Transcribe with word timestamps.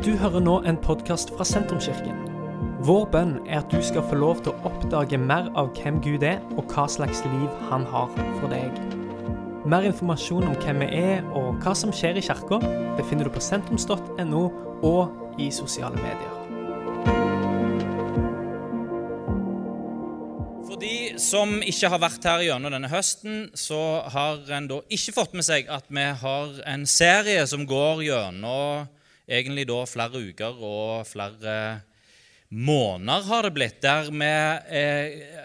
Du 0.00 0.14
hører 0.16 0.40
nå 0.40 0.54
en 0.64 0.78
podkast 0.80 1.28
fra 1.36 1.44
Sentrumskirken. 1.44 2.22
Vår 2.88 3.02
bønn 3.12 3.34
er 3.44 3.58
at 3.58 3.68
du 3.68 3.82
skal 3.84 4.00
få 4.08 4.16
lov 4.16 4.38
til 4.40 4.54
å 4.54 4.70
oppdage 4.70 5.18
mer 5.20 5.50
av 5.60 5.74
hvem 5.76 5.98
Gud 6.00 6.22
er, 6.24 6.38
og 6.56 6.70
hva 6.72 6.86
slags 6.88 7.18
liv 7.26 7.58
han 7.68 7.82
har 7.84 8.06
for 8.38 8.46
deg. 8.48 8.78
Mer 9.68 9.84
informasjon 9.84 10.46
om 10.48 10.54
hvem 10.62 10.80
vi 10.80 11.02
er 11.02 11.26
og 11.36 11.58
hva 11.60 11.74
som 11.76 11.92
skjer 11.92 12.16
i 12.16 12.22
kirka, 12.24 12.56
befinner 12.96 13.28
du 13.28 13.34
på 13.34 13.42
sentrums.no 13.44 14.40
og 14.88 15.36
i 15.36 15.50
sosiale 15.52 16.00
medier. 16.00 16.32
For 20.64 20.80
de 20.80 20.94
som 21.20 21.52
ikke 21.60 21.90
har 21.92 22.00
vært 22.06 22.30
her 22.30 22.46
gjennom 22.46 22.72
denne 22.72 22.88
høsten, 22.88 23.50
så 23.52 23.82
har 24.16 24.40
en 24.56 24.70
da 24.72 24.80
ikke 24.88 25.14
fått 25.18 25.36
med 25.36 25.44
seg 25.44 25.68
at 25.68 25.92
vi 25.92 26.06
har 26.24 26.56
en 26.72 26.88
serie 26.88 27.44
som 27.52 27.68
går 27.68 28.02
gjennom 28.08 28.88
egentlig 29.30 29.66
da 29.70 29.84
flere 29.88 30.22
uker 30.30 30.58
og 30.66 31.06
flere 31.08 31.54
måneder 32.50 33.26
har 33.28 33.46
det 33.46 33.54
blitt, 33.54 33.78
der 33.84 34.10
vi 34.10 34.30
eh, 34.74 35.38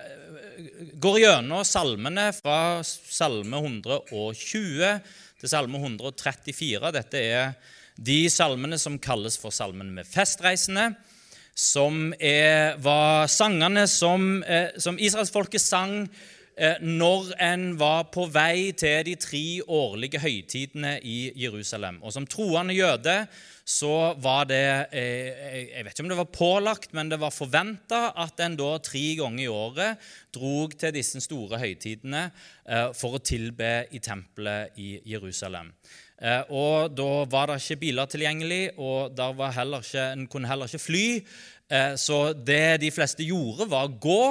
går 1.02 1.20
gjennom 1.21 1.66
salmene 1.67 2.31
fra 2.34 2.81
salme 2.84 3.61
120 3.61 4.95
til 5.41 5.52
salme 5.52 5.81
134. 5.81 6.94
Dette 6.95 7.21
er 7.21 7.52
de 7.95 8.25
salmene 8.31 8.80
som 8.81 8.98
kalles 8.99 9.38
for 9.39 9.53
salmene 9.55 9.94
med 9.99 10.09
festreisende, 10.09 10.89
som 11.55 12.09
er, 12.20 12.75
var 12.83 13.30
sangene 13.31 13.86
som, 13.88 14.41
eh, 14.44 14.73
som 14.81 14.97
israelsfolket 14.99 15.63
sang 15.63 16.02
når 16.80 17.34
en 17.44 17.64
var 17.76 18.05
på 18.14 18.30
vei 18.32 18.72
til 18.80 19.02
de 19.04 19.18
tre 19.20 19.44
årlige 19.68 20.22
høytidene 20.23 20.94
i 21.04 21.34
Jerusalem. 21.36 21.98
Og 22.00 22.14
som 22.16 22.28
troende 22.28 22.78
jøde 22.78 23.26
så 23.66 24.14
var 24.22 24.45
det 24.45 24.94
eh, 24.94 25.72
Jeg 25.73 25.86
vet 25.88 25.95
ikke 25.95 26.05
om 26.05 26.12
det 26.12 26.20
var 26.20 26.30
pålagt, 26.30 26.94
men 26.94 27.09
det 27.09 27.17
var 27.20 27.34
forventa 27.34 28.12
at 28.22 28.39
en 28.45 28.58
da 28.59 28.75
tre 28.78 29.03
ganger 29.17 29.42
i 29.42 29.50
året 29.50 30.09
drog 30.36 30.78
til 30.78 30.94
disse 30.94 31.23
store 31.25 31.58
høytidene 31.64 32.28
eh, 32.30 32.92
for 32.94 33.17
å 33.17 33.23
tilbe 33.25 33.88
i 33.90 34.02
tempelet 34.06 34.78
i 34.78 35.00
Jerusalem. 35.09 35.73
Eh, 36.22 36.45
og 36.53 36.94
Da 36.95 37.09
var 37.28 37.50
det 37.50 37.58
ikke 37.64 37.81
biler 37.81 38.06
tilgjengelig, 38.06 38.78
og 38.78 39.17
ikke, 39.17 40.06
en 40.14 40.28
kunne 40.28 40.47
heller 40.47 40.69
ikke 40.69 40.86
fly. 40.86 41.08
Så 41.97 42.17
det 42.45 42.81
de 42.83 42.91
fleste 42.94 43.25
gjorde, 43.25 43.66
var 43.66 43.88
å 43.88 43.95
gå. 43.97 44.23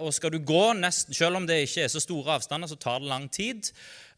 Og 0.00 0.14
skal 0.16 0.32
du 0.32 0.38
gå, 0.40 0.62
nesten, 0.78 1.12
selv 1.12 1.36
om 1.36 1.44
det 1.44 1.58
ikke 1.66 1.82
er 1.84 1.90
så 1.92 2.00
store 2.00 2.38
avstander, 2.38 2.70
så 2.70 2.78
tar 2.80 3.02
det 3.02 3.10
lang 3.10 3.26
tid. 3.28 3.68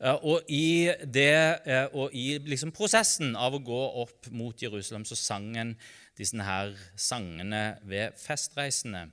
Eh, 0.03 0.19
og 0.27 0.51
i, 0.51 0.91
det, 1.15 1.63
eh, 1.63 1.87
og 1.95 2.15
i 2.19 2.35
liksom 2.43 2.73
prosessen 2.75 3.37
av 3.39 3.55
å 3.55 3.63
gå 3.63 3.83
opp 4.03 4.31
mot 4.35 4.59
Jerusalem 4.59 5.05
så 5.07 5.19
sang 5.19 5.53
en 5.57 5.77
disse 6.19 6.43
her 6.43 6.73
sangene 6.99 7.79
ved 7.89 8.19
festreisene. 8.21 9.07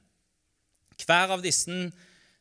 Hver 0.99 1.35
av 1.35 1.43
disse 1.45 1.91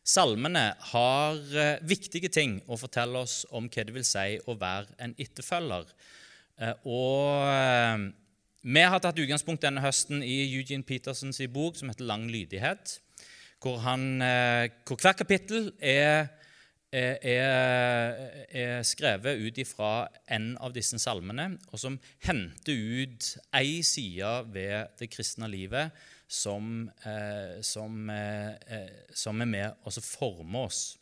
salmene 0.08 0.64
har 0.94 1.42
eh, 1.52 1.84
viktige 1.84 2.32
ting 2.32 2.56
å 2.66 2.80
fortelle 2.80 3.20
oss 3.20 3.42
om 3.52 3.68
hva 3.68 3.84
det 3.84 3.94
vil 3.94 4.08
si 4.08 4.40
å 4.48 4.56
være 4.58 4.96
en 5.04 5.12
etterfølger. 5.20 5.92
Og 6.90 8.08
vi 8.62 8.80
har 8.80 8.98
tatt 8.98 9.18
utgangspunkt 9.18 9.62
denne 9.62 9.82
høsten 9.84 10.22
i 10.22 10.40
Eugene 10.48 10.86
Petersens 10.86 11.40
bok 11.52 11.76
som 11.76 11.88
heter 11.88 12.04
'Lang 12.04 12.30
lydighet', 12.30 13.00
hvor, 13.60 13.78
han, 13.78 14.18
hvor 14.86 14.96
hvert 15.02 15.16
kapittel 15.16 15.72
er 15.80 16.28
er, 16.92 18.16
er 18.50 18.82
skrevet 18.82 19.40
ut 19.42 19.58
ifra 19.60 20.08
en 20.32 20.54
av 20.60 20.72
disse 20.72 20.98
salmene, 20.98 21.58
og 21.72 21.80
som 21.80 21.98
henter 22.24 22.78
ut 23.02 23.34
ei 23.56 23.82
side 23.84 24.30
ved 24.54 24.94
det 25.00 25.10
kristne 25.12 25.50
livet 25.50 25.92
som, 26.28 26.88
eh, 27.04 27.60
som, 27.62 28.10
eh, 28.10 28.88
som 29.14 29.40
er 29.40 29.46
med 29.46 29.70
og 29.84 29.92
former 29.92 30.68
oss. 30.68 30.98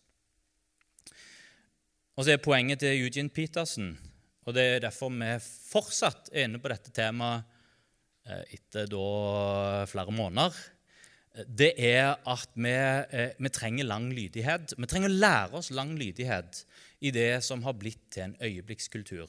Og 2.16 2.24
så 2.24 2.32
er 2.32 2.36
poenget 2.42 2.80
til 2.80 3.02
Eugene 3.02 3.28
Petersen, 3.28 3.98
og 4.46 4.54
det 4.54 4.64
er 4.76 4.86
derfor 4.86 5.10
vi 5.10 5.32
fortsatt 5.42 6.30
er 6.32 6.46
inne 6.46 6.62
på 6.62 6.70
dette 6.72 6.94
temaet 6.94 7.52
etter 8.26 8.86
etter 8.86 9.86
flere 9.86 10.14
måneder 10.14 10.54
det 11.44 11.72
er 11.76 12.14
at 12.24 12.52
vi, 12.56 12.72
eh, 12.72 13.34
vi, 13.38 13.50
trenger 13.52 13.84
lang 13.84 14.08
lydighet. 14.14 14.72
Vi 14.76 14.88
trenger 14.88 15.10
å 15.10 15.20
lære 15.20 15.58
oss 15.58 15.70
lang 15.70 15.94
lydighet 15.98 16.64
i 17.04 17.12
det 17.12 17.44
som 17.44 17.62
har 17.66 17.76
blitt 17.76 18.00
til 18.10 18.30
en 18.30 18.36
øyeblikkskultur. 18.40 19.28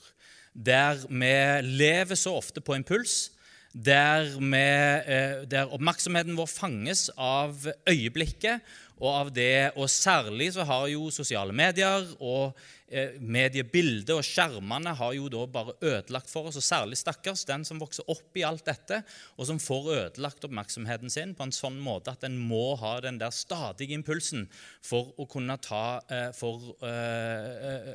Der 0.54 1.04
vi 1.10 1.34
lever 1.68 2.16
så 2.16 2.38
ofte 2.38 2.62
på 2.62 2.78
impuls, 2.78 3.32
der, 3.74 4.24
vi, 4.40 4.58
eh, 4.58 5.44
der 5.46 5.74
oppmerksomheten 5.74 6.38
vår 6.38 6.48
fanges 6.48 7.10
av 7.18 7.68
øyeblikket 7.90 8.64
og 8.98 9.12
av 9.14 9.32
det. 9.34 9.72
Og 9.76 9.90
særlig 9.92 10.52
så 10.56 10.66
har 10.68 10.88
jo 10.92 11.12
sosiale 11.14 11.54
medier 11.56 12.06
og 12.18 12.58
Eh, 12.88 13.18
mediebildet 13.20 14.14
og 14.16 14.24
skjermene 14.24 14.94
har 14.96 15.12
jo 15.12 15.26
da 15.28 15.42
bare 15.52 15.74
ødelagt 15.84 16.30
for 16.32 16.48
oss. 16.48 16.56
Og 16.56 16.64
særlig 16.64 16.96
stakkars 16.96 17.44
den 17.50 17.66
som 17.68 17.82
vokser 17.82 18.08
opp 18.08 18.38
i 18.40 18.46
alt 18.48 18.64
dette, 18.70 19.02
og 19.36 19.50
som 19.50 19.60
får 19.60 19.90
ødelagt 19.96 20.48
oppmerksomheten 20.48 21.12
sin 21.12 21.34
på 21.36 21.44
en 21.44 21.56
sånn 21.56 21.82
måte 21.84 22.14
at 22.16 22.24
en 22.24 22.38
må 22.40 22.78
ha 22.80 22.94
den 23.04 23.20
der 23.20 23.36
stadige 23.36 23.98
impulsen 23.98 24.48
for 24.86 25.12
å 25.20 25.28
kunne 25.28 25.60
ta 25.60 26.00
eh, 26.08 26.30
for, 26.38 26.64
eh, 26.88 27.92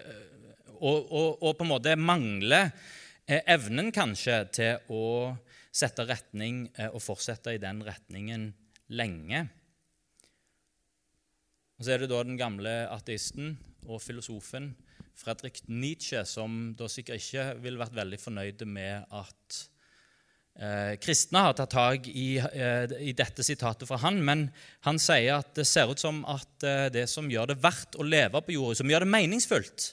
og, 0.77 1.09
og, 1.09 1.41
og, 1.41 1.57
på 1.57 1.65
en 1.65 1.73
måte 1.73 1.97
mangle 1.97 2.67
evnen 3.25 3.89
kanskje 3.95 4.39
til 4.53 4.93
å 4.93 5.33
sette 5.73 6.05
retning 6.05 6.67
og 6.91 7.01
fortsette 7.01 7.55
i 7.55 7.61
den 7.63 7.81
retningen 7.87 8.51
lenge. 8.93 9.47
Og 11.83 11.87
Så 11.89 11.97
er 11.97 12.05
det 12.05 12.13
da 12.13 12.21
den 12.23 12.37
gamle 12.39 12.73
ateisten 12.95 13.57
og 13.91 13.99
filosofen 13.99 14.69
Fredrik 15.19 15.57
Nietzsche, 15.67 16.21
som 16.31 16.77
da 16.79 16.87
sikkert 16.87 17.19
ikke 17.19 17.47
ville 17.59 17.81
vært 17.81 17.97
veldig 17.97 18.21
fornøyd 18.23 18.63
med 18.71 19.09
at 19.19 19.57
eh, 20.63 20.93
kristne 21.03 21.43
har 21.43 21.57
tatt 21.59 21.75
tak 21.75 22.07
i, 22.07 22.37
eh, 22.39 22.95
i, 23.03 23.17
dette 23.19 23.43
sitatet 23.43 23.91
fra 23.91 23.99
han, 24.05 24.23
men 24.23 24.45
han 24.87 25.03
sier 25.03 25.41
at 25.41 25.51
det 25.59 25.67
ser 25.67 25.91
ut 25.91 25.99
som 25.99 26.23
at 26.31 26.69
eh, 26.71 26.87
det 26.95 27.09
som 27.11 27.27
gjør 27.27 27.51
det 27.51 27.59
verdt 27.67 27.99
å 27.99 28.07
leve 28.07 28.45
på 28.47 28.55
jorda, 28.55 28.79
som 28.79 28.95
gjør 28.95 29.03
det 29.03 29.13
meningsfullt 29.17 29.91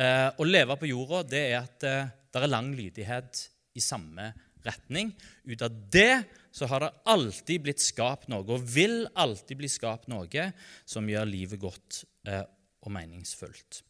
eh, 0.00 0.28
å 0.32 0.48
leve 0.48 0.80
på 0.80 0.88
jorda, 0.88 1.26
det 1.36 1.46
er 1.50 1.58
at 1.60 1.84
eh, 1.84 2.12
det 2.32 2.46
er 2.46 2.54
lang 2.56 2.72
lydighet 2.80 3.44
i 3.76 3.84
samme 3.84 4.32
retning. 4.64 5.12
Ut 5.52 5.68
av 5.68 5.84
det 5.92 6.14
så 6.50 6.66
har 6.70 6.84
det 6.84 6.94
alltid 7.10 7.66
blitt 7.66 7.82
skapt 7.82 8.28
noe, 8.30 8.44
og 8.44 8.64
vil 8.74 9.04
alltid 9.14 9.60
bli 9.60 9.70
skapt 9.70 10.10
noe, 10.10 10.48
som 10.88 11.08
gjør 11.08 11.28
livet 11.30 11.62
godt 11.62 12.02
eh, 12.26 12.42
og 12.82 12.94
meningsfullt. 12.94 13.82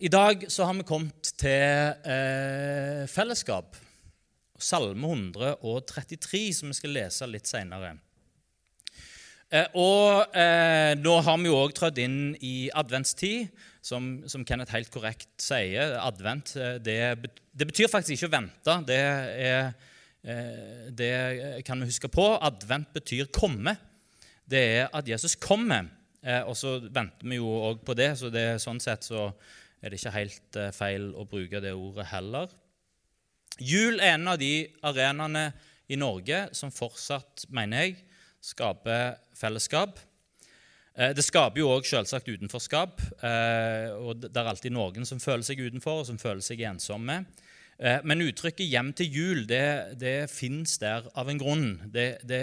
I 0.00 0.08
dag 0.08 0.46
så 0.48 0.64
har 0.68 0.76
vi 0.78 0.86
kommet 0.88 1.34
til 1.40 2.08
eh, 2.08 3.04
fellesskap. 3.10 3.76
Salme 4.60 5.10
133, 5.10 6.46
som 6.56 6.70
vi 6.70 6.78
skal 6.78 6.94
lese 6.96 7.28
litt 7.28 7.50
seinere. 7.50 7.96
Eh, 9.54 9.68
og 9.78 10.34
eh, 10.34 10.94
nå 10.98 11.14
har 11.22 11.40
vi 11.40 11.50
jo 11.50 11.58
òg 11.60 11.74
trådt 11.76 12.00
inn 12.02 12.34
i 12.42 12.70
adventstid, 12.74 13.52
som, 13.84 14.22
som, 14.30 14.44
Kenneth 14.48 14.72
helt 14.74 14.90
korrekt 14.92 15.28
sier. 15.42 15.98
Advent 16.00 16.54
eh, 16.56 16.78
det, 16.82 16.98
det 17.52 17.68
betyr 17.68 17.92
faktisk 17.92 18.16
ikke 18.16 18.30
å 18.30 18.36
vente. 18.38 18.78
Det, 18.88 19.00
er, 19.44 19.74
det 20.24 21.64
kan 21.68 21.82
vi 21.82 21.90
huske 21.90 22.08
på. 22.08 22.24
Advent 22.40 22.94
betyr 22.94 23.28
komme. 23.28 23.74
Det 24.48 24.62
er 24.78 24.88
at 24.96 25.08
Jesus 25.08 25.34
kommer. 25.36 25.90
Eh, 26.24 26.40
og 26.48 26.56
så 26.56 26.78
venter 26.80 27.28
vi 27.28 27.36
jo 27.36 27.50
òg 27.68 27.82
på 27.84 27.96
det, 27.96 28.14
så 28.16 28.30
det, 28.32 28.56
sånn 28.62 28.80
sett 28.80 29.04
så 29.04 29.28
er 29.84 29.92
det 29.92 30.00
ikke 30.00 30.14
helt 30.14 30.58
eh, 30.60 30.72
feil 30.72 31.10
å 31.12 31.26
bruke 31.28 31.60
det 31.60 31.74
ordet 31.76 32.08
heller. 32.14 32.52
Jul 33.60 34.00
er 34.00 34.16
en 34.16 34.32
av 34.32 34.40
de 34.40 34.64
arenaene 34.88 35.50
i 35.92 35.98
Norge 36.00 36.46
som 36.56 36.72
fortsatt, 36.72 37.44
mener 37.52 37.84
jeg, 37.84 37.98
skaper 38.44 39.18
fellesskap. 39.36 40.00
Eh, 40.96 41.12
det 41.12 41.26
skaper 41.26 41.60
jo 41.60 41.74
òg 41.74 41.84
selvsagt 41.88 42.30
utenforskap. 42.32 43.04
og 44.00 44.24
Det 44.24 44.32
er 44.32 44.48
alltid 44.48 44.72
noen 44.72 45.04
som 45.04 45.20
føler 45.20 45.44
seg 45.44 45.60
utenfor, 45.60 46.00
og 46.00 46.08
som 46.08 46.20
føler 46.20 46.44
seg 46.44 46.64
ensomme. 46.64 47.20
Men 47.78 48.22
uttrykket 48.22 48.70
'hjem 48.70 48.92
til 48.94 49.06
jul' 49.10 49.46
det, 49.50 49.98
det 49.98 50.30
fins 50.30 50.78
der 50.78 51.08
av 51.14 51.28
en 51.28 51.38
grunn. 51.38 51.80
Det, 51.92 52.18
det 52.22 52.42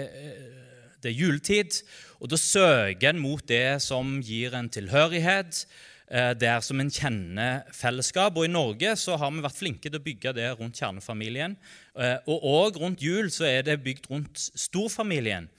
det 1.02 1.10
er 1.10 1.18
juletid, 1.18 1.80
og 2.22 2.30
da 2.30 2.38
søker 2.38 3.10
en 3.10 3.22
mot 3.22 3.42
det 3.48 3.80
som 3.82 4.20
gir 4.22 4.54
en 4.54 4.68
tilhørighet, 4.70 5.64
eh, 6.06 6.30
der 6.38 6.60
som 6.62 6.80
en 6.80 6.92
kjenner 6.92 7.64
fellesskap. 7.74 8.36
Og 8.38 8.46
I 8.46 8.52
Norge 8.52 8.94
så 8.96 9.16
har 9.18 9.32
vi 9.34 9.42
vært 9.42 9.58
flinke 9.58 9.90
til 9.90 9.98
å 9.98 10.04
bygge 10.04 10.34
det 10.36 10.52
rundt 10.60 10.78
kjernefamilien. 10.78 11.56
Eh, 11.98 12.18
og 12.30 12.46
òg 12.46 12.78
rundt 12.78 13.02
jul 13.02 13.32
så 13.34 13.48
er 13.50 13.66
det 13.66 13.82
bygd 13.82 14.06
rundt 14.10 14.38
storfamilien. 14.38 15.50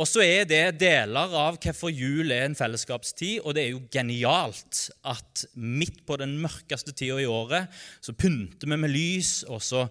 Og 0.00 0.08
så 0.08 0.22
er 0.24 0.46
det 0.48 0.78
deler 0.80 1.34
av 1.36 1.58
hvorfor 1.60 1.92
jul 1.92 2.32
er 2.32 2.46
en 2.46 2.56
fellesskapstid, 2.56 3.42
og 3.44 3.52
det 3.56 3.66
er 3.66 3.74
jo 3.74 3.82
genialt 3.92 4.86
at 5.04 5.42
midt 5.60 5.98
på 6.08 6.16
den 6.20 6.38
mørkeste 6.40 6.94
tida 6.96 7.18
i 7.20 7.28
året 7.28 7.68
så 8.00 8.14
pynter 8.16 8.70
vi 8.70 8.78
med 8.80 8.94
lys, 8.94 9.42
og 9.44 9.60
så, 9.60 9.82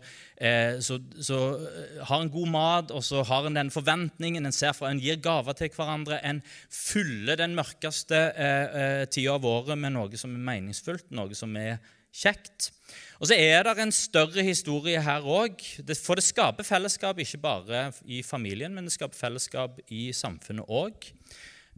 eh, 0.41 0.79
så, 0.81 0.97
så 1.21 1.39
eh, 1.61 1.99
har 2.09 2.23
en 2.23 2.33
god 2.33 2.49
mat, 2.55 2.95
og 2.95 3.05
så 3.05 3.21
har 3.27 3.45
en 3.45 3.59
den 3.59 3.69
forventningen, 3.73 4.49
en 4.49 4.55
ser 4.55 4.73
fra, 4.73 4.89
en 4.89 5.03
gir 5.03 5.21
gaver 5.21 5.57
til 5.59 5.69
hverandre, 5.77 6.17
en 6.25 6.41
fyller 6.73 7.37
den 7.37 7.53
mørkeste 7.59 8.23
eh, 8.33 8.81
eh, 8.81 9.05
tida 9.13 9.37
av 9.37 9.45
året 9.45 9.77
med 9.77 9.93
noe 9.93 10.17
som 10.17 10.33
er 10.33 10.45
meningsfullt, 10.55 11.11
noe 11.13 11.37
som 11.37 11.53
er 11.59 11.77
kjekt. 12.09 12.71
Og 13.19 13.27
så 13.27 13.35
er 13.35 13.65
det 13.67 13.75
en 13.83 13.91
større 13.91 14.43
historie 14.47 15.01
her 15.03 15.25
òg. 15.27 15.59
For 15.99 16.15
det 16.15 16.23
skaper 16.23 16.67
fellesskap 16.67 17.19
ikke 17.19 17.41
bare 17.43 17.89
i 18.07 18.21
familien, 18.23 18.71
men 18.75 18.87
det 18.87 18.95
skaper 18.95 19.19
fellesskap 19.19 19.81
i 19.91 20.09
samfunnet 20.15 20.71
òg. 20.71 21.11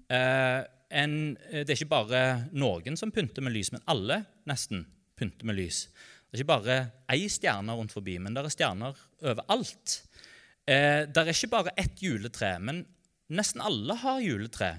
Eh, 0.06 0.62
det 0.92 1.66
er 1.66 1.78
ikke 1.78 1.90
bare 1.90 2.22
noen 2.52 2.98
som 3.00 3.14
pynter 3.16 3.42
med 3.42 3.56
lys, 3.56 3.72
men 3.74 3.84
alle 3.90 4.22
nesten 4.50 4.86
pynter 5.18 5.48
med 5.48 5.58
lys. 5.58 5.86
Det 6.32 6.38
er 6.38 6.44
ikke 6.44 6.54
bare 6.54 6.78
ei 7.12 7.26
stjerne 7.32 7.74
rundt 7.76 7.92
forbi, 7.96 8.20
men 8.22 8.36
det 8.36 8.44
er 8.44 8.54
stjerner 8.54 9.00
overalt. 9.26 9.98
Eh, 10.70 11.08
det 11.10 11.18
er 11.18 11.34
ikke 11.34 11.52
bare 11.52 11.74
ett 11.80 12.00
juletre, 12.04 12.54
men 12.64 12.86
nesten 13.34 13.64
alle 13.66 13.98
har 14.04 14.22
juletre. 14.24 14.76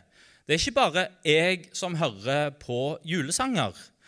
Det 0.46 0.54
er 0.54 0.62
ikke 0.62 0.78
bare 0.78 1.06
jeg 1.26 1.68
som 1.76 1.96
hører 2.00 2.54
på 2.60 2.98
julesanger 3.06 3.72
eh, 3.72 3.78
eh, 3.78 4.01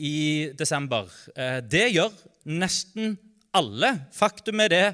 i 0.00 0.50
desember. 0.56 1.10
Eh, 1.36 1.58
det 1.60 1.90
gjør 1.92 2.14
nesten 2.48 3.18
alle. 3.52 4.06
Faktum 4.14 4.60
er 4.64 4.72
det 4.72 4.86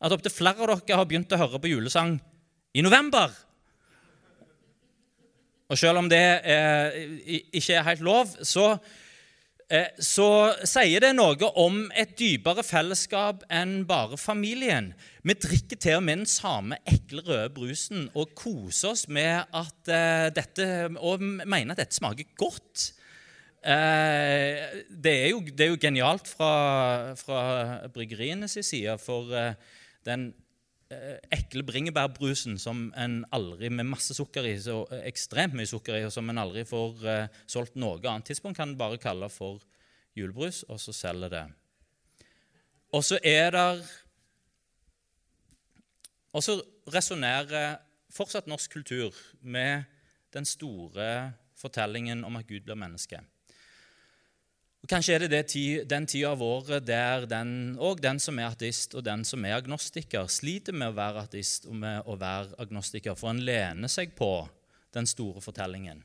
at 0.00 0.12
opptil 0.16 0.32
flere 0.32 0.64
av 0.64 0.80
dere 0.80 0.98
har 0.98 1.06
begynt 1.06 1.32
å 1.36 1.38
høre 1.38 1.60
på 1.62 1.70
julesang 1.70 2.16
i 2.74 2.82
november. 2.82 3.30
Og 5.70 5.78
selv 5.78 6.00
om 6.00 6.08
det 6.10 6.24
ikke 7.54 7.76
er 7.76 7.86
helt 7.86 8.02
lov, 8.02 8.32
så 8.42 8.72
Eh, 8.74 8.99
så 10.02 10.50
sier 10.66 11.04
det 11.04 11.12
noe 11.14 11.48
om 11.62 11.84
et 11.94 12.16
dypere 12.18 12.64
fellesskap 12.66 13.44
enn 13.54 13.84
bare 13.86 14.18
familien. 14.18 14.88
Vi 15.22 15.36
drikker 15.38 15.78
til 15.78 16.00
og 16.00 16.06
med 16.06 16.22
den 16.22 16.30
samme 16.30 16.80
ekle 16.90 17.22
røde 17.22 17.52
brusen 17.54 18.08
og 18.18 18.32
koser 18.34 18.94
oss 18.94 19.04
med 19.06 19.44
at 19.46 19.92
uh, 19.92 20.26
dette, 20.34 20.66
og 20.98 21.22
mener 21.22 21.76
at 21.76 21.84
dette 21.84 22.00
smaker 22.00 22.32
godt. 22.40 22.90
Uh, 23.60 24.82
det, 24.90 25.14
er 25.14 25.28
jo, 25.36 25.42
det, 25.46 25.66
er 25.66 25.70
jo, 25.70 25.80
genialt 25.80 26.26
fra, 26.26 26.52
fra 27.20 27.42
bryggerienes 27.94 28.58
side, 28.66 28.98
for 28.98 29.30
den 30.06 30.32
ekle 30.90 31.62
bringebærbrusen 31.66 32.58
som 32.58 32.88
en 32.98 33.20
aldri 33.34 33.68
med 33.70 33.86
masse 33.86 34.14
sukker 34.16 34.46
i, 34.48 34.56
så 34.58 34.82
ekstremt 35.04 35.54
mye 35.54 35.68
sukker 35.70 36.00
i, 36.00 36.04
og 36.06 36.12
som 36.14 36.28
en 36.30 36.40
aldri 36.42 36.64
får 36.66 37.04
uh, 37.06 37.42
solgt 37.46 37.78
noe 37.78 38.00
annet 38.02 38.26
tidspunkt, 38.30 38.58
kan 38.58 38.72
en 38.72 38.80
bare 38.80 38.98
kalle 38.98 39.28
for 39.30 39.62
julebrus, 40.18 40.64
og 40.66 40.80
så 40.82 40.94
selger 40.96 41.30
det. 41.30 41.44
Og 42.90 43.04
så 43.06 43.20
er 43.22 43.50
der 43.54 43.82
Og 46.30 46.44
så 46.46 46.60
resonnerer 46.94 47.80
fortsatt 48.14 48.46
norsk 48.46 48.70
kultur 48.70 49.16
med 49.42 49.82
den 50.30 50.44
store 50.46 51.32
fortellingen 51.58 52.22
om 52.24 52.36
at 52.38 52.46
Gud 52.46 52.62
blir 52.62 52.78
menneske. 52.78 53.18
Og 54.80 54.88
Kanskje 54.88 55.14
er 55.14 55.24
det, 55.26 55.40
det 55.52 55.88
den 55.90 56.06
tida 56.08 56.30
av 56.32 56.42
året 56.42 56.86
der 56.88 57.26
den, 57.28 57.76
og 57.78 58.00
den 58.00 58.20
som 58.22 58.38
er 58.40 58.48
ateist 58.48 58.94
og 58.96 59.04
den 59.04 59.26
som 59.28 59.44
er 59.44 59.58
agnostiker, 59.58 60.28
sliter 60.32 60.72
med 60.72 60.88
å 60.88 60.96
være 60.96 61.26
ateist 61.26 61.68
og 61.68 61.76
med 61.82 62.08
å 62.08 62.16
være 62.20 62.56
agnostiker, 62.64 63.18
for 63.18 63.34
en 63.34 63.42
lener 63.44 63.92
seg 63.92 64.14
på 64.16 64.48
den 64.96 65.06
store 65.06 65.42
fortellingen. 65.44 66.00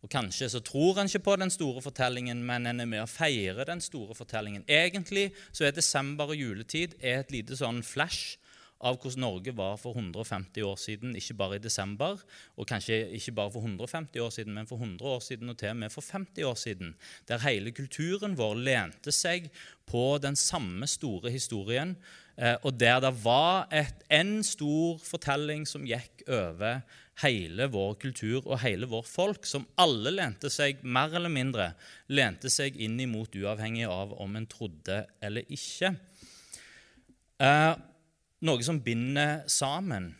Og 0.00 0.08
Kanskje 0.08 0.48
så 0.48 0.60
tror 0.64 1.02
en 1.02 1.10
ikke 1.10 1.26
på 1.26 1.34
den 1.42 1.50
store 1.52 1.82
fortellingen, 1.84 2.38
men 2.46 2.70
en 2.70 2.80
er 2.80 2.88
med 2.88 3.02
å 3.02 3.10
feire 3.10 3.66
den 3.68 3.82
store 3.84 4.14
fortellingen. 4.16 4.62
Egentlig 4.64 5.28
så 5.50 5.66
er 5.66 5.74
desember 5.76 6.30
og 6.30 6.40
juletid 6.40 6.94
et 7.02 7.34
lite 7.34 7.58
sånn 7.58 7.82
flash 7.84 8.38
av 8.80 8.96
hvordan 8.96 9.20
Norge 9.20 9.52
var 9.56 9.76
for 9.80 9.96
150 9.96 10.64
år 10.64 10.78
siden, 10.80 11.16
ikke 11.18 11.36
bare 11.36 11.58
i 11.58 11.62
desember, 11.62 12.20
og 12.56 12.68
kanskje 12.68 13.02
ikke 13.18 13.34
bare 13.36 13.52
for 13.52 13.66
150 13.66 14.22
år 14.24 14.32
siden, 14.32 14.54
men 14.56 14.68
for 14.70 14.80
100 14.80 15.04
år 15.04 15.20
siden 15.24 15.52
og 15.52 15.58
til 15.60 15.74
og 15.74 15.80
med 15.82 15.92
for 15.92 16.06
50 16.06 16.48
år 16.48 16.56
siden, 16.56 16.94
der 17.28 17.44
hele 17.44 17.74
kulturen 17.76 18.38
vår 18.38 18.56
lente 18.56 19.12
seg 19.12 19.50
på 19.90 20.18
den 20.22 20.36
samme 20.36 20.88
store 20.88 21.32
historien, 21.34 21.96
eh, 22.36 22.56
og 22.62 22.80
der 22.80 23.00
det 23.04 23.12
var 23.24 23.68
et, 23.72 24.04
en 24.08 24.40
stor 24.46 24.98
fortelling 25.04 25.66
som 25.68 25.84
gikk 25.84 26.24
over 26.28 26.80
hele 27.20 27.66
vår 27.68 27.98
kultur 28.00 28.46
og 28.46 28.62
hele 28.62 28.88
vår 28.88 29.04
folk, 29.04 29.44
som 29.44 29.66
alle 29.80 30.12
lente 30.14 30.48
seg 30.52 30.80
mer 30.82 31.12
eller 31.12 31.32
mindre 31.32 31.72
lente 32.08 32.48
seg 32.52 32.78
inn 32.80 32.96
imot, 33.02 33.36
uavhengig 33.36 33.88
av 33.90 34.14
om 34.16 34.40
en 34.40 34.48
trodde 34.48 35.02
eller 35.20 35.44
ikke. 35.52 35.92
Eh, 37.40 37.74
noe 38.46 38.64
som 38.64 38.80
binder 38.82 39.44
sammen. 39.50 40.14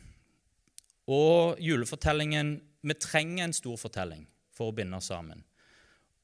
Og 1.10 1.60
julefortellingen 1.60 2.60
Vi 2.80 2.94
trenger 2.96 3.44
en 3.44 3.52
stor 3.52 3.76
fortelling 3.76 4.22
for 4.56 4.70
å 4.70 4.72
binde 4.72 4.96
oss 4.96 5.10
sammen. 5.10 5.42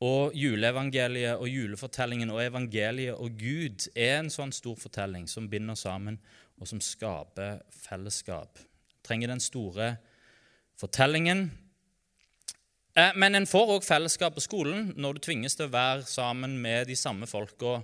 Og 0.01 0.33
juleevangeliet 0.37 1.37
og 1.37 1.51
julefortellingen 1.53 2.31
og 2.33 2.41
evangeliet 2.41 3.17
og 3.17 3.37
Gud 3.37 3.85
er 3.93 4.23
en 4.23 4.31
sånn 4.33 4.55
stor 4.57 4.77
fortelling 4.81 5.27
som 5.29 5.51
binder 5.53 5.77
sammen, 5.77 6.17
og 6.57 6.69
som 6.69 6.81
skaper 6.81 7.61
fellesskap. 7.73 8.57
Vi 8.57 9.05
trenger 9.05 9.35
den 9.35 9.45
store 9.45 9.91
fortellingen. 10.81 11.51
Eh, 12.97 13.13
men 13.21 13.37
en 13.37 13.49
får 13.49 13.75
òg 13.77 13.85
fellesskap 13.85 14.37
på 14.37 14.45
skolen 14.45 14.95
når 14.97 15.17
du 15.17 15.25
tvinges 15.29 15.57
til 15.57 15.69
å 15.69 15.75
være 15.77 16.09
sammen 16.09 16.57
med 16.61 16.89
de 16.89 16.97
samme 16.97 17.29
folka 17.29 17.83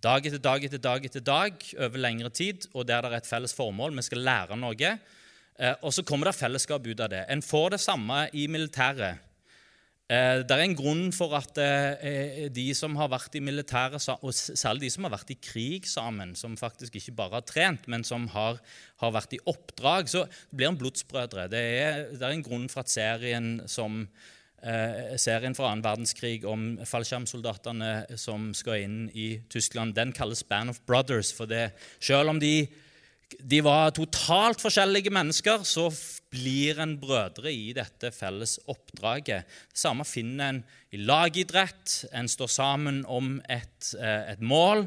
dag 0.00 0.26
etter 0.26 0.40
dag 0.40 0.64
etter 0.64 0.80
dag 0.80 1.04
etter 1.04 1.24
dag 1.24 1.64
over 1.76 2.00
lengre 2.00 2.30
tid, 2.32 2.68
og 2.72 2.86
der 2.88 3.04
det 3.04 3.10
er 3.12 3.18
et 3.20 3.28
felles 3.28 3.56
formål. 3.56 3.96
Vi 3.98 4.06
skal 4.08 4.24
lære 4.24 4.56
noe. 4.56 4.92
Eh, 5.60 5.74
og 5.84 5.92
så 5.92 6.04
kommer 6.06 6.30
det 6.30 6.38
fellesskap 6.38 6.86
ut 6.86 7.02
av 7.04 7.10
det. 7.12 7.26
En 7.28 7.44
får 7.44 7.74
det 7.74 7.82
samme 7.84 8.22
i 8.32 8.46
militæret. 8.48 9.20
Eh, 10.10 10.40
det 10.42 10.56
er 10.56 10.64
en 10.64 10.74
grunn 10.78 11.04
for 11.14 11.36
at 11.38 11.60
eh, 11.62 12.48
de 12.50 12.66
som 12.74 12.96
har 12.98 13.12
vært 13.12 13.36
i 13.38 13.44
militæret, 13.44 14.00
og 14.24 14.32
særlig 14.34 14.88
de 14.88 14.92
som 14.96 15.06
har 15.06 15.14
vært 15.14 15.34
i 15.34 15.38
krig 15.38 15.86
sammen, 15.86 16.32
som 16.34 16.56
faktisk 16.58 16.96
ikke 16.98 17.14
bare 17.20 17.38
har 17.38 17.46
trent, 17.46 17.86
men 17.86 18.02
som 18.06 18.26
har, 18.32 18.58
har 19.04 19.14
vært 19.14 19.36
i 19.36 19.44
oppdrag, 19.52 20.10
så 20.10 20.24
blir 20.50 20.72
en 20.72 20.80
blodsbrødre. 20.80 21.46
Det 21.52 21.64
er, 21.84 22.04
det 22.16 22.24
er 22.24 22.34
en 22.34 22.46
grunn 22.46 22.68
for 22.72 22.82
at 22.82 22.90
serien 22.90 23.58
som 23.70 24.06
eh, 24.62 25.16
serien 25.20 25.54
fra 25.56 25.70
annen 25.70 25.84
verdenskrig 25.84 26.44
om 26.48 26.78
fallskjermsoldatene 26.86 28.18
som 28.20 28.50
skal 28.56 28.84
inn 28.84 29.00
i 29.14 29.32
Tyskland, 29.50 29.96
den 29.96 30.14
kalles 30.16 30.44
Band 30.46 30.72
of 30.72 30.80
Brothers. 30.86 31.32
For 31.36 31.50
det, 31.50 31.70
selv 32.02 32.34
om 32.34 32.40
de, 32.42 32.68
de 33.40 33.60
var 33.64 33.94
totalt 33.96 34.62
forskjellige 34.62 35.12
mennesker, 35.14 35.64
så 35.68 35.88
blir 36.30 36.78
en 36.82 36.96
brødre 37.00 37.50
i 37.52 37.72
dette 37.76 38.12
felles 38.14 38.58
oppdraget. 38.70 39.46
Det 39.72 39.82
samme 39.82 40.06
finner 40.06 40.52
en 40.52 40.64
i 40.94 41.00
lagidrett. 41.02 42.04
En 42.14 42.28
står 42.30 42.50
sammen 42.50 43.04
om 43.06 43.38
et, 43.48 43.94
eh, 43.98 44.32
et 44.32 44.40
mål. 44.40 44.86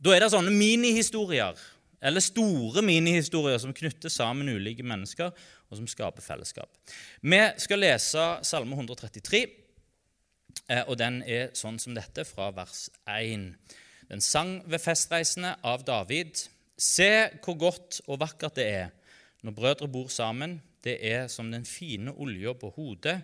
Da 0.00 0.12
er 0.12 0.20
det 0.20 0.32
sånne 0.32 0.52
minihistorier, 0.52 1.56
eller 2.02 2.20
store 2.20 2.82
minihistorier, 2.84 3.58
som 3.58 3.72
knytter 3.72 4.12
sammen 4.12 4.48
ulike 4.52 4.84
mennesker 4.84 5.32
og 5.70 5.80
som 5.80 5.88
skaper 5.90 6.24
fellesskap. 6.24 6.70
Vi 7.22 7.40
skal 7.62 7.82
lese 7.82 8.26
Salme 8.46 8.76
133, 8.78 9.42
eh, 10.68 10.84
og 10.86 10.96
den 11.00 11.22
er 11.22 11.50
sånn 11.58 11.80
som 11.82 11.96
dette, 11.96 12.26
fra 12.28 12.50
vers 12.54 12.86
1. 13.10 13.50
Den 14.10 14.22
sang 14.22 14.60
ved 14.70 14.82
festreisene 14.82 15.56
av 15.66 15.82
David. 15.86 16.38
Se 16.78 17.10
hvor 17.42 17.58
godt 17.58 18.00
og 18.06 18.20
vakkert 18.22 18.60
det 18.60 18.68
er 18.70 18.94
når 19.42 19.56
brødre 19.56 19.88
bor 19.90 20.08
sammen. 20.12 20.60
Det 20.84 21.00
er 21.02 21.26
som 21.32 21.50
den 21.50 21.64
fine 21.66 22.12
olja 22.14 22.54
på 22.54 22.70
hodet 22.76 23.20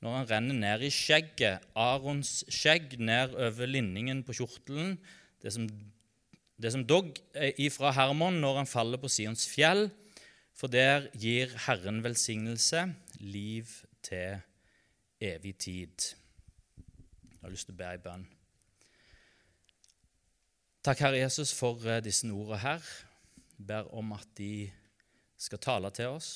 når 0.00 0.16
han 0.16 0.28
renner 0.30 0.56
ned 0.56 0.84
i 0.86 0.92
skjegget, 0.92 1.64
Arons 1.76 2.40
skjegg, 2.48 2.96
ned 3.04 3.34
over 3.36 3.68
linningen 3.68 4.22
på 4.24 4.38
kjortelen. 4.38 4.94
Det 5.44 5.52
som, 5.52 5.66
det 6.56 6.72
som 6.72 6.86
dog 6.88 7.12
ifra 7.60 7.92
Hermon 7.96 8.40
når 8.40 8.62
han 8.62 8.70
faller 8.70 9.00
på 9.00 9.10
Sions 9.12 9.44
fjell. 9.52 9.90
For 10.60 10.68
der 10.68 11.06
gir 11.16 11.48
Herren 11.64 12.02
velsignelse, 12.04 12.82
liv 13.24 13.64
til 14.04 14.42
evig 15.20 15.54
tid. 15.56 16.02
Jeg 17.22 17.38
har 17.40 17.52
lyst 17.54 17.70
til 17.70 17.72
å 17.72 17.78
be 17.78 17.86
ei 17.88 18.00
bønn. 18.04 18.26
Takk, 20.84 21.00
Herre 21.00 21.22
Jesus, 21.22 21.54
for 21.56 21.80
eh, 21.88 22.02
disse 22.04 22.28
ordene 22.28 22.58
her. 22.60 22.90
Jeg 23.54 23.64
ber 23.70 23.88
om 23.96 24.12
at 24.12 24.28
de 24.36 24.68
skal 25.40 25.62
tale 25.64 25.88
til 25.96 26.12
oss. 26.12 26.28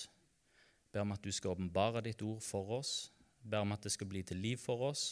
Jeg 0.87 0.95
ber 0.97 1.05
om 1.05 1.13
at 1.13 1.25
du 1.25 1.29
skal 1.29 1.53
åpenbare 1.53 2.01
ditt 2.07 2.25
ord 2.25 2.41
for 2.45 2.79
oss. 2.79 2.95
Jeg 3.43 3.51
ber 3.53 3.67
om 3.67 3.75
at 3.77 3.85
det 3.85 3.93
skal 3.93 4.09
bli 4.09 4.23
til 4.25 4.41
liv 4.41 4.63
for 4.63 4.87
oss. 4.89 5.03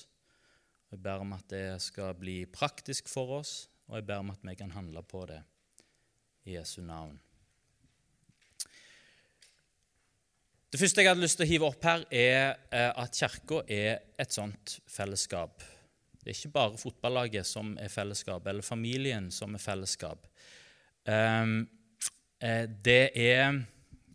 Jeg 0.89 1.03
ber 1.05 1.21
om 1.21 1.35
at 1.37 1.45
det 1.53 1.67
skal 1.85 2.17
bli 2.17 2.47
praktisk 2.49 3.13
for 3.13 3.37
oss, 3.43 3.69
og 3.91 3.99
jeg 4.01 4.09
ber 4.09 4.25
om 4.25 4.33
at 4.33 4.41
vi 4.49 4.57
kan 4.57 4.73
handle 4.73 5.05
på 5.05 5.27
det. 5.29 5.43
I 6.49 6.57
Jesu 6.57 6.81
navn. 6.81 7.21
Det 10.73 10.79
første 10.81 11.03
jeg 11.03 11.11
hadde 11.11 11.21
lyst 11.21 11.37
til 11.37 11.45
å 11.45 11.51
hive 11.51 11.67
opp 11.69 11.83
her, 11.85 12.03
er 12.09 12.55
eh, 12.73 12.89
at 12.97 13.19
Kirka 13.19 13.59
er 13.69 13.99
et 14.17 14.33
sånt 14.33 14.79
fellesskap. 14.89 15.61
Det 16.17 16.31
er 16.31 16.39
ikke 16.39 16.55
bare 16.55 16.81
fotballaget 16.81 17.45
som 17.45 17.75
er 17.77 17.93
fellesskap, 17.93 18.49
eller 18.49 18.65
familien 18.65 19.27
som 19.29 19.53
er 19.53 19.61
fellesskap. 19.61 20.25
Um, 21.05 21.67
det 22.41 23.03
er, 23.19 23.61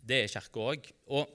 det 0.02 0.22
er 0.24 0.34
Kirka 0.34 0.66
òg. 0.72 0.90
Og, 1.14 1.30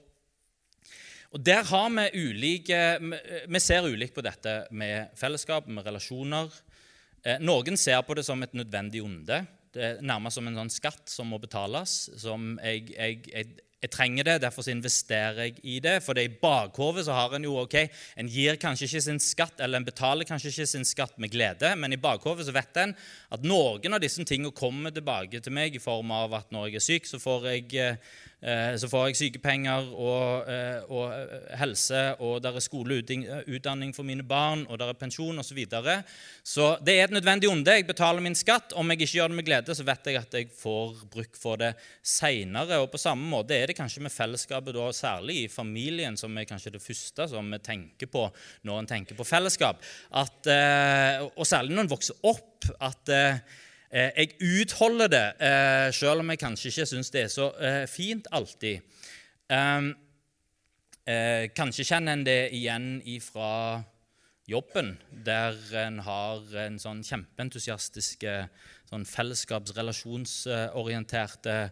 og, 1.30 1.40
der 1.40 1.64
har 1.70 1.88
vi 1.94 2.26
ulike 2.26 2.80
Vi 3.00 3.60
ser 3.62 3.86
ulikt 3.88 4.16
på 4.18 4.24
dette 4.26 4.58
med 4.76 5.16
fellesskap, 5.16 5.72
med 5.72 5.86
relasjoner. 5.88 6.52
Noen 7.40 7.80
ser 7.80 8.04
på 8.04 8.18
det 8.18 8.26
som 8.28 8.44
et 8.44 8.52
nødvendig 8.52 9.00
onde. 9.00 9.40
Det 9.72 9.88
er 9.88 10.04
nærmest 10.04 10.36
som 10.36 10.50
en 10.50 10.66
sånn 10.66 10.74
skatt 10.74 11.08
som 11.08 11.32
må 11.32 11.40
betales. 11.40 12.10
som 12.20 12.58
jeg, 12.60 12.92
jeg, 12.92 13.24
jeg 13.32 13.64
jeg 13.84 13.92
trenger 13.92 14.26
det, 14.26 14.36
derfor 14.42 14.66
investerer 14.72 15.40
jeg 15.44 15.58
i 15.62 15.78
det. 15.84 15.98
For 16.04 16.16
det 16.16 16.24
i 16.26 16.34
bakhodet 16.40 17.04
så 17.06 17.16
har 17.16 17.36
en 17.36 17.44
jo 17.44 17.58
ok, 17.60 17.76
En 18.16 18.28
gir 18.30 18.56
kanskje 18.60 18.88
ikke 18.88 19.04
sin 19.04 19.20
skatt, 19.20 19.60
eller 19.60 19.80
en 19.80 19.86
betaler 19.86 20.28
kanskje 20.28 20.52
ikke 20.52 20.66
sin 20.70 20.88
skatt 20.88 21.18
med 21.20 21.32
glede, 21.32 21.74
men 21.76 21.92
i 21.92 22.00
bakhodet 22.00 22.46
så 22.46 22.54
vet 22.54 22.80
en 22.80 22.94
at 23.34 23.44
noen 23.44 23.96
av 23.96 24.02
disse 24.02 24.24
tingene 24.24 24.54
kommer 24.54 24.94
tilbake 24.94 25.40
til 25.40 25.52
meg 25.52 25.76
i 25.76 25.82
form 25.82 26.12
av 26.14 26.34
at 26.40 26.54
når 26.54 26.70
jeg 26.70 26.80
er 26.80 26.86
syk, 26.88 27.10
så 27.10 27.20
får 27.20 27.50
jeg 27.50 27.74
eh, 27.80 28.14
så 28.78 28.90
får 28.92 29.06
jeg 29.08 29.18
sykepenger 29.18 29.88
og, 29.96 30.50
eh, 30.52 30.82
og 30.92 31.14
eh, 31.16 31.56
helse, 31.60 32.02
og 32.20 32.42
der 32.44 32.58
er 32.58 32.64
skoleutdanning 32.64 33.94
for 33.96 34.04
mine 34.04 34.26
barn, 34.26 34.66
og 34.68 34.78
der 34.80 34.92
er 34.92 34.98
pensjon 35.00 35.38
osv. 35.38 35.54
Så, 35.54 35.54
videre. 35.54 36.00
så 36.42 36.64
det 36.82 36.96
er 36.98 37.04
et 37.04 37.14
nødvendig 37.14 37.48
onde. 37.48 37.76
Jeg 37.76 37.86
betaler 37.86 38.24
min 38.24 38.34
skatt. 38.34 38.72
Om 38.74 38.90
jeg 38.90 39.00
ikke 39.00 39.18
gjør 39.20 39.30
det 39.30 39.38
med 39.38 39.46
glede, 39.46 39.76
så 39.76 39.86
vet 39.86 40.08
jeg 40.10 40.18
at 40.18 40.34
jeg 40.34 40.48
får 40.58 41.04
bruk 41.12 41.38
for 41.38 41.60
det 41.62 41.72
seinere. 42.02 42.80
På 42.90 42.98
samme 42.98 43.28
måte 43.30 43.54
er 43.54 43.70
det 43.70 43.78
kanskje 43.78 44.02
med 44.02 44.12
fellesskapet, 44.12 44.74
da, 44.74 44.88
særlig 44.92 45.44
i 45.44 45.48
familien, 45.52 46.18
som 46.18 46.34
er 46.36 46.48
kanskje 46.48 46.74
det 46.74 46.82
første 46.82 47.28
som 47.30 47.54
vi 47.54 47.60
tenker 47.62 48.10
på 48.10 48.26
når 48.66 48.82
en 48.82 48.90
tenker 48.90 49.16
på 49.16 49.28
fellesskap. 49.28 49.78
At, 50.10 50.50
og 51.30 51.46
særlig 51.46 51.76
når 51.76 51.86
en 51.86 51.94
vokser 51.94 52.26
opp. 52.26 52.66
at 52.82 53.14
Eh, 53.14 53.36
jeg 53.94 54.34
utholder 54.42 55.06
det, 55.06 55.32
eh, 55.40 55.92
selv 55.94 56.20
om 56.20 56.30
jeg 56.30 56.38
kanskje 56.38 56.68
ikke 56.68 56.86
syns 56.90 57.10
det 57.14 57.22
er 57.22 57.28
så 57.30 57.52
eh, 57.62 57.86
fint 57.86 58.26
alltid. 58.32 58.78
Ehm, 59.54 59.94
kanskje 61.54 61.84
kjenner 61.84 62.12
en 62.16 62.24
det 62.24 62.48
igjen 62.56 63.02
fra 63.20 63.84
jobben, 64.48 64.98
der 65.24 65.52
en 65.76 65.98
har 66.00 66.40
en 66.64 66.78
sånn 66.80 67.02
kjempeentusiastisk, 67.04 68.24
sånn 68.88 69.04
fellesskapsrelasjonsorienterte 69.04 71.70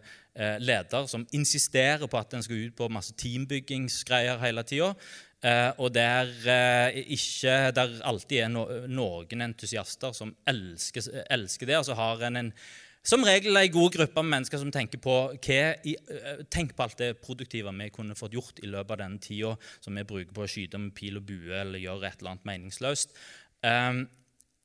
leder 0.61 1.07
som 1.09 1.25
insisterer 1.33 2.05
på 2.05 2.17
at 2.19 2.33
en 2.37 2.43
skal 2.45 2.61
ut 2.67 2.77
på 2.77 2.93
masse 2.93 3.13
teambyggingsgreier 3.17 4.37
hele 4.45 4.61
tida. 4.69 4.93
Eh, 5.43 5.71
og 5.77 5.91
der, 5.91 6.29
eh, 6.47 7.01
ikke, 7.11 7.71
der 7.75 7.97
alltid 8.07 8.45
er 8.45 8.51
no, 8.51 8.63
noen 8.87 9.43
entusiaster 9.43 10.15
som 10.15 10.31
elsker, 10.47 11.09
elsker 11.35 11.67
det. 11.67 11.77
Og 11.81 11.87
så 11.89 11.97
har 11.99 12.23
en 12.29 12.39
en, 12.39 12.51
som 13.03 13.25
regel 13.27 13.59
ei 13.59 13.67
god 13.67 13.91
gruppe 13.97 14.23
med 14.23 14.37
mennesker 14.37 14.61
som 14.61 14.71
tenker 14.71 15.01
på, 15.03 15.17
hva, 15.43 15.57
eh, 15.75 16.45
tenk 16.47 16.71
på 16.77 16.85
alt 16.85 17.01
det 17.01 17.17
produktive 17.19 17.73
vi 17.75 17.89
kunne 17.91 18.15
fått 18.15 18.37
gjort 18.37 18.63
i 18.63 18.71
løpet 18.71 18.95
av 18.95 19.01
denne 19.03 19.19
tida 19.19 19.57
som 19.83 19.99
vi 19.99 20.07
bruker 20.07 20.31
på 20.31 20.45
å 20.45 20.47
skyte 20.47 20.79
med 20.79 20.95
pil 20.95 21.19
og 21.19 21.27
bue 21.27 21.59
eller 21.59 21.83
gjøre 21.83 22.07
et 22.07 22.21
eller 22.21 22.37
annet 22.37 22.47
meningsløst. 22.47 23.11
Um, 23.63 24.05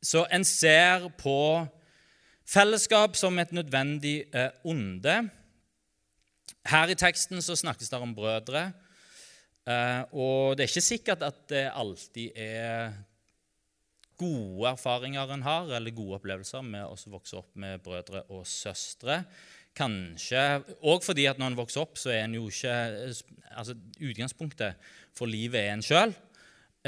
så 0.03 0.27
en 0.31 0.45
ser 0.47 1.09
på 1.19 1.67
fellesskap 2.47 3.19
som 3.19 3.39
et 3.39 3.51
nødvendig 3.51 4.29
uh, 4.31 4.55
onde. 4.63 5.19
Her 6.71 6.91
i 6.91 6.99
teksten 6.99 7.43
så 7.43 7.59
snakkes 7.59 7.91
det 7.91 7.99
om 7.99 8.15
brødre. 8.15 8.69
Eh, 9.69 10.03
og 10.17 10.57
det 10.57 10.65
er 10.65 10.73
ikke 10.73 10.85
sikkert 10.85 11.25
at 11.27 11.45
det 11.53 11.67
alltid 11.69 12.39
er 12.41 12.97
gode 14.19 14.73
erfaringer 14.73 15.31
en 15.35 15.45
har, 15.47 15.69
eller 15.77 15.95
gode 15.95 16.19
opplevelser 16.19 16.65
med 16.67 16.87
å 16.89 16.97
vokse 17.13 17.39
opp 17.39 17.53
med 17.61 17.83
brødre 17.85 18.25
og 18.35 18.47
søstre. 18.49 19.21
Kanskje 19.79 20.41
òg 20.91 21.05
fordi 21.07 21.29
at 21.31 21.39
når 21.39 21.53
en 21.53 21.61
vokser 21.61 21.85
opp, 21.85 22.01
så 22.01 22.11
er 22.11 22.25
en 22.25 22.35
jo 22.39 22.49
ikke 22.51 22.75
altså 23.55 23.77
Utgangspunktet 24.03 24.91
for 25.17 25.31
livet 25.31 25.61
er 25.61 25.77
en 25.77 25.85
sjøl. 25.85 26.15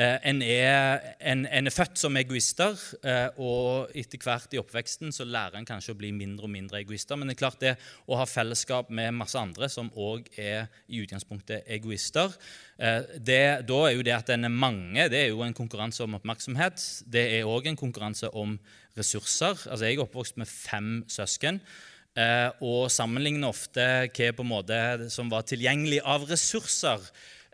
Eh, 0.00 0.16
en 0.30 0.38
er, 0.40 1.02
en, 1.28 1.42
en 1.45 1.69
er, 1.69 1.75
født 1.75 1.99
som 2.00 2.14
egoister, 2.16 2.78
eh, 3.04 3.40
og 3.42 3.90
etter 3.99 4.23
hvert 4.23 4.54
i 4.57 4.61
oppveksten 4.61 5.12
så 5.12 5.26
lærer 5.28 5.59
en 5.59 5.66
kanskje 5.69 5.92
å 5.92 5.99
bli 5.99 6.09
mindre 6.16 6.47
og 6.47 6.52
mindre 6.54 6.78
egoister. 6.80 7.19
Men 7.21 7.28
det 7.28 7.35
er 7.35 7.40
klart 7.42 7.61
det 7.61 7.75
å 8.09 8.16
ha 8.16 8.25
fellesskap 8.28 8.88
med 8.97 9.12
masse 9.19 9.37
andre 9.37 9.69
som 9.69 9.90
òg 9.92 10.30
er 10.40 10.71
i 10.88 11.02
utgangspunktet 11.02 11.69
egoister 11.76 12.33
eh, 12.78 13.02
det, 13.19 13.42
Da 13.69 13.80
er 13.90 13.99
jo 13.99 14.07
det 14.07 14.14
at 14.16 14.33
en 14.33 14.49
er 14.49 14.54
mange, 14.54 15.04
det 15.12 15.21
er 15.21 15.35
jo 15.35 15.42
en 15.45 15.57
konkurranse 15.59 16.07
om 16.07 16.16
oppmerksomhet. 16.16 16.80
Det 17.04 17.26
er 17.37 17.50
òg 17.50 17.69
en 17.69 17.80
konkurranse 17.83 18.30
om 18.33 18.57
ressurser. 18.97 19.66
Altså 19.69 19.85
Jeg 19.85 19.99
er 19.99 20.04
oppvokst 20.07 20.40
med 20.40 20.49
fem 20.49 20.95
søsken. 21.09 21.61
Og 22.66 22.88
sammenligner 22.90 23.52
ofte 23.52 23.85
hva 24.11 24.30
på 24.35 24.42
en 24.42 24.49
måte 24.50 24.78
som 25.14 25.28
var 25.30 25.45
tilgjengelig 25.47 26.00
av 26.02 26.25
ressurser 26.26 27.04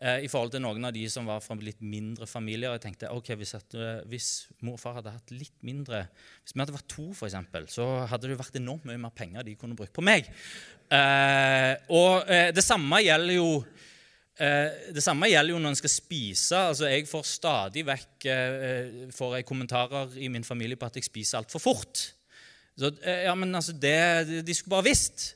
eh, 0.02 0.24
i 0.26 0.30
forhold 0.30 0.52
til 0.54 0.62
noen 0.64 0.88
av 0.88 0.94
de 0.94 1.04
som 1.10 1.26
var 1.28 1.42
fra 1.44 1.56
litt 1.60 1.80
mindre 1.84 2.28
familier. 2.28 2.74
Jeg 2.76 2.84
tenkte 2.86 3.12
ok, 3.12 3.32
hvis, 3.40 3.54
at, 3.58 3.76
uh, 3.78 4.02
hvis 4.10 4.30
mor 4.64 4.76
og 4.76 4.82
far 4.82 4.98
hadde 4.98 5.14
hatt 5.14 5.34
litt 5.34 5.54
mindre 5.66 6.06
Hvis 6.42 6.54
vi 6.54 6.62
hadde 6.62 6.76
vært 6.76 6.90
to, 6.92 7.08
eksempel, 7.26 7.68
så 7.72 7.88
hadde 8.10 8.30
det 8.30 8.38
vært 8.40 8.58
enormt 8.60 8.86
mye 8.88 9.00
mer 9.00 9.14
penger 9.16 9.46
de 9.46 9.56
kunne 9.58 9.78
brukt 9.78 9.94
på 9.96 10.04
meg. 10.04 10.28
Eh, 10.86 11.72
og 11.90 12.28
eh, 12.30 12.52
det 12.54 12.62
samme 12.62 13.00
gjelder 13.02 13.34
jo 13.34 13.48
eh, 14.38 14.92
det 14.94 15.02
samme 15.02 15.26
gjelder 15.26 15.56
jo 15.56 15.62
når 15.62 15.74
en 15.74 15.80
skal 15.80 15.92
spise. 15.92 16.60
Altså, 16.72 16.90
jeg 16.92 17.08
får 17.10 17.24
stadig 17.26 17.86
vekk 17.88 18.28
eh, 18.30 19.00
får 19.14 19.40
jeg 19.40 19.48
kommentarer 19.48 20.14
i 20.22 20.30
min 20.32 20.46
familie 20.46 20.78
på 20.78 20.86
at 20.86 21.00
jeg 21.00 21.08
spiser 21.08 21.40
altfor 21.40 21.62
fort. 21.62 22.04
Så, 22.76 22.92
ja, 23.00 23.32
men 23.32 23.54
altså, 23.56 23.72
det, 23.72 24.44
De 24.44 24.54
skulle 24.54 24.76
bare 24.76 24.90
visst 24.90 25.36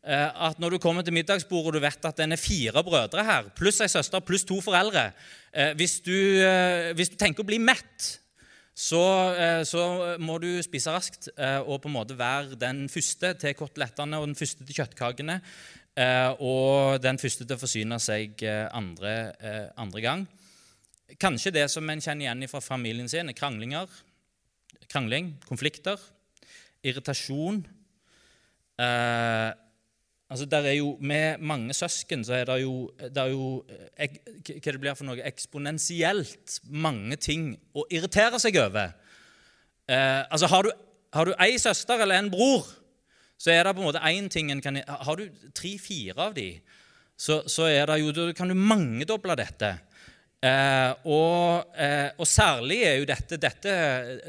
at 0.00 0.56
når 0.60 0.74
du 0.74 0.78
kommer 0.80 1.04
til 1.04 1.12
middagsbordet 1.12 1.74
og 1.74 1.76
du 1.76 1.84
vet 1.84 2.06
at 2.08 2.22
den 2.22 2.32
er 2.32 2.40
fire 2.40 2.80
brødre 2.84 3.24
her, 3.26 3.50
pluss 3.56 3.82
ei 3.84 3.88
søster 3.92 4.22
pluss 4.24 4.46
to 4.48 4.56
foreldre 4.64 5.10
eh, 5.52 5.74
hvis 5.76 5.98
du, 6.00 6.16
eh, 6.40 6.94
hvis 6.96 7.12
du, 7.12 7.18
tenker 7.20 7.44
å 7.44 7.50
bli 7.50 7.58
mett, 7.60 8.16
så, 8.72 9.02
så, 9.68 9.82
må 10.22 10.38
du 10.40 10.54
spise 10.64 10.94
raskt 10.94 11.26
og 11.66 11.82
på 11.82 11.90
en 11.90 11.96
måte 11.98 12.16
være 12.16 12.56
den 12.56 12.86
første 12.88 13.34
til 13.36 13.52
kotelettene 13.58 14.16
og 14.16 14.30
den 14.30 14.38
første 14.38 14.64
til 14.64 14.78
kjøttkakene. 14.78 15.36
Og 16.40 16.96
den 17.02 17.20
første 17.20 17.44
til 17.44 17.58
å 17.58 17.60
forsyne 17.60 17.98
seg 18.00 18.40
andre, 18.72 19.12
andre 19.76 20.00
gang. 20.00 20.24
Kanskje 21.20 21.52
det 21.52 21.66
som 21.72 21.88
en 21.90 22.00
kjenner 22.00 22.24
igjen 22.24 22.48
fra 22.48 22.62
familien 22.64 23.10
sin, 23.10 23.28
er 23.28 23.36
kranglinger. 23.36 23.90
Krangling, 24.88 25.34
konflikter, 25.44 26.00
irritasjon. 26.86 27.60
Eh, 28.80 29.50
Altså, 30.30 30.46
der 30.46 30.66
er 30.70 30.72
jo, 30.78 30.96
Med 31.00 31.38
mange 31.38 31.74
søsken 31.74 32.24
så 32.24 32.34
er 32.34 32.44
det 32.44 32.62
jo, 32.62 32.90
det 33.00 33.18
er 33.18 33.32
jo 33.32 33.64
ek, 33.98 34.20
hva 34.46 34.72
det 34.72 34.80
blir 34.80 34.94
for 34.94 35.08
noe, 35.08 35.22
eksponentielt 35.26 36.60
mange 36.70 37.18
ting 37.18 37.52
å 37.74 37.84
irritere 37.90 38.38
seg 38.38 38.60
over. 38.62 38.94
Eh, 39.90 40.22
altså, 40.30 40.46
Har 40.46 40.62
du, 40.68 40.70
har 41.12 41.58
søster 41.58 41.98
eller 41.98 42.18
en 42.18 42.30
bror, 42.30 42.68
så 43.38 43.50
er 43.50 43.64
det 43.64 43.74
på 43.74 43.82
en 43.82 43.88
måte 43.88 44.04
én 44.06 44.28
ting 44.28 44.50
en 44.50 44.60
kan 44.60 44.78
Har 44.86 45.16
du 45.16 45.28
tre-fire 45.54 46.18
av 46.28 46.34
de, 46.34 46.60
så, 47.16 47.42
så 47.48 47.66
er 47.66 47.86
det 47.86 48.00
jo, 48.00 48.12
da 48.12 48.32
kan 48.32 48.48
du 48.48 48.54
mangedoble 48.54 49.34
dette. 49.36 49.74
Eh, 50.40 50.92
og, 51.04 51.74
eh, 51.76 52.08
og, 52.16 52.26
særlig 52.26 52.78
er 52.86 52.94
jo 52.96 53.04
dette, 53.04 53.36
dette 53.36 53.72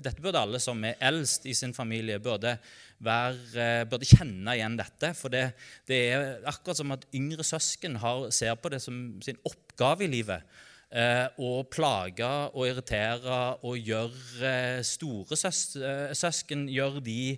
Dette 0.04 0.20
burde 0.20 0.42
alle 0.42 0.60
som 0.60 0.82
er 0.84 0.98
eldst 1.00 1.46
i 1.48 1.54
sin 1.56 1.72
familie, 1.74 2.20
burde 2.20 2.58
være, 3.02 3.38
eh, 3.58 3.84
burde 3.90 4.08
kjenne 4.08 4.56
igjen 4.56 4.78
dette. 4.80 5.14
For 5.18 5.34
det, 5.34 5.52
det, 5.90 6.02
er 6.14 6.50
akkurat 6.50 6.80
som 6.80 6.94
at 6.96 7.08
yngre 7.18 7.46
søsken 7.46 7.98
har, 8.02 8.30
ser 8.34 8.56
på 8.56 8.72
det 8.74 8.82
som 8.84 9.22
sin 9.24 9.40
oppgave 9.48 10.06
i 10.06 10.12
livet. 10.12 10.46
Eh, 10.92 11.28
å 11.40 11.64
plage 11.72 12.30
og 12.52 12.66
irritere 12.68 13.36
og 13.64 13.78
gjøre 13.80 14.82
store 14.84 15.38
søs, 15.40 15.78
eh, 15.80 16.10
søsken 16.12 16.66
Gjør 16.68 16.98
de 17.06 17.38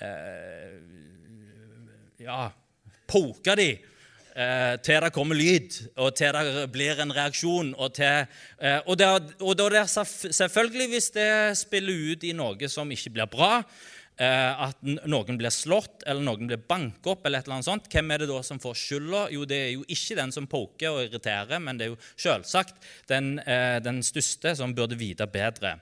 eh, 0.00 0.78
Ja, 2.24 2.46
poke 3.04 3.56
de 3.60 3.66
eh, 3.76 4.78
til 4.80 5.04
det 5.04 5.12
kommer 5.12 5.36
lyd, 5.36 5.76
og 6.00 6.14
til 6.16 6.32
det 6.32 6.64
blir 6.72 7.02
en 7.04 7.12
reaksjon. 7.12 7.74
Og, 7.76 7.92
til, 8.00 8.24
og, 8.86 8.96
det, 8.96 9.10
og 9.44 9.60
det 9.60 9.84
selvfølgelig, 9.92 10.88
hvis 10.94 11.10
det 11.12 11.30
spiller 11.60 12.14
ut 12.14 12.24
i 12.24 12.32
noe 12.32 12.72
som 12.72 12.96
ikke 12.96 13.12
blir 13.18 13.28
bra, 13.28 13.60
at 14.16 14.78
noen 14.80 15.36
blir 15.36 15.52
slått 15.52 16.06
eller 16.08 16.24
noen 16.24 16.48
blir 16.48 16.62
banket 16.64 17.10
opp, 17.12 17.26
eller 17.26 17.42
et 17.42 17.48
eller 17.48 17.58
annet 17.58 17.68
sånt, 17.68 17.90
hvem 17.92 18.14
er 18.14 18.22
det 18.22 18.30
da 18.30 18.38
som 18.46 18.60
får 18.62 18.78
skylda? 18.80 19.20
Jo, 19.34 19.44
det 19.44 19.58
er 19.60 19.70
jo 19.74 19.84
ikke 19.92 20.16
den 20.16 20.32
som 20.32 20.48
poker 20.48 20.94
og 20.94 21.02
irriterer, 21.04 21.60
men 21.60 21.76
det 21.76 21.84
er 21.84 21.92
jo 21.92 22.00
selvsagt 22.14 22.80
den, 23.12 23.34
eh, 23.44 23.76
den 23.84 24.00
største 24.06 24.54
som 24.56 24.72
burde 24.76 24.96
vite 24.96 25.28
bedre. 25.28 25.74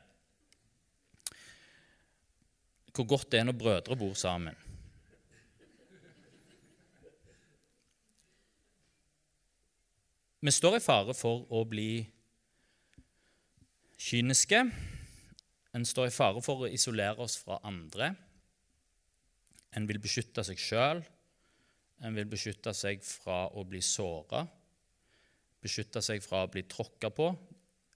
Hvor 2.91 3.07
godt 3.15 3.31
det 3.31 3.45
er 3.45 3.51
når 3.51 3.61
brødre 3.63 3.99
bor 3.99 4.19
sammen. 4.19 4.59
vi 10.45 10.53
står 10.53 10.77
i 10.77 10.85
fare 10.85 11.15
for 11.17 11.47
å 11.49 11.63
bli 11.65 12.05
kyniske. 13.97 14.59
En 15.75 15.87
står 15.89 16.11
i 16.11 16.13
fare 16.13 16.43
for 16.45 16.67
å 16.67 16.69
isolere 16.69 17.25
oss 17.25 17.39
fra 17.41 17.57
andre. 17.65 18.11
En 19.75 19.87
vil 19.89 19.99
beskytte 20.03 20.45
seg 20.47 20.61
sjøl. 20.61 21.03
En 22.05 22.17
vil 22.17 22.29
beskytte 22.29 22.75
seg 22.77 23.03
fra 23.07 23.47
å 23.55 23.65
bli 23.69 23.81
såra, 23.85 24.43
beskytte 25.63 26.03
seg 26.05 26.23
fra 26.25 26.43
å 26.45 26.51
bli 26.51 26.65
tråkka 26.69 27.11
på, 27.15 27.29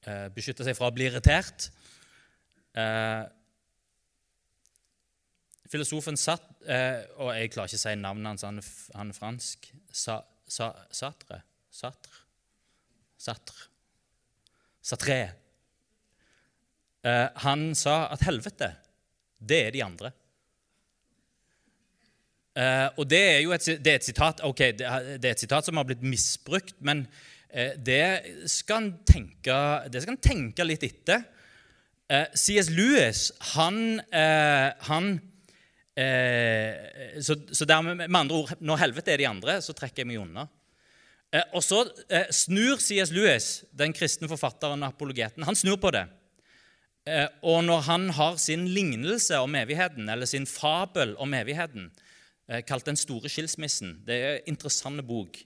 eh, 0.06 0.28
beskytte 0.32 0.64
seg 0.64 0.76
fra 0.78 0.88
å 0.88 0.94
bli 0.94 1.08
irritert. 1.10 1.68
Eh, 2.78 3.24
filosofen 5.68 6.16
satt 6.16 6.44
eh, 6.68 7.02
Og 7.18 7.32
jeg 7.34 7.50
klarer 7.50 7.66
ikke 7.66 7.80
å 7.80 7.82
si 7.82 7.94
navnet 7.96 8.28
hans, 8.28 8.44
han 8.44 8.60
han 8.94 9.10
er 9.10 9.16
fransk. 9.16 9.72
Sa, 9.90 10.22
sa, 10.46 10.70
Satre? 10.90 11.42
Satre? 11.70 12.22
Satre? 13.18 13.68
Satre. 14.80 15.18
Eh, 17.02 17.28
han 17.44 17.74
sa 17.74 18.06
at 18.12 18.24
helvete, 18.26 18.72
det 19.38 19.60
er 19.66 19.74
de 19.74 19.82
andre. 19.84 20.12
Uh, 22.58 22.88
og 22.98 23.06
det 23.06 23.20
er 23.22 23.40
jo 23.44 23.52
et, 23.54 23.66
det 23.78 23.90
er 23.92 24.00
et 24.00 24.06
sitat 24.08 24.40
ok, 24.42 24.60
det, 24.80 24.86
er 24.88 25.28
et 25.30 25.42
sitat 25.44 25.68
som 25.68 25.78
har 25.78 25.86
blitt 25.86 26.02
misbrukt, 26.02 26.74
men 26.82 27.04
uh, 27.06 27.74
det 27.78 28.02
skal 28.50 28.82
en 28.82 28.88
tenke, 29.06 29.58
tenke, 30.18 30.66
litt 30.66 30.86
etter. 30.88 31.22
Eh, 32.08 32.24
CS 32.32 32.70
Lewis, 32.72 33.26
han, 33.50 34.00
han 34.08 35.10
så, 37.20 37.34
så 37.52 37.66
dermed, 37.68 37.98
med 38.00 38.16
andre 38.16 38.38
ord, 38.38 38.52
når 38.64 38.80
helvete 38.80 39.12
er 39.12 39.20
de 39.20 39.26
andre, 39.28 39.58
så 39.60 39.74
trekker 39.76 40.00
jeg 40.00 40.08
meg 40.08 40.22
unna. 40.22 40.46
og 41.52 41.60
så 41.60 41.82
snur 42.32 42.80
CS 42.80 43.12
Lewis, 43.12 43.50
den 43.76 43.92
kristne 43.92 44.30
forfatteren 44.30 44.86
og 44.86 44.94
apologeten, 44.94 45.44
han 45.44 45.58
snur 45.58 45.76
på 45.82 45.92
det. 45.92 46.06
og 47.42 47.60
når 47.68 47.84
han 47.90 48.08
har 48.16 48.40
sin 48.40 48.64
lignelse 48.72 49.42
om 49.44 49.60
evigheten, 49.60 50.08
eller 50.08 50.24
sin 50.24 50.48
fabel 50.48 51.12
om 51.20 51.36
evigheten, 51.36 51.90
Eh, 51.90 52.06
kalt 52.48 52.86
'Den 52.86 52.96
store 52.96 53.28
skilsmissen'. 53.28 54.04
Det 54.06 54.14
er 54.14 54.34
en 54.36 54.54
interessant 54.54 55.06
bok. 55.06 55.38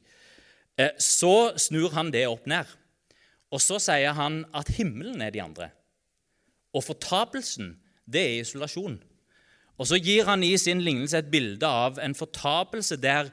Eh, 0.78 0.90
så 0.98 1.52
snur 1.58 1.90
han 1.92 2.10
det 2.10 2.26
opp 2.28 2.46
ned. 2.46 2.66
Og 3.52 3.60
så 3.60 3.78
sier 3.82 4.14
han 4.16 4.44
at 4.56 4.68
himmelen 4.78 5.20
er 5.20 5.30
de 5.30 5.42
andre. 5.42 5.70
Og 6.72 6.84
fortapelsen, 6.84 7.76
det 8.08 8.22
er 8.22 8.40
isolasjon. 8.40 9.02
Og 9.78 9.88
så 9.88 9.98
gir 10.00 10.24
han 10.28 10.44
i 10.44 10.56
sin 10.56 10.80
lignelse 10.80 11.18
et 11.18 11.30
bilde 11.32 11.66
av 11.66 11.98
en 12.00 12.14
fortapelse 12.14 12.96
der, 12.96 13.30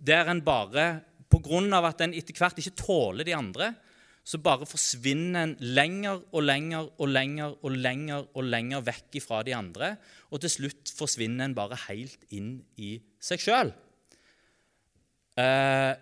der 0.00 0.30
en 0.30 0.40
bare 0.44 0.88
av 1.28 1.84
at 1.84 2.00
en 2.00 2.14
etter 2.14 2.32
hvert 2.32 2.58
ikke 2.58 2.76
tåler 2.78 3.24
de 3.24 3.34
andre, 3.36 3.74
så 4.28 4.40
bare 4.44 4.66
forsvinner 4.68 5.46
en 5.46 5.54
lenger 5.62 6.20
og 6.36 6.42
lenger 6.44 6.90
og 7.00 7.08
lenger 7.08 7.54
og 7.64 7.76
lenger 7.76 8.26
og 8.36 8.44
lenger 8.44 8.82
vekk 8.84 9.16
fra 9.24 9.40
de 9.46 9.54
andre. 9.56 9.94
Og 10.28 10.42
til 10.44 10.52
slutt 10.52 10.92
forsvinner 10.92 11.48
en 11.48 11.56
bare 11.56 11.78
helt 11.86 12.26
inn 12.36 12.58
i 12.76 12.98
seg 13.24 13.40
sjøl. 13.40 13.72
Eh, 15.38 15.94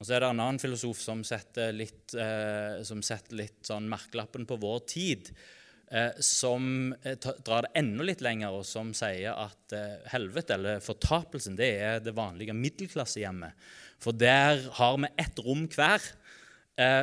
og 0.00 0.08
så 0.08 0.16
er 0.16 0.22
det 0.22 0.30
en 0.32 0.42
annen 0.44 0.60
filosof 0.60 1.00
som 1.00 1.24
setter 1.24 1.72
litt, 1.76 2.12
eh, 2.16 2.80
som 2.84 3.00
setter 3.04 3.40
litt 3.40 3.64
sånn 3.68 3.88
merkelappen 3.88 4.44
på 4.48 4.60
vår 4.60 4.84
tid. 4.92 5.32
Eh, 5.90 6.10
som 6.22 6.94
eh, 7.02 7.16
drar 7.18 7.66
det 7.66 7.72
enda 7.80 8.04
litt 8.06 8.20
lenger, 8.22 8.54
og 8.54 8.66
som 8.66 8.92
sier 8.94 9.34
at 9.34 9.74
eh, 9.74 9.96
helvete, 10.12 10.54
eller 10.54 10.82
fortapelsen, 10.84 11.56
det 11.58 11.70
er 11.82 12.04
det 12.04 12.14
vanlige 12.14 12.54
middelklassehjemmet. 12.54 13.58
For 13.98 14.14
der 14.14 14.62
har 14.76 15.00
vi 15.02 15.10
ett 15.18 15.42
rom 15.44 15.66
hver. 15.74 16.00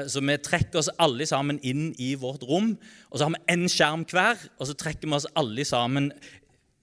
Så 0.10 0.24
vi 0.26 0.34
trekker 0.42 0.80
oss 0.80 0.88
alle 0.98 1.28
sammen 1.30 1.60
inn 1.62 1.92
i 2.02 2.16
vårt 2.18 2.42
rom. 2.50 2.72
Og 3.12 3.20
så 3.20 3.28
har 3.28 3.36
vi 3.36 3.54
én 3.54 3.68
skjerm 3.70 4.08
hver, 4.10 4.40
og 4.58 4.66
så 4.66 4.74
trekker 4.74 5.06
vi 5.06 5.14
oss 5.14 5.28
alle 5.38 5.62
sammen 5.70 6.08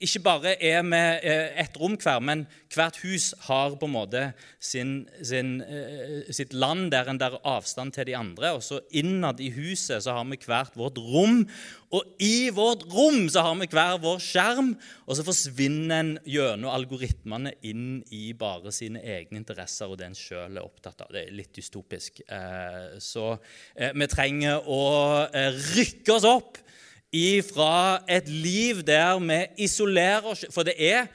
ikke 0.03 0.21
bare 0.25 0.53
er 0.59 0.83
vi 0.83 0.99
eh, 0.99 1.53
ett 1.63 1.77
rom 1.79 1.95
hver, 2.01 2.19
men 2.19 2.45
hvert 2.75 2.97
hus 3.05 3.29
har 3.47 3.77
på 3.79 3.87
en 3.87 3.95
måte 3.95 4.23
sin, 4.59 5.05
sin, 5.23 5.61
eh, 5.63 6.33
sitt 6.35 6.53
land 6.53 6.91
der 6.91 7.09
en 7.09 7.21
der 7.21 7.37
avstand 7.47 7.95
til 7.95 8.09
de 8.09 8.17
andre. 8.19 8.53
Og 8.57 8.63
så 8.67 8.81
innad 8.91 9.41
i 9.41 9.53
huset 9.55 10.03
så 10.03 10.17
har 10.17 10.27
vi 10.27 10.41
hvert 10.43 10.75
vårt 10.77 10.99
rom. 10.99 11.45
Og 11.95 12.03
i 12.19 12.51
vårt 12.51 12.83
rom 12.91 13.29
så 13.31 13.45
har 13.47 13.55
vi 13.61 13.71
hver 13.71 14.01
vår 14.03 14.19
skjerm. 14.19 14.75
Og 15.07 15.17
så 15.17 15.27
forsvinner 15.27 16.03
en 16.03 16.13
gjennom 16.27 16.75
algoritmene 16.75 17.55
inn 17.63 18.03
i 18.11 18.33
bare 18.35 18.75
sine 18.75 18.99
egne 18.99 19.39
interesser 19.45 19.87
og 19.87 20.01
det 20.01 20.11
en 20.11 20.19
sjøl 20.19 20.59
er 20.59 20.67
opptatt 20.67 21.07
av. 21.07 21.15
Det 21.15 21.23
er 21.23 21.39
litt 21.39 21.55
dystopisk. 21.55 22.25
Eh, 22.27 22.99
så 22.99 23.37
vi 23.79 24.11
trenger 24.11 24.67
å 24.67 24.83
rykke 25.31 26.19
oss 26.19 26.27
opp 26.29 26.65
ifra 27.15 28.03
et 28.11 28.29
liv 28.29 28.83
der 28.87 29.19
vi 29.23 29.41
isolerer 29.67 30.27
oss 30.33 30.45
For 30.51 30.67
det 30.67 30.75
er, 30.83 31.07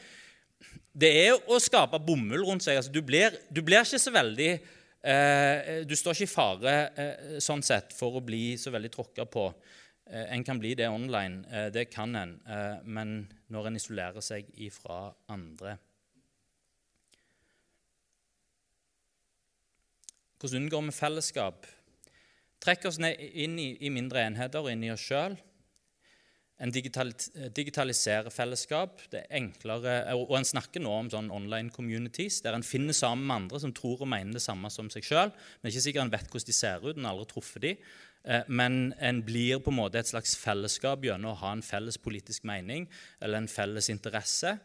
det 0.96 1.12
er 1.26 1.36
å 1.52 1.60
skape 1.62 2.00
bomull 2.00 2.46
rundt 2.48 2.64
seg. 2.66 2.80
Altså, 2.80 2.94
du, 2.94 3.02
blir, 3.06 3.36
du, 3.52 3.62
blir, 3.66 3.84
ikke 3.84 4.00
så 4.02 4.14
veldig 4.16 4.52
eh, 4.54 5.84
Du 5.88 5.96
står 6.00 6.16
ikke 6.16 6.30
i 6.30 6.32
fare 6.32 6.78
eh, 6.96 7.36
sånn 7.44 7.64
sett 7.66 7.94
for 7.98 8.20
å 8.20 8.24
bli 8.24 8.56
så 8.60 8.72
veldig 8.74 8.94
tråkka 8.96 9.28
på. 9.30 9.50
Eh, 10.10 10.34
en 10.34 10.44
kan 10.44 10.60
bli 10.60 10.74
det 10.76 10.88
online, 10.90 11.44
eh, 11.52 11.68
det 11.74 11.90
kan 11.94 12.16
en, 12.16 12.40
eh, 12.48 12.80
men 12.84 13.28
når 13.48 13.68
en 13.68 13.76
isolerer 13.76 14.22
seg 14.26 14.50
ifra 14.58 15.14
andre 15.30 15.78
Hvordan 20.40 20.64
unngår 20.64 20.86
vi 20.86 20.92
fellesskap? 20.96 21.66
Trekk 22.64 22.86
oss 22.88 22.98
ned 22.98 23.20
inn 23.20 23.58
i, 23.60 23.74
i 23.84 23.90
mindre 23.92 24.22
enheter 24.24 24.64
og 24.64 24.72
inn 24.72 24.86
i 24.88 24.92
oss 24.94 25.04
sjøl. 25.04 25.36
En 26.60 26.74
digitaliserer 26.76 28.30
fellesskap. 28.30 29.00
det 29.12 29.22
er 29.22 29.38
enklere, 29.40 30.14
og 30.14 30.38
En 30.38 30.46
snakker 30.46 30.82
nå 30.84 30.92
om 30.92 31.10
sånn 31.10 31.32
online 31.32 31.70
communities, 31.70 32.42
der 32.42 32.54
en 32.54 32.64
finner 32.64 32.94
sammen 32.94 33.26
med 33.28 33.36
andre 33.36 33.60
som 33.60 33.74
tror 33.74 34.02
og 34.02 34.08
mener 34.08 34.34
det 34.34 34.44
samme 34.44 34.70
som 34.70 34.90
seg 34.90 35.04
sjøl. 35.04 35.32
Men 35.62 35.72
ikke 35.72 35.86
sikkert 35.88 36.04
en 36.04 36.12
vet 36.12 36.28
hvordan 36.28 36.46
de 36.50 36.54
ser 36.54 36.84
ut, 36.84 36.98
en 36.98 37.06
har 37.06 37.16
aldri 37.16 37.32
truffet 37.32 37.62
dem. 37.62 37.78
Eh, 38.26 38.44
men 38.48 38.94
en 39.00 39.24
blir 39.24 39.60
på 39.64 39.72
en 39.72 39.80
måte 39.80 40.00
et 40.00 40.12
slags 40.12 40.36
fellesskap 40.36 41.04
gjennom 41.04 41.32
å 41.32 41.40
ha 41.40 41.54
en 41.56 41.64
felles 41.64 41.98
politisk 41.98 42.44
mening 42.44 42.90
eller 43.22 43.40
en 43.40 43.48
felles 43.48 43.90
interesse. 43.90 44.60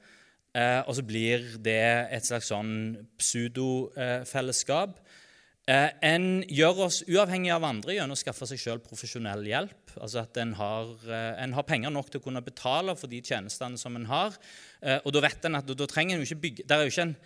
Eh, 0.54 0.80
og 0.86 0.94
så 0.98 1.02
blir 1.06 1.58
det 1.62 2.08
et 2.10 2.26
slags 2.26 2.50
sånn 2.50 3.06
pseudofellesskap 3.18 4.98
Eh, 4.98 5.20
en 5.64 6.42
gjør 6.52 6.82
oss 6.84 6.98
uavhengig 7.08 7.48
av 7.54 7.64
andre 7.64 7.94
gjennom 7.96 8.12
å 8.12 8.20
skaffe 8.20 8.44
seg 8.50 8.60
selv 8.60 8.84
profesjonell 8.84 9.46
hjelp. 9.48 9.94
Altså 9.96 10.20
at 10.20 10.36
en 10.36 10.52
har, 10.58 10.90
eh, 11.08 11.42
en 11.42 11.54
har, 11.56 11.64
penger 11.64 11.90
nok 11.90 12.10
til 12.10 12.20
å 12.20 12.24
kunne 12.24 12.44
betale 12.44 12.94
for 12.96 13.08
de 13.08 13.22
tjenestene 13.22 13.78
som 13.78 13.96
en 13.96 14.04
har. 14.04 14.36
Eh, 14.82 15.00
og 15.04 15.12
da 15.12 15.20
vet 15.20 15.44
en 15.44 15.56
at 15.56 15.66
da 15.66 15.86
trenger 15.86 16.16
en 16.16 16.20
jo 16.20 16.28
ikke 16.28 16.42
bygge 16.42 16.66
Det 16.66 16.76
er 16.76 16.82
jo 16.82 16.92
ikke, 16.92 17.02
en, 17.02 17.16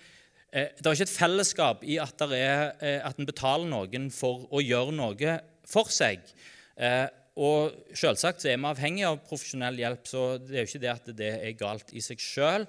det 0.53 0.87
er 0.87 0.93
ikke 0.95 1.09
et 1.09 1.19
fellesskap 1.19 1.83
i 1.83 1.99
at, 1.99 2.21
er, 2.23 3.03
at 3.03 3.19
en 3.19 3.27
betaler 3.27 3.67
noen 3.67 4.11
for 4.11 4.47
å 4.53 4.63
gjøre 4.63 4.95
noe 4.95 5.41
for 5.67 5.91
seg. 5.91 6.23
Og 7.37 7.75
selvsagt 7.93 8.43
så 8.43 8.49
er 8.49 8.57
vi 8.57 8.71
avhengig 8.71 9.05
av 9.05 9.19
profesjonell 9.27 9.77
hjelp, 9.79 10.07
så 10.07 10.39
det 10.39 10.55
er 10.55 10.63
jo 10.63 10.71
ikke 10.71 10.85
det 10.87 10.95
at 10.95 11.11
det 11.19 11.33
er 11.43 11.59
galt 11.59 11.93
i 11.93 12.01
seg 12.01 12.19
sjøl. 12.23 12.67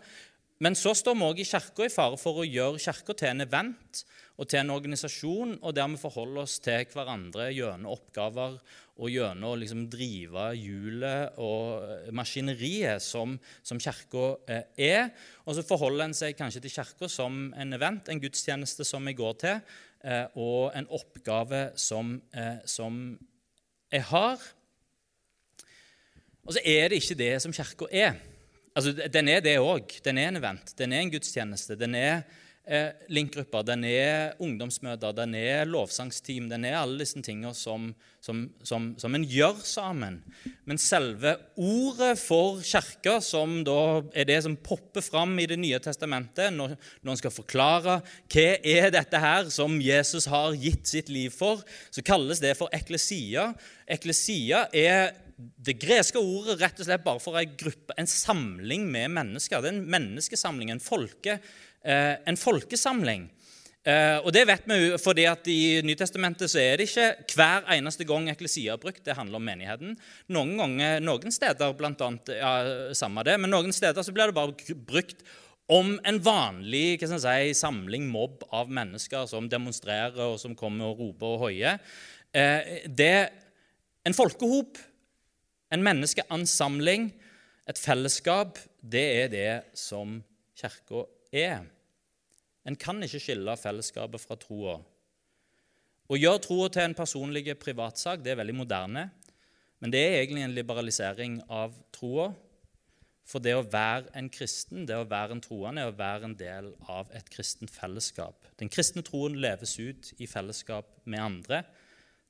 Men 0.60 0.76
så 0.76 0.92
står 0.98 1.16
vi 1.16 1.30
òg 1.30 1.40
i 1.40 1.48
Kirka 1.48 1.86
i 1.86 1.94
fare 1.94 2.18
for 2.20 2.42
å 2.42 2.48
gjøre 2.48 2.82
Kirka 2.84 3.16
til 3.16 3.32
en 3.32 3.46
event 3.46 4.04
og 4.40 4.48
til 4.48 4.62
en 4.62 4.72
organisasjon, 4.72 5.58
og 5.60 5.74
der 5.76 5.90
vi 5.92 6.00
forholder 6.00 6.46
oss 6.46 6.60
til 6.64 6.86
hverandre 6.94 7.50
gjennom 7.52 7.92
oppgaver 7.92 8.56
og 9.00 9.12
gjennom 9.12 9.52
å 9.52 9.58
liksom 9.60 9.86
drive 9.92 10.46
hjulet 10.60 11.36
og 11.44 12.12
maskineriet 12.16 13.04
som, 13.04 13.36
som 13.64 13.80
Kirka 13.84 14.26
eh, 14.52 14.64
er. 14.90 15.12
Og 15.44 15.58
så 15.58 15.66
forholder 15.68 16.08
en 16.08 16.16
seg 16.16 16.40
kanskje 16.40 16.64
til 16.64 16.74
Kirka 16.78 17.12
som 17.12 17.50
en 17.52 17.76
event, 17.76 18.08
en 18.08 18.24
gudstjeneste 18.24 18.88
som 18.88 19.08
jeg 19.08 19.20
går 19.20 19.38
til, 19.44 19.62
eh, 20.08 20.26
og 20.40 20.72
en 20.76 20.88
oppgave 20.96 21.64
som, 21.80 22.18
eh, 22.32 22.60
som 22.68 23.18
jeg 23.92 24.08
har. 24.12 24.50
Og 26.48 26.56
så 26.56 26.64
er 26.64 26.90
det 26.90 27.04
ikke 27.04 27.20
det 27.20 27.34
som 27.44 27.56
Kirka 27.56 27.92
er. 27.92 28.20
Altså, 28.76 28.96
Den 29.12 29.28
er 29.28 29.42
det 29.44 29.60
òg. 29.60 30.00
Den 30.04 30.18
er 30.18 30.30
en 30.30 30.40
event. 30.40 30.76
Den 30.78 30.94
er 30.94 31.04
en 31.04 31.12
gudstjeneste. 31.12 31.76
Den 31.80 31.96
er 31.96 32.24
eh, 32.70 32.92
linkgrupper, 33.10 33.66
den 33.66 33.84
er 33.88 34.36
ungdomsmøter, 34.42 35.14
den 35.18 35.34
er 35.38 35.68
lovsangsteam, 35.70 36.50
den 36.52 36.68
er 36.70 36.78
alle 36.80 37.02
disse 37.02 37.20
tingene 37.26 37.52
som, 37.58 37.90
som, 38.24 38.44
som, 38.64 38.92
som 39.02 39.18
en 39.18 39.26
gjør 39.28 39.60
sammen. 39.66 40.20
Men 40.70 40.82
selve 40.82 41.36
ordet 41.58 42.14
for 42.22 42.62
kirka, 42.66 43.18
som 43.26 43.60
da 43.68 43.80
er 44.14 44.30
det 44.30 44.42
som 44.46 44.58
popper 44.64 45.04
fram 45.06 45.34
i 45.42 45.48
Det 45.50 45.58
nye 45.60 45.80
testamentet 45.84 46.54
når, 46.54 46.76
når 47.02 47.16
en 47.16 47.22
skal 47.22 47.34
forklare 47.34 48.00
hva 48.30 48.50
er 48.60 48.92
dette 48.94 49.24
her 49.24 49.50
som 49.54 49.80
Jesus 49.82 50.30
har 50.30 50.58
gitt 50.60 50.88
sitt 50.90 51.10
liv 51.10 51.34
for, 51.34 51.64
så 51.90 52.06
kalles 52.06 52.44
det 52.44 52.54
for 52.60 52.72
eklesia. 52.76 53.50
Eklesia 53.90 54.68
er 54.76 55.12
det 55.40 55.78
greske 55.80 56.20
ordet 56.20 56.58
rett 56.60 56.80
og 56.82 56.88
slett 56.88 57.04
bare 57.06 57.22
for 57.24 57.38
en 57.40 57.56
gruppe, 57.60 57.96
en 57.96 58.10
samling 58.10 58.86
med 58.92 59.14
mennesker. 59.16 59.62
Det 59.62 59.72
er 59.72 59.78
en 59.78 59.92
menneskesamling, 59.94 60.74
en 60.74 60.84
folke, 60.84 61.38
en 61.84 62.38
folkesamling. 62.38 63.30
Eh, 63.88 64.18
og 64.20 64.34
det 64.36 64.44
vet 64.50 64.66
vi 64.68 64.78
fordi 65.00 65.24
at 65.30 65.46
I 65.48 65.80
Nytestamentet 65.88 66.52
så 66.52 66.60
er 66.60 66.80
det 66.80 66.90
ikke 66.90 67.38
hver 67.40 67.68
eneste 67.78 68.04
gang 68.08 68.28
eklesia 68.32 68.76
er 68.76 68.82
brukt. 68.82 69.06
Det 69.06 69.16
handler 69.16 69.40
om 69.40 69.46
menigheten. 69.48 69.96
Noen, 70.36 70.58
ganger, 70.60 71.00
noen 71.04 71.34
steder 71.34 71.76
blant 71.80 72.02
annet, 72.04 72.34
ja, 72.42 72.52
samme 72.98 73.24
det, 73.28 73.38
men 73.40 73.54
noen 73.54 73.72
steder 73.76 74.04
så 74.04 74.14
blir 74.16 74.30
det 74.30 74.38
bare 74.38 74.76
brukt 74.90 75.24
om 75.70 75.94
en 76.10 76.18
vanlig 76.26 77.00
si, 77.06 77.54
samling, 77.56 78.08
mobb 78.10 78.44
av 78.52 78.72
mennesker 78.74 79.28
som 79.30 79.48
demonstrerer 79.50 80.18
og 80.26 80.40
som 80.42 80.58
kommer 80.58 80.92
og 80.92 81.04
roper 81.04 81.36
og 81.36 81.46
hoier. 81.48 81.80
Eh, 82.34 82.84
det 82.86 83.46
En 84.08 84.16
folkehop, 84.16 84.78
en 85.76 85.84
menneskeansamling, 85.84 87.10
et 87.68 87.78
fellesskap, 87.78 88.58
det 88.82 89.04
er 89.22 89.28
det 89.30 89.52
som 89.78 90.24
Kirka 90.58 91.04
er. 91.32 91.64
En 92.68 92.78
kan 92.78 93.02
ikke 93.04 93.22
skille 93.22 93.56
fellesskapet 93.58 94.22
fra 94.22 94.38
troa. 94.40 94.80
Å 96.10 96.18
gjøre 96.18 96.42
troa 96.42 96.70
til 96.74 96.88
en 96.88 96.98
personlig 96.98 97.54
privatsak 97.62 98.24
det 98.26 98.34
er 98.34 98.40
veldig 98.42 98.56
moderne, 98.58 99.10
men 99.80 99.94
det 99.94 100.00
er 100.02 100.20
egentlig 100.20 100.44
en 100.44 100.56
liberalisering 100.58 101.40
av 101.54 101.76
troa. 101.96 102.32
For 103.30 103.44
det 103.46 103.54
å 103.54 103.62
være 103.62 104.10
en 104.18 104.28
kristen, 104.34 104.88
det 104.90 104.98
å 104.98 105.06
være 105.06 105.36
en 105.36 105.44
troende, 105.44 105.84
er 105.84 105.92
å 105.92 105.98
være 105.98 106.26
en 106.32 106.36
del 106.38 106.72
av 106.90 107.12
et 107.14 107.28
kristent 107.30 107.70
fellesskap. 107.70 108.48
Den 108.58 108.72
kristne 108.74 109.04
troen 109.06 109.38
leves 109.38 109.76
ut 109.78 110.10
i 110.18 110.28
fellesskap 110.28 110.90
med 111.06 111.22
andre. 111.22 111.62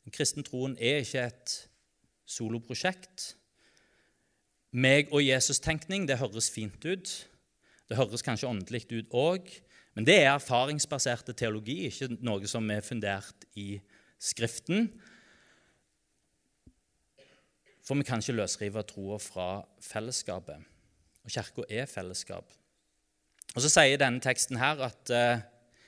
Den 0.03 0.15
kristne 0.15 0.43
troen 0.43 0.75
er 0.75 0.99
ikke 1.05 1.23
et 1.29 1.55
soloprosjekt. 2.27 3.29
Meg 4.75 5.07
og 5.15 5.23
Jesus-tenkning, 5.23 6.03
det 6.05 6.19
høres 6.19 6.51
fint 6.51 6.83
ut. 6.83 7.13
Det 7.89 7.97
høres 7.97 8.21
kanskje 8.25 8.49
åndelig 8.49 8.85
ut 8.93 9.15
òg, 9.17 9.47
men 9.97 10.05
det 10.05 10.19
er 10.21 10.35
erfaringsbaserte 10.35 11.33
teologi, 11.33 11.81
ikke 11.89 12.11
noe 12.21 12.47
som 12.49 12.69
er 12.69 12.85
fundert 12.85 13.47
i 13.57 13.79
Skriften. 14.19 14.91
For 17.87 17.97
vi 17.97 18.05
kan 18.05 18.21
ikke 18.21 18.35
løsrive 18.37 18.83
troa 18.85 19.17
fra 19.23 19.47
fellesskapet. 19.81 20.61
Og 21.25 21.33
Kirka 21.33 21.65
er 21.71 21.89
fellesskap. 21.89 22.51
Og 23.55 23.63
Så 23.63 23.71
sier 23.73 23.97
denne 23.97 24.21
teksten 24.21 24.59
her 24.61 24.83
at 24.85 25.09
eh, 25.15 25.41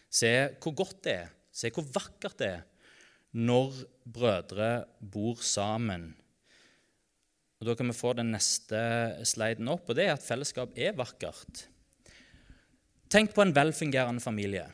se 0.09 0.31
hvor 0.63 0.73
godt 0.79 1.03
det 1.05 1.13
er, 1.19 1.29
se 1.53 1.69
hvor 1.69 1.85
vakkert 1.93 2.39
det 2.41 2.49
er 2.55 2.63
når 3.37 3.75
brødre 4.11 4.71
bor 5.13 5.43
sammen. 5.45 6.09
Og 7.61 7.67
Da 7.67 7.75
kan 7.77 7.87
vi 7.87 7.93
få 7.93 8.15
den 8.17 8.33
neste 8.33 8.81
sliden 9.23 9.69
opp, 9.69 9.85
og 9.87 9.95
det 9.95 10.07
er 10.07 10.15
at 10.15 10.25
fellesskap 10.25 10.73
er 10.75 10.97
vakkert. 10.97 11.67
Tenk 13.11 13.33
på 13.35 13.43
en 13.43 13.51
velfungerende 13.51 14.23
familie. 14.23 14.69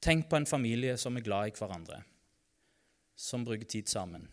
Tenk 0.00 0.24
på 0.30 0.38
en 0.38 0.46
familie 0.48 0.96
som 1.00 1.18
er 1.18 1.24
glad 1.24 1.50
i 1.50 1.52
hverandre, 1.58 1.98
som 3.16 3.44
bruker 3.44 3.68
tid 3.68 3.92
sammen, 3.92 4.24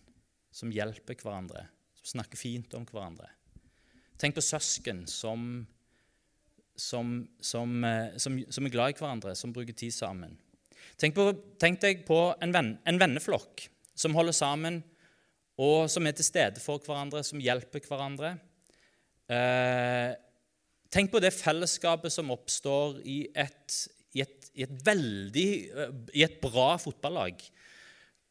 som 0.56 0.72
hjelper 0.72 1.20
hverandre, 1.20 1.66
som 2.00 2.14
snakker 2.14 2.40
fint 2.40 2.78
om 2.80 2.88
hverandre. 2.88 3.28
Tenk 4.22 4.38
på 4.38 4.46
søsken 4.46 5.04
som, 5.10 5.66
som, 6.80 7.12
som, 7.44 7.76
eh, 7.84 8.16
som, 8.16 8.40
er 8.40 8.72
glad 8.72 8.96
i 8.96 9.00
hverandre, 9.02 9.36
som 9.36 9.52
bruker 9.52 9.76
tid 9.76 9.92
sammen. 9.96 10.40
Tenk, 10.96 11.18
på, 11.18 11.28
tenk 11.60 11.84
deg 11.84 12.08
på 12.08 12.24
en, 12.40 12.56
venn, 12.56 12.76
en, 12.88 13.04
venneflokk 13.04 13.68
som 14.00 14.16
holder 14.16 14.38
sammen, 14.38 14.80
og 15.60 15.92
som 15.92 16.08
er 16.08 16.16
til 16.16 16.28
stede 16.28 16.64
for 16.64 16.80
hverandre, 16.86 17.24
som 17.28 17.44
hjelper 17.44 17.84
hverandre. 17.84 18.38
Eh, 19.28 20.12
Tenk 20.92 21.14
på 21.14 21.22
det 21.24 21.32
fellesskapet 21.32 22.12
som 22.12 22.34
oppstår 22.34 23.00
i 23.08 23.22
et, 23.32 23.76
i 24.12 24.24
et, 24.26 24.48
i 24.60 24.66
et 24.66 24.74
veldig 24.84 25.50
eh, 25.72 25.94
I 26.20 26.26
et 26.28 26.40
bra 26.44 26.74
fotballag, 26.82 27.40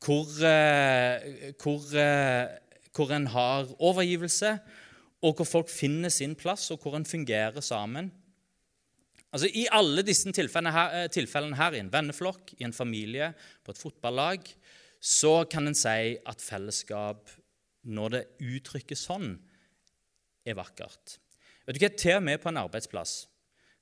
hvor, 0.04 0.28
eh, 0.44 1.54
hvor, 1.60 1.86
eh, 1.96 2.82
hvor 2.96 3.14
en 3.16 3.28
har 3.32 3.70
overgivelse, 3.78 4.58
og 5.24 5.36
hvor 5.36 5.48
folk 5.48 5.72
finner 5.72 6.12
sin 6.12 6.36
plass, 6.36 6.68
og 6.72 6.84
hvor 6.84 6.96
en 6.96 7.08
fungerer 7.08 7.64
sammen. 7.64 8.10
Altså, 9.32 9.48
I 9.48 9.66
alle 9.72 10.04
disse 10.04 10.28
tilfellene 10.34 10.72
her, 10.74 11.08
tilfellene 11.12 11.56
her, 11.56 11.76
i 11.76 11.80
en 11.80 11.92
venneflokk, 11.92 12.54
i 12.58 12.66
en 12.66 12.76
familie, 12.76 13.32
på 13.64 13.72
et 13.72 13.80
fotballag, 13.80 14.48
så 15.00 15.46
kan 15.48 15.68
en 15.68 15.76
si 15.76 16.16
at 16.28 16.44
fellesskap, 16.44 17.32
når 17.88 18.16
det 18.16 18.24
uttrykkes 18.44 19.08
sånn, 19.08 19.34
er 20.44 20.56
vakkert. 20.58 21.20
Vet 21.66 21.76
du 21.76 21.84
hva, 21.84 21.92
Til 21.94 22.16
og 22.18 22.24
med 22.26 22.40
på 22.42 22.52
en 22.52 22.62
arbeidsplass 22.62 23.18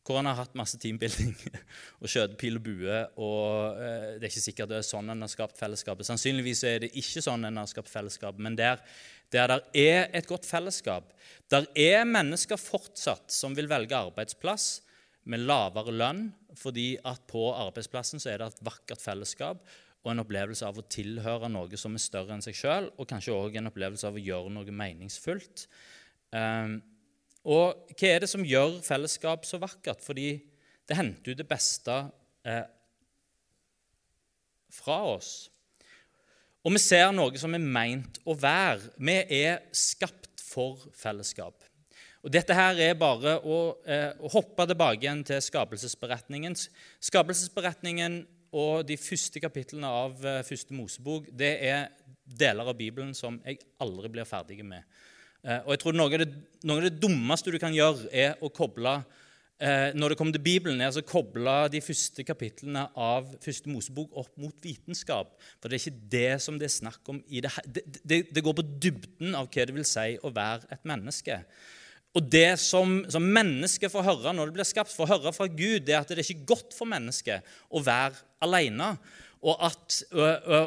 hvor 0.08 0.22
han 0.22 0.28
har 0.30 0.38
hatt 0.38 0.56
masse 0.56 0.78
teambuilding 0.80 1.34
og 2.00 2.08
skjøtepil 2.08 2.56
og 2.56 2.64
bue 2.64 3.00
og 3.20 3.76
eh, 3.76 4.14
Det 4.16 4.24
er 4.24 4.30
ikke 4.30 4.44
sikkert 4.46 4.70
det 4.70 4.78
er 4.80 4.86
sånn 4.88 5.12
en 5.12 5.24
har 5.24 5.28
skapt 5.28 5.58
fellesskapet. 5.60 6.08
Sannsynligvis 6.08 6.64
er 6.64 6.84
det 6.84 6.94
ikke 6.96 7.20
sånn 7.24 7.44
en 7.44 7.60
har 7.60 7.68
skapt 7.68 7.92
fellesskap, 7.92 8.38
men 8.40 8.56
der, 8.56 8.80
der 9.34 9.52
det 9.52 9.84
er 9.84 10.08
et 10.16 10.28
godt 10.30 10.48
fellesskap, 10.48 11.12
der 11.52 11.68
er 11.76 12.08
mennesker 12.08 12.60
fortsatt 12.60 13.28
som 13.34 13.56
vil 13.58 13.68
velge 13.68 13.98
arbeidsplass 13.98 14.78
med 15.28 15.44
lavere 15.44 15.92
lønn, 15.92 16.28
fordi 16.56 16.94
at 17.06 17.26
på 17.28 17.50
arbeidsplassen 17.52 18.22
så 18.22 18.32
er 18.32 18.40
det 18.40 18.54
et 18.54 18.64
vakkert 18.64 19.04
fellesskap 19.04 19.60
og 20.06 20.12
en 20.14 20.22
opplevelse 20.22 20.64
av 20.64 20.78
å 20.80 20.86
tilhøre 20.88 21.50
noe 21.52 21.80
som 21.80 21.96
er 21.98 22.00
større 22.00 22.32
enn 22.32 22.44
seg 22.44 22.56
sjøl, 22.56 22.88
og 22.96 23.08
kanskje 23.10 23.36
òg 23.36 23.58
en 23.58 23.68
opplevelse 23.68 24.08
av 24.08 24.16
å 24.16 24.22
gjøre 24.22 24.54
noe 24.54 24.72
meningsfullt. 24.72 25.66
Um, 26.32 26.78
og 27.48 27.94
hva 27.96 28.08
er 28.10 28.24
det 28.24 28.30
som 28.30 28.44
gjør 28.44 28.80
fellesskap 28.84 29.46
så 29.48 29.60
vakkert? 29.62 30.02
Fordi 30.04 30.34
det 30.88 30.96
henter 30.98 31.32
ut 31.32 31.40
det 31.40 31.48
beste 31.48 31.94
eh, 32.44 32.66
fra 34.72 34.98
oss. 35.14 35.48
Og 36.66 36.74
vi 36.74 36.82
ser 36.82 37.08
noe 37.14 37.40
som 37.40 37.54
er 37.56 37.64
meint 37.64 38.20
å 38.28 38.36
være. 38.36 38.92
Vi 39.00 39.16
er 39.40 39.62
skapt 39.72 40.42
for 40.44 40.80
fellesskap. 40.96 41.64
Og 42.24 42.32
Dette 42.34 42.56
her 42.56 42.80
er 42.82 42.98
bare 42.98 43.38
å, 43.40 43.78
eh, 43.86 44.10
å 44.18 44.28
hoppe 44.32 44.66
tilbake 44.66 45.04
igjen 45.06 45.22
til 45.24 45.40
skapelsesberetningen. 45.40 46.56
Skapelsesberetningen 47.00 48.24
og 48.58 48.84
de 48.88 48.96
første 49.00 49.40
kapitlene 49.40 49.88
av 49.88 50.24
eh, 50.26 50.42
første 50.44 50.74
Mosebok 50.74 51.28
det 51.32 51.52
er 51.68 51.88
deler 52.28 52.68
av 52.68 52.76
Bibelen 52.76 53.14
som 53.16 53.38
jeg 53.46 53.62
aldri 53.80 54.10
blir 54.12 54.28
ferdig 54.28 54.60
med. 54.66 54.84
Eh, 55.48 55.62
og 55.64 55.72
jeg 55.72 55.80
tror 55.82 55.96
noe 55.96 56.10
av, 56.12 56.20
det, 56.20 56.28
noe 56.68 56.82
av 56.82 56.84
det 56.88 56.98
dummeste 57.00 57.54
du 57.54 57.58
kan 57.60 57.74
gjøre, 57.74 58.10
er 58.12 58.36
å 58.44 58.50
koble 58.52 58.98
eh, 59.62 59.94
når 59.96 60.12
det 60.12 60.18
kommer 60.20 60.36
til 60.36 60.44
Bibelen, 60.44 60.82
er 60.82 60.90
altså 60.90 61.04
koble 61.08 61.54
de 61.72 61.80
første 61.84 62.24
kapitlene 62.26 62.84
av 62.92 63.30
første 63.44 63.72
Mosebok 63.72 64.18
opp 64.20 64.34
mot 64.40 64.64
vitenskap. 64.64 65.32
For 65.56 65.70
det 65.70 65.78
er 65.78 65.84
ikke 65.86 66.10
det 66.12 66.30
som 66.44 66.60
det 66.60 66.68
er 66.68 66.76
snakk 66.76 67.12
om. 67.12 67.22
Det, 67.24 67.52
det, 68.02 68.22
det, 68.28 68.44
går 68.44 68.58
på 68.58 68.66
dybden 68.68 69.36
av 69.38 69.48
hva 69.48 69.68
det 69.68 69.76
vil 69.78 69.88
si 69.88 70.10
å 70.20 70.32
være 70.34 70.68
et 70.74 70.88
menneske. 70.88 71.40
Og 72.16 72.24
det 72.24 72.58
som, 72.60 73.00
som 73.12 73.24
mennesket 73.24 73.92
får 73.92 74.04
høre 74.06 74.34
når 74.34 74.50
det 74.50 74.58
blir 74.58 74.68
skapt, 74.68 74.92
får 74.96 75.12
høre 75.14 75.32
fra 75.36 75.48
Gud, 75.48 75.84
det 75.86 75.94
er 75.94 76.02
at 76.02 76.12
det 76.12 76.20
er 76.20 76.28
ikke 76.28 76.52
godt 76.52 76.76
for 76.76 76.88
mennesket 76.88 77.56
å 77.72 77.82
være 77.84 78.20
alene. 78.44 78.92
Og, 79.38 79.54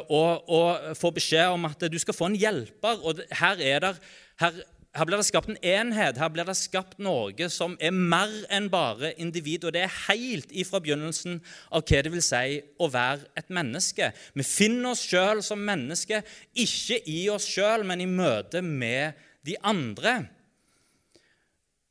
og 0.08 0.96
få 0.96 1.10
beskjed 1.12 1.52
om 1.52 1.66
at 1.68 1.82
du 1.92 1.98
skal 2.00 2.16
få 2.16 2.30
en 2.30 2.38
hjelper. 2.40 3.02
Og 3.04 3.20
her 3.42 3.60
er 3.60 3.82
det 3.84 3.92
her, 4.40 4.58
her, 4.96 5.06
blir 5.08 5.20
det 5.20 5.26
skapt 5.28 5.50
en 5.52 5.58
enhet, 5.60 6.20
her 6.20 6.30
blir 6.32 6.48
det 6.48 6.56
skapt 6.58 7.00
noe 7.02 7.48
som 7.52 7.76
er 7.80 7.92
mer 7.92 8.32
enn 8.52 8.70
bare 8.72 9.12
individ. 9.20 9.66
Og 9.68 9.74
det 9.76 9.84
er 9.84 9.96
helt 10.08 10.52
ifra 10.52 10.80
begynnelsen 10.82 11.40
av 11.70 11.84
hva 11.84 12.02
det 12.04 12.12
vil 12.14 12.24
si 12.24 12.60
å 12.80 12.88
være 12.92 13.28
et 13.38 13.52
menneske. 13.52 14.12
Vi 14.36 14.46
finner 14.46 14.92
oss 14.92 15.04
sjøl 15.06 15.42
som 15.44 15.62
mennesker, 15.62 16.24
ikke 16.52 17.02
i 17.10 17.26
oss 17.32 17.48
sjøl, 17.48 17.86
men 17.88 18.04
i 18.04 18.10
møte 18.10 18.64
med 18.64 19.18
de 19.46 19.58
andre. 19.62 20.20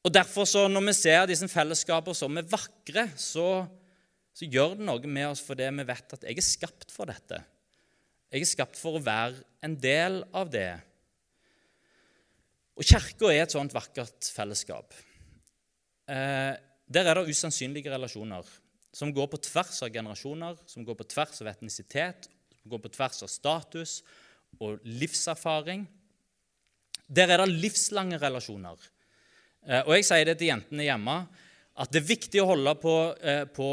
Og 0.01 0.13
derfor 0.13 0.47
så 0.49 0.67
Når 0.67 0.87
vi 0.87 0.93
ser 0.97 1.27
disse 1.29 1.47
fellesskaper 1.47 2.13
som 2.17 2.37
er 2.37 2.49
vakre, 2.49 3.07
så, 3.15 3.65
så 4.33 4.45
gjør 4.45 4.77
det 4.77 4.87
noe 4.87 5.07
med 5.07 5.29
oss 5.29 5.43
fordi 5.45 5.69
vi 5.77 5.87
vet 5.87 6.15
at 6.17 6.23
jeg 6.25 6.37
er 6.37 6.47
skapt 6.47 6.93
for 6.93 7.09
dette. 7.09 7.43
Jeg 8.31 8.41
er 8.41 8.49
skapt 8.49 8.79
for 8.79 8.97
å 8.97 9.03
være 9.03 9.43
en 9.61 9.75
del 9.77 10.21
av 10.33 10.49
det. 10.49 10.79
Og 12.81 12.87
Kirka 12.89 13.29
er 13.29 13.43
et 13.43 13.53
sånt 13.53 13.75
vakkert 13.75 14.25
fellesskap. 14.33 14.95
Eh, 16.09 16.53
der 16.89 17.07
er 17.07 17.19
det 17.19 17.29
usannsynlige 17.29 17.91
relasjoner 17.93 18.47
som 18.91 19.11
går 19.13 19.27
på 19.29 19.39
tvers 19.45 19.83
av 19.85 19.91
generasjoner, 19.93 20.57
som 20.65 20.83
går 20.87 20.97
på 20.97 21.05
tvers 21.13 21.43
av 21.43 21.51
etnisitet, 21.53 22.25
som 22.57 22.73
går 22.73 22.81
på 22.81 22.91
tvers 22.97 23.21
av 23.21 23.29
status 23.29 23.93
og 24.57 24.81
livserfaring. 24.81 25.85
Der 27.05 27.29
er 27.29 27.43
det 27.43 27.53
livslange 27.53 28.17
relasjoner. 28.17 28.81
Eh, 29.61 29.85
og 29.85 29.93
jeg 29.99 30.09
sier 30.09 30.25
det 30.25 30.39
til 30.41 30.49
jentene 30.49 30.89
hjemme 30.89 31.19
at 31.81 31.91
det 31.91 32.01
er 32.01 32.09
viktig 32.11 32.41
å 32.43 32.49
holde 32.51 32.73
på, 32.77 32.95
eh, 33.25 33.43
på, 33.49 33.69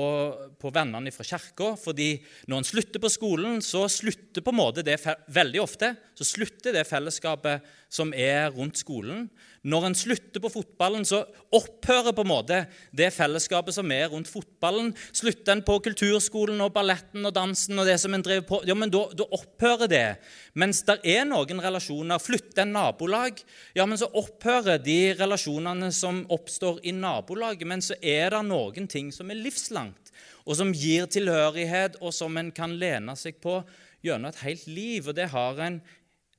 på 0.56 0.72
vennene 0.72 1.12
fra 1.12 1.26
kirka. 1.28 1.74
fordi 1.76 2.10
når 2.48 2.62
en 2.62 2.68
slutter 2.70 3.02
på 3.02 3.10
skolen, 3.12 3.60
så 3.62 3.84
slutter 3.92 4.44
på 4.44 4.54
en 4.54 4.60
måte 4.62 4.84
det 4.86 4.96
veldig 5.28 5.60
ofte 5.60 5.92
så 6.18 6.26
slutter 6.26 6.74
det 6.74 6.86
fellesskapet 6.88 7.66
som 7.92 8.10
er 8.10 8.48
rundt 8.50 8.80
skolen. 8.80 9.28
Når 9.66 9.86
en 9.88 9.96
slutter 9.98 10.42
på 10.42 10.50
fotballen, 10.52 11.02
så 11.08 11.24
opphører 11.54 12.14
på 12.14 12.22
en 12.22 12.30
måte 12.30 12.58
det 12.94 13.08
fellesskapet 13.14 13.74
som 13.74 13.90
er 13.94 14.06
rundt 14.12 14.30
fotballen. 14.30 14.92
Slutter 15.10 15.56
en 15.56 15.64
på 15.66 15.78
kulturskolen 15.82 16.62
og 16.62 16.70
balletten 16.76 17.26
og 17.26 17.34
dansen 17.34 17.80
og 17.80 17.88
det 17.88 17.96
som 17.98 18.14
en 18.14 18.22
driver 18.22 18.46
på, 18.46 18.60
ja, 18.68 18.76
men 18.78 18.92
da, 18.94 19.02
da 19.18 19.26
opphører 19.34 19.90
det. 19.90 20.04
Mens 20.58 20.84
det 20.86 21.00
er 21.10 21.26
noen 21.26 21.62
relasjoner. 21.64 22.22
Flytter 22.22 22.62
en 22.64 22.76
nabolag, 22.76 23.42
ja, 23.74 23.86
men 23.88 23.98
så 23.98 24.10
opphører 24.18 24.78
de 24.82 25.00
relasjonene 25.18 25.90
som 25.94 26.22
oppstår 26.34 26.80
i 26.86 26.94
nabolaget. 26.94 27.66
Men 27.68 27.82
så 27.84 27.98
er 27.98 28.30
det 28.36 28.44
noen 28.46 28.86
ting 28.90 29.10
som 29.14 29.30
er 29.32 29.42
livslangt, 29.42 30.14
og 30.46 30.56
som 30.60 30.72
gir 30.72 31.10
tilhørighet, 31.10 31.98
og 32.00 32.14
som 32.14 32.38
en 32.38 32.54
kan 32.54 32.78
lene 32.78 33.18
seg 33.18 33.42
på 33.42 33.60
gjennom 34.04 34.30
et 34.30 34.42
helt 34.44 34.66
liv. 34.70 35.08
Og 35.08 35.16
det 35.18 35.30
har 35.32 35.58
en 35.64 35.80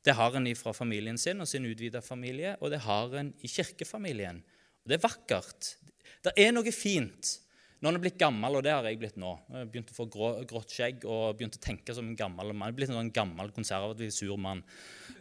det 0.05 0.15
har 0.15 0.35
en 0.35 0.47
fra 0.55 0.73
familien 0.73 1.17
sin 1.19 1.41
og 1.43 1.49
sin 1.49 1.67
utvida 1.67 2.01
familie, 2.01 2.55
og 2.61 2.71
det 2.71 2.81
har 2.85 3.13
en 3.19 3.33
i 3.43 3.51
kirkefamilien. 3.51 4.41
Og 4.83 4.89
Det 4.89 4.97
er 4.97 5.07
vakkert. 5.07 5.75
Det 6.23 6.33
er 6.37 6.51
noe 6.55 6.71
fint 6.71 7.39
når 7.79 7.93
en 7.93 7.95
er 7.95 8.03
blitt 8.03 8.17
gammel, 8.19 8.57
og 8.59 8.63
det 8.65 8.73
har 8.73 8.83
jeg 8.83 8.99
blitt 8.99 9.19
nå. 9.19 9.29
Jeg 9.47 9.69
begynte 9.71 9.71
begynt 9.71 9.91
å 9.93 9.95
få 9.95 10.05
grå, 10.11 10.29
grått 10.47 10.73
skjegg 10.75 11.05
og 11.07 11.37
begynt 11.39 11.55
å 11.55 11.61
tenke 11.63 11.93
som 11.95 12.09
en 12.09 12.17
gammel 12.19 12.51
mann. 12.51 12.67
Jeg 12.67 12.73
er 12.73 12.79
blitt 12.79 12.91
en 12.91 12.97
sånn 12.97 13.13
gammel, 13.15 13.53
konservativ, 13.55 14.11
sur 14.11 14.35
mann 14.35 14.65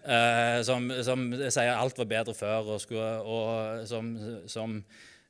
eh, 0.02 0.58
som, 0.66 0.88
som, 1.06 1.28
sier 1.38 1.76
alt 1.76 2.00
var 2.02 2.10
bedre 2.10 2.34
før, 2.34 2.72
og, 2.74 2.82
skulle, 2.82 3.12
og 3.22 3.86
som, 3.86 4.10
som, 4.50 4.74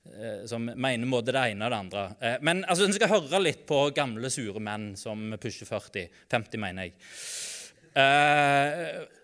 eh, 0.08 0.46
som, 0.48 0.70
mener 0.72 1.12
både 1.12 1.36
det 1.36 1.44
ene 1.52 1.68
og 1.68 1.74
det 1.74 1.82
andre. 1.82 2.06
Eh, 2.16 2.38
men 2.48 2.64
altså, 2.64 2.88
en 2.88 2.96
skal 2.96 3.12
høre 3.12 3.42
litt 3.44 3.66
på 3.68 3.82
gamle, 3.96 4.32
sure 4.32 4.64
menn 4.64 4.94
som 4.96 5.36
pusher 5.36 5.68
40. 5.68 6.08
50, 6.32 6.64
mener 6.64 6.88
jeg. 6.88 6.96
Eh, 7.92 9.17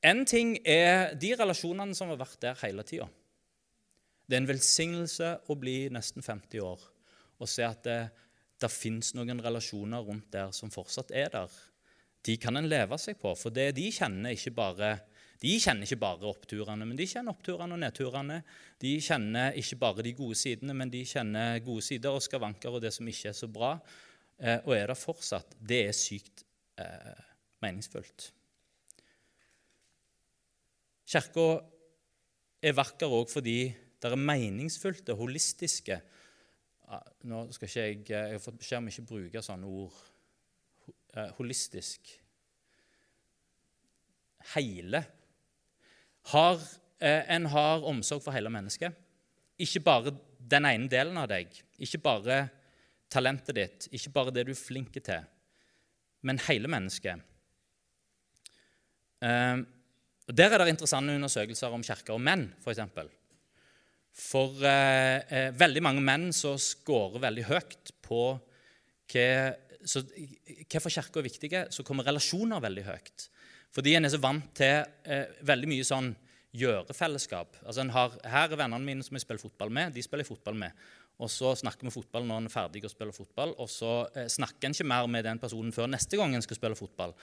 en 0.00 0.22
ting 0.28 0.54
er 0.64 1.14
de 1.20 1.34
relasjonene 1.36 1.96
som 1.96 2.12
har 2.12 2.20
vært 2.20 2.40
der 2.42 2.60
hele 2.62 2.84
tida. 2.88 3.08
Det 4.24 4.36
er 4.36 4.44
en 4.44 4.52
velsignelse 4.52 5.30
å 5.50 5.56
bli 5.58 5.90
nesten 5.92 6.24
50 6.24 6.62
år 6.64 6.86
og 7.40 7.48
se 7.48 7.64
at 7.64 7.82
det, 7.86 8.00
det 8.60 8.70
fins 8.72 9.14
noen 9.16 9.40
relasjoner 9.42 10.04
rundt 10.04 10.28
der 10.34 10.52
som 10.56 10.72
fortsatt 10.72 11.12
er 11.16 11.32
der. 11.32 11.52
De 12.24 12.36
kan 12.40 12.56
en 12.56 12.68
leve 12.68 12.98
seg 13.00 13.16
på, 13.20 13.32
for 13.36 13.52
det 13.52 13.70
de 13.78 13.86
kjenner 13.92 14.36
ikke 14.36 14.52
bare 14.56 14.90
de 15.40 15.54
kjenner 15.56 15.88
ikke 15.88 15.96
bare 16.02 16.28
oppturene, 16.28 16.84
men 16.84 16.98
de 16.98 17.06
kjenner 17.08 17.32
oppturene 17.32 17.72
og 17.72 17.80
nedturene. 17.80 18.42
De 18.76 18.90
kjenner 19.00 19.56
ikke 19.56 19.78
bare 19.80 20.04
de 20.04 20.12
gode 20.18 20.36
sidene, 20.36 20.74
men 20.76 20.92
de 20.92 21.00
kjenner 21.08 21.62
gode 21.64 21.84
sider 21.86 22.12
og 22.12 22.20
skavanker 22.20 22.76
og 22.76 22.82
det 22.84 22.90
som 22.92 23.08
ikke 23.08 23.30
er 23.30 23.38
så 23.38 23.48
bra. 23.48 23.70
Eh, 24.36 24.58
og 24.66 24.74
er 24.76 24.92
det 24.92 24.98
fortsatt. 25.00 25.56
Det 25.56 25.78
er 25.86 25.96
sykt 25.96 26.44
eh, 26.76 27.24
meningsfullt. 27.64 28.28
Kirka 31.10 31.46
er 32.62 32.76
vakker 32.76 33.10
òg 33.10 33.30
fordi 33.32 33.58
det 34.00 34.08
er 34.10 34.20
meningsfullte, 34.20 35.16
holistiske 35.18 35.98
Nå 37.30 37.44
skal 37.54 37.68
ikke 37.68 37.82
jeg, 37.84 37.98
jeg 38.08 38.34
har 38.34 38.42
fått 38.42 38.58
beskjed 38.58 38.80
om 38.80 38.88
ikke 38.90 39.02
å 39.04 39.08
bruke 39.12 39.42
sånne 39.46 39.68
ord. 39.70 39.98
Eh, 41.14 41.28
holistisk. 41.36 42.10
Hele. 44.56 45.04
Har, 46.32 46.58
eh, 46.98 47.22
en 47.36 47.46
har 47.46 47.86
omsorg 47.86 48.24
for 48.24 48.34
hele 48.34 48.50
mennesket. 48.50 48.96
Ikke 49.62 49.84
bare 49.86 50.16
den 50.40 50.66
ene 50.66 50.88
delen 50.90 51.18
av 51.20 51.28
deg, 51.28 51.52
ikke 51.78 52.02
bare 52.02 52.50
talentet 53.10 53.54
ditt, 53.54 53.88
ikke 53.92 54.12
bare 54.12 54.34
det 54.34 54.46
du 54.46 54.50
er 54.50 54.58
flink 54.58 54.96
til, 54.98 55.26
men 56.22 56.38
hele 56.48 56.66
mennesket. 56.66 57.22
Eh, 59.22 59.62
og 60.28 60.36
Der 60.36 60.52
er 60.52 60.58
det 60.58 60.68
interessante 60.74 61.14
undersøkelser 61.14 61.72
om 61.74 61.82
kirker 61.82 62.14
og 62.14 62.20
menn, 62.20 62.48
f.eks. 62.58 62.62
For, 62.64 62.70
eksempel. 62.74 63.10
for 64.12 64.62
eh, 64.66 65.22
eh, 65.30 65.50
veldig 65.58 65.82
mange 65.82 66.04
menn 66.04 66.30
så 66.36 66.56
scorer 66.58 67.22
veldig 67.22 67.48
høyt 67.50 67.92
på 68.02 68.22
hva 69.10 69.30
Hvorfor 69.80 70.92
kirka 70.92 71.18
er 71.18 71.24
viktige, 71.24 71.60
så 71.72 71.82
kommer 71.82 72.04
relasjoner 72.04 72.60
veldig 72.60 72.82
høyt. 72.84 73.30
Fordi 73.72 73.94
en 73.96 74.04
er 74.04 74.12
så 74.12 74.20
vant 74.20 74.50
til 74.54 74.82
eh, 75.08 75.30
veldig 75.46 75.70
mye 75.70 75.86
sånn 75.86 76.10
gjørefellesskap. 76.52 77.60
Altså 77.64 77.86
her 77.86 78.16
er 78.26 78.56
vennene 78.58 78.84
mine 78.84 79.06
som 79.06 79.16
jeg 79.16 79.24
spiller 79.24 79.42
fotball 79.42 79.70
med. 79.72 79.94
De 79.94 80.02
spiller 80.02 80.26
jeg 80.26 80.32
fotball 80.32 80.58
med. 80.58 80.88
Og 81.20 81.30
så 81.30 81.52
snakker 81.58 81.86
vi 81.86 81.92
fotball 81.94 82.24
når 82.26 82.42
en 82.42 82.48
er 82.48 82.54
ferdig 82.54 82.84
å 82.88 82.90
spille 82.92 83.14
fotball. 83.14 83.54
Og 83.60 83.70
så 83.70 83.92
eh, 84.16 84.28
snakker 84.32 84.68
en 84.68 84.76
ikke 84.76 84.88
mer 84.88 85.08
med 85.12 85.26
den 85.28 85.40
personen 85.42 85.72
før 85.74 85.90
neste 85.92 86.18
gang 86.18 86.34
en 86.34 86.44
skal 86.44 86.58
spille 86.58 86.78
fotball. 86.78 87.14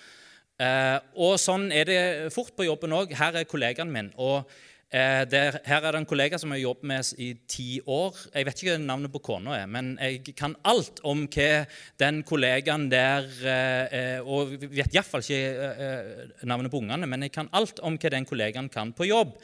Eh, 0.58 0.98
og 1.22 1.36
sånn 1.38 1.70
er 1.70 1.86
det 1.86 2.00
fort 2.34 2.56
på 2.58 2.65
jobben 2.65 2.96
òg. 2.98 3.13
Her 3.17 3.36
er 3.38 3.46
kollegaen 3.50 3.91
min. 3.93 4.10
og 4.17 4.50
eh, 4.89 5.24
der, 5.30 5.60
Her 5.65 5.86
er 5.86 5.91
det 5.91 6.02
en 6.02 6.10
kollega 6.10 6.39
som 6.41 6.50
jeg 6.52 6.63
har 6.63 6.70
jobbet 6.72 6.88
med 6.89 7.12
i 7.22 7.30
ti 7.48 7.67
år. 7.86 8.17
Jeg 8.34 8.48
vet 8.48 8.63
ikke 8.63 8.74
hva 8.74 8.82
navnet 8.82 9.13
på 9.13 9.22
kona 9.30 9.58
er, 9.60 9.67
men 9.70 9.93
jeg 10.02 10.36
kan 10.38 10.56
alt 10.65 11.02
om 11.06 11.28
hva 11.28 11.65
den 12.02 12.24
kollegaen 12.24 12.89
der 12.89 13.30
eh, 13.46 14.20
Og 14.26 14.58
jeg 14.58 14.74
vet 14.80 14.98
iallfall 14.98 15.26
ikke 15.26 15.41
eh, 15.41 15.84
eh, 15.88 16.46
navnet 16.50 16.74
på 16.74 16.82
ungene, 16.82 17.10
men 17.10 17.28
jeg 17.28 17.36
kan 17.38 17.52
alt 17.54 17.84
om 17.86 18.00
hva 18.00 18.13
den 18.17 18.26
kollegaen 18.26 18.72
kan 18.74 18.96
på 18.98 19.10
jobb. 19.12 19.38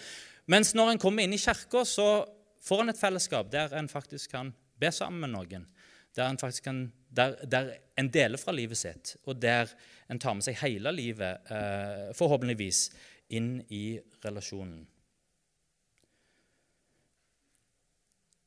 Mens 0.50 0.74
når 0.76 0.96
en 0.96 1.00
kommer 1.00 1.24
inn 1.24 1.38
i 1.38 1.40
kirka, 1.40 1.86
så 1.86 2.26
får 2.64 2.84
en 2.84 2.92
et 2.94 3.00
fellesskap 3.00 3.52
der 3.52 3.76
en 3.78 3.92
faktisk 3.92 4.34
kan 4.34 4.52
be 4.80 4.92
sammen 4.92 5.22
med 5.24 5.36
noen. 5.36 5.70
Der 6.16 6.30
en 6.30 6.42
faktisk 6.42 6.66
kan, 6.68 6.88
der, 7.14 7.36
der 7.46 7.74
en 8.00 8.10
deler 8.14 8.42
fra 8.42 8.54
livet 8.56 8.80
sitt, 8.80 9.16
og 9.30 9.38
der 9.42 9.70
en 10.12 10.22
tar 10.22 10.36
med 10.38 10.46
seg 10.46 10.58
hele 10.64 10.94
livet, 10.96 11.52
eh, 11.54 12.10
forhåpentligvis, 12.18 12.88
inn 13.34 13.56
i 13.74 14.00
relasjonen. 14.26 14.84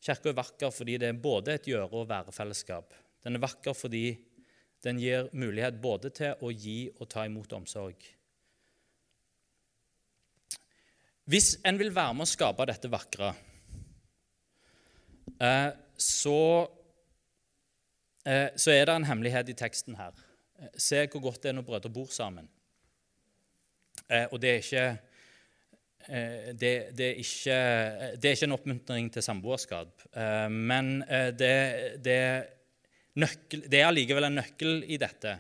Kirka 0.07 0.31
er 0.31 0.39
vakker 0.39 0.71
fordi 0.71 0.99
det 1.03 1.09
er 1.11 1.19
både 1.19 1.57
et 1.57 1.67
gjøre- 1.67 1.91
og 1.91 2.09
være-fellesskap. 2.11 2.95
Den 3.25 3.35
er 3.35 3.43
vakker 3.43 3.75
fordi 3.75 4.05
den 4.85 5.01
gir 5.03 5.31
mulighet 5.33 5.81
både 5.83 6.13
til 6.15 6.35
å 6.43 6.53
gi 6.55 6.91
og 7.01 7.09
ta 7.11 7.25
imot 7.27 7.57
omsorg. 7.57 7.97
Hvis 11.27 11.57
en 11.67 11.79
vil 11.79 11.91
være 11.91 12.15
med 12.15 12.23
å 12.23 12.31
skape 12.31 12.67
dette 12.71 12.91
vakre, 12.93 13.33
eh, 15.41 15.73
så, 15.99 16.39
så 18.27 18.73
er 18.75 18.89
det 18.89 18.95
en 18.95 19.07
hemmelighet 19.07 19.53
i 19.53 19.55
teksten 19.55 19.95
her. 19.95 20.17
Se 20.75 21.05
hvor 21.13 21.23
godt 21.29 21.45
det 21.45 21.53
er 21.53 21.59
når 21.59 21.67
brødre 21.69 21.93
bor 21.93 22.09
sammen. 22.11 22.49
Eh, 24.11 24.27
og 24.31 24.41
det 24.43 24.51
er 24.51 24.61
ikke 24.63 24.85
eh, 26.09 26.53
det, 26.55 26.73
det, 26.97 27.07
er 27.07 27.21
ikke, 27.23 27.57
det, 28.17 28.29
er 28.29 28.37
ikke, 28.37 28.49
en 28.49 28.57
oppmuntring 28.57 29.11
til 29.13 29.25
samboerskap. 29.25 30.07
Eh, 30.15 30.49
men 30.53 31.03
eh, 31.09 31.33
det, 31.35 31.55
det, 32.05 32.21
nøkkel, 33.19 33.67
det 33.67 33.81
er 33.81 33.91
allikevel 33.91 34.29
en 34.29 34.39
nøkkel 34.41 34.85
i 34.87 35.01
dette. 35.03 35.37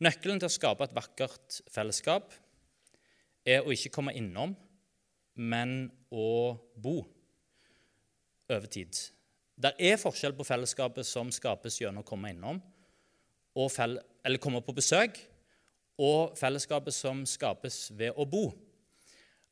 Nøkkelen 0.00 0.40
til 0.40 0.48
å 0.48 0.54
skape 0.54 0.86
et 0.86 0.96
vakkert 0.96 1.60
fellesskap 1.70 2.32
er 3.44 3.64
å 3.64 3.72
ikke 3.74 3.92
komme 3.92 4.16
innom, 4.16 4.54
men 5.40 5.90
å 6.10 6.56
bo 6.80 6.98
over 8.50 8.68
tid. 8.72 8.96
Det 9.60 9.74
er 9.76 9.98
forskjell 10.00 10.32
på 10.38 10.46
fellesskapet 10.48 11.04
som 11.04 11.28
skapes 11.34 11.74
gjennom 11.82 12.00
å 12.00 12.06
komme 12.06 12.30
innom, 12.32 12.60
eller 13.52 14.40
komme 14.40 14.62
på 14.64 14.72
besøk, 14.76 15.18
og 16.00 16.36
fellesskapet 16.38 16.96
som 16.96 17.26
skapes 17.28 17.90
ved 17.92 18.16
å 18.16 18.24
bo. 18.24 18.46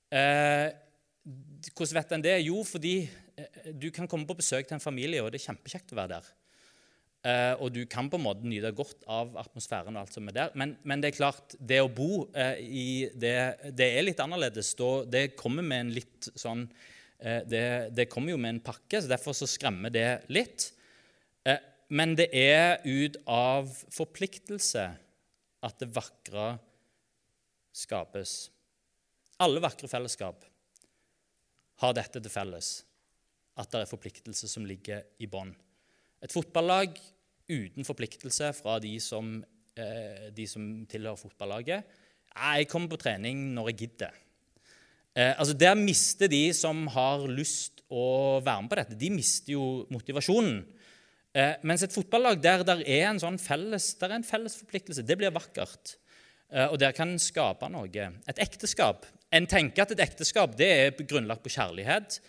Eh, 0.08 0.70
hvordan 1.74 1.98
vet 1.98 2.14
en 2.16 2.24
det? 2.24 2.36
Jo, 2.46 2.62
fordi 2.64 3.02
eh, 3.04 3.68
du 3.76 3.90
kan 3.92 4.08
komme 4.08 4.24
på 4.24 4.38
besøk 4.38 4.68
til 4.68 4.78
en 4.78 4.84
familie, 4.84 5.20
og 5.20 5.28
det 5.34 5.42
er 5.42 5.50
kjempekjekt 5.50 5.92
å 5.92 5.98
være 6.00 6.14
der. 6.14 6.30
Eh, 7.28 7.54
og 7.60 7.74
du 7.74 7.82
kan 7.90 8.08
på 8.08 8.16
en 8.16 8.24
måte 8.24 8.48
nyte 8.48 8.72
godt 8.72 9.04
av 9.12 9.36
atmosfæren 9.42 9.96
og 9.96 10.06
alt 10.06 10.16
som 10.16 10.30
er 10.30 10.38
der. 10.38 10.56
Men, 10.56 10.78
men 10.88 11.04
det 11.04 11.10
er 11.10 11.18
klart, 11.18 11.58
det 11.60 11.82
å 11.84 11.92
bo 11.92 12.30
eh, 12.32 12.62
i 12.64 12.88
det, 13.12 13.36
det 13.76 13.90
er 13.98 14.08
litt 14.08 14.24
annerledes. 14.24 14.72
Det 15.12 15.34
kommer 15.36 15.66
med 15.66 15.84
en 15.84 15.96
litt 15.98 16.30
sånn 16.32 16.64
det, 17.18 17.90
det, 17.96 18.06
kommer 18.10 18.34
jo 18.34 18.38
med 18.40 18.56
en 18.56 18.64
pakke, 18.64 19.00
så 19.02 19.10
derfor 19.10 19.34
så 19.34 19.48
skremmer 19.50 19.90
det 19.90 20.06
litt. 20.30 20.68
Eh, 21.48 21.58
men 21.90 22.14
det 22.18 22.28
er 22.36 22.78
ut 22.84 23.18
av 23.26 23.70
forpliktelse 23.94 24.84
at 25.66 25.80
det 25.82 25.90
vakre 25.94 26.52
skapes. 27.74 28.36
Alle 29.42 29.62
vakre 29.62 29.90
fellesskap 29.90 30.46
har 31.82 31.94
dette 31.94 32.20
til 32.22 32.32
felles, 32.32 32.72
at 33.58 33.70
det 33.70 33.84
er 33.84 33.90
forpliktelse 33.90 34.50
som 34.50 34.66
ligger 34.66 35.04
i 35.22 35.28
bånn. 35.30 35.52
Et 36.22 36.34
fotballag 36.34 36.98
uten 37.48 37.86
forpliktelse 37.86 38.50
fra 38.58 38.78
de 38.82 38.98
som, 39.00 39.38
eh, 39.76 40.30
de 40.34 40.46
som 40.46 40.86
tilhører 40.86 41.16
fotballaget. 41.16 41.84
Jeg 42.34 42.68
kommer 42.68 42.88
på 42.88 43.00
trening 43.00 43.54
når 43.54 43.70
jeg 43.70 43.78
gidder. 43.78 44.12
Eh, 45.16 45.34
altså 45.34 45.54
Der 45.54 45.74
mister 45.74 46.28
de 46.28 46.52
som 46.56 46.86
har 46.94 47.26
lyst 47.28 47.82
å 47.88 48.40
være 48.44 48.62
med 48.62 48.70
på 48.70 48.80
dette, 48.80 48.98
de 49.00 49.10
mister 49.10 49.54
jo 49.54 49.86
motivasjonen. 49.92 50.60
Eh, 51.36 51.54
mens 51.62 51.84
et 51.84 51.94
fotballag 51.94 52.40
der 52.42 52.64
der 52.66 52.82
er 52.84 53.08
en 53.10 53.20
sånn 53.20 53.38
felles, 53.40 53.94
der 54.00 54.12
er 54.12 54.20
en 54.20 54.26
felles 54.26 54.56
forpliktelse, 54.60 55.06
det 55.06 55.18
blir 55.20 55.34
vakkert. 55.34 55.96
Eh, 56.50 56.66
og 56.66 56.78
der 56.80 56.92
kan 56.96 57.12
en 57.12 57.20
skape 57.20 57.68
noe. 57.72 58.08
Et 58.28 58.42
ekteskap. 58.42 59.06
En 59.32 59.46
tenker 59.46 59.84
at 59.84 59.92
et 59.92 60.04
ekteskap 60.06 60.56
det 60.56 60.68
er 60.72 61.00
grunnlagt 61.04 61.44
på 61.44 61.52
kjærlighet. 61.52 62.20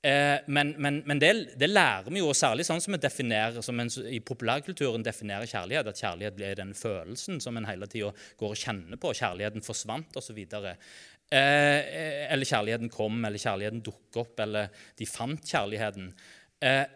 Eh, 0.00 0.38
men, 0.48 0.72
men, 0.80 1.02
men 1.04 1.18
det, 1.20 1.30
det, 1.60 1.68
lærer 1.68 2.08
vi 2.08 2.22
jo, 2.22 2.30
og 2.32 2.36
særlig 2.38 2.64
sånn 2.64 2.80
som 2.80 2.94
vi 2.96 3.02
definerer, 3.02 3.60
som 3.60 3.76
en, 3.82 3.90
i 4.08 4.22
populærkulturen 4.24 5.04
definerer 5.04 5.50
kjærlighet, 5.50 5.90
at 5.92 6.00
kjærlighet 6.00 6.38
blir 6.38 6.56
den 6.56 6.72
følelsen 6.76 7.36
som 7.44 7.58
en 7.60 7.68
hele 7.68 7.88
tida 7.90 8.08
går 8.40 8.54
og 8.54 8.62
kjenner 8.62 9.00
på. 9.00 9.12
Kjærligheten 9.18 9.66
forsvant 9.66 10.16
osv. 10.16 10.40
Eh, 11.30 12.30
eller 12.32 12.48
kjærligheten 12.48 12.90
kom, 12.90 13.20
eller 13.24 13.38
kjærligheten 13.38 13.84
dukket 13.86 14.16
opp, 14.24 14.40
eller 14.42 14.72
de 14.98 15.06
fant 15.06 15.44
kjærligheten. 15.46 16.08
Eh, 16.66 16.86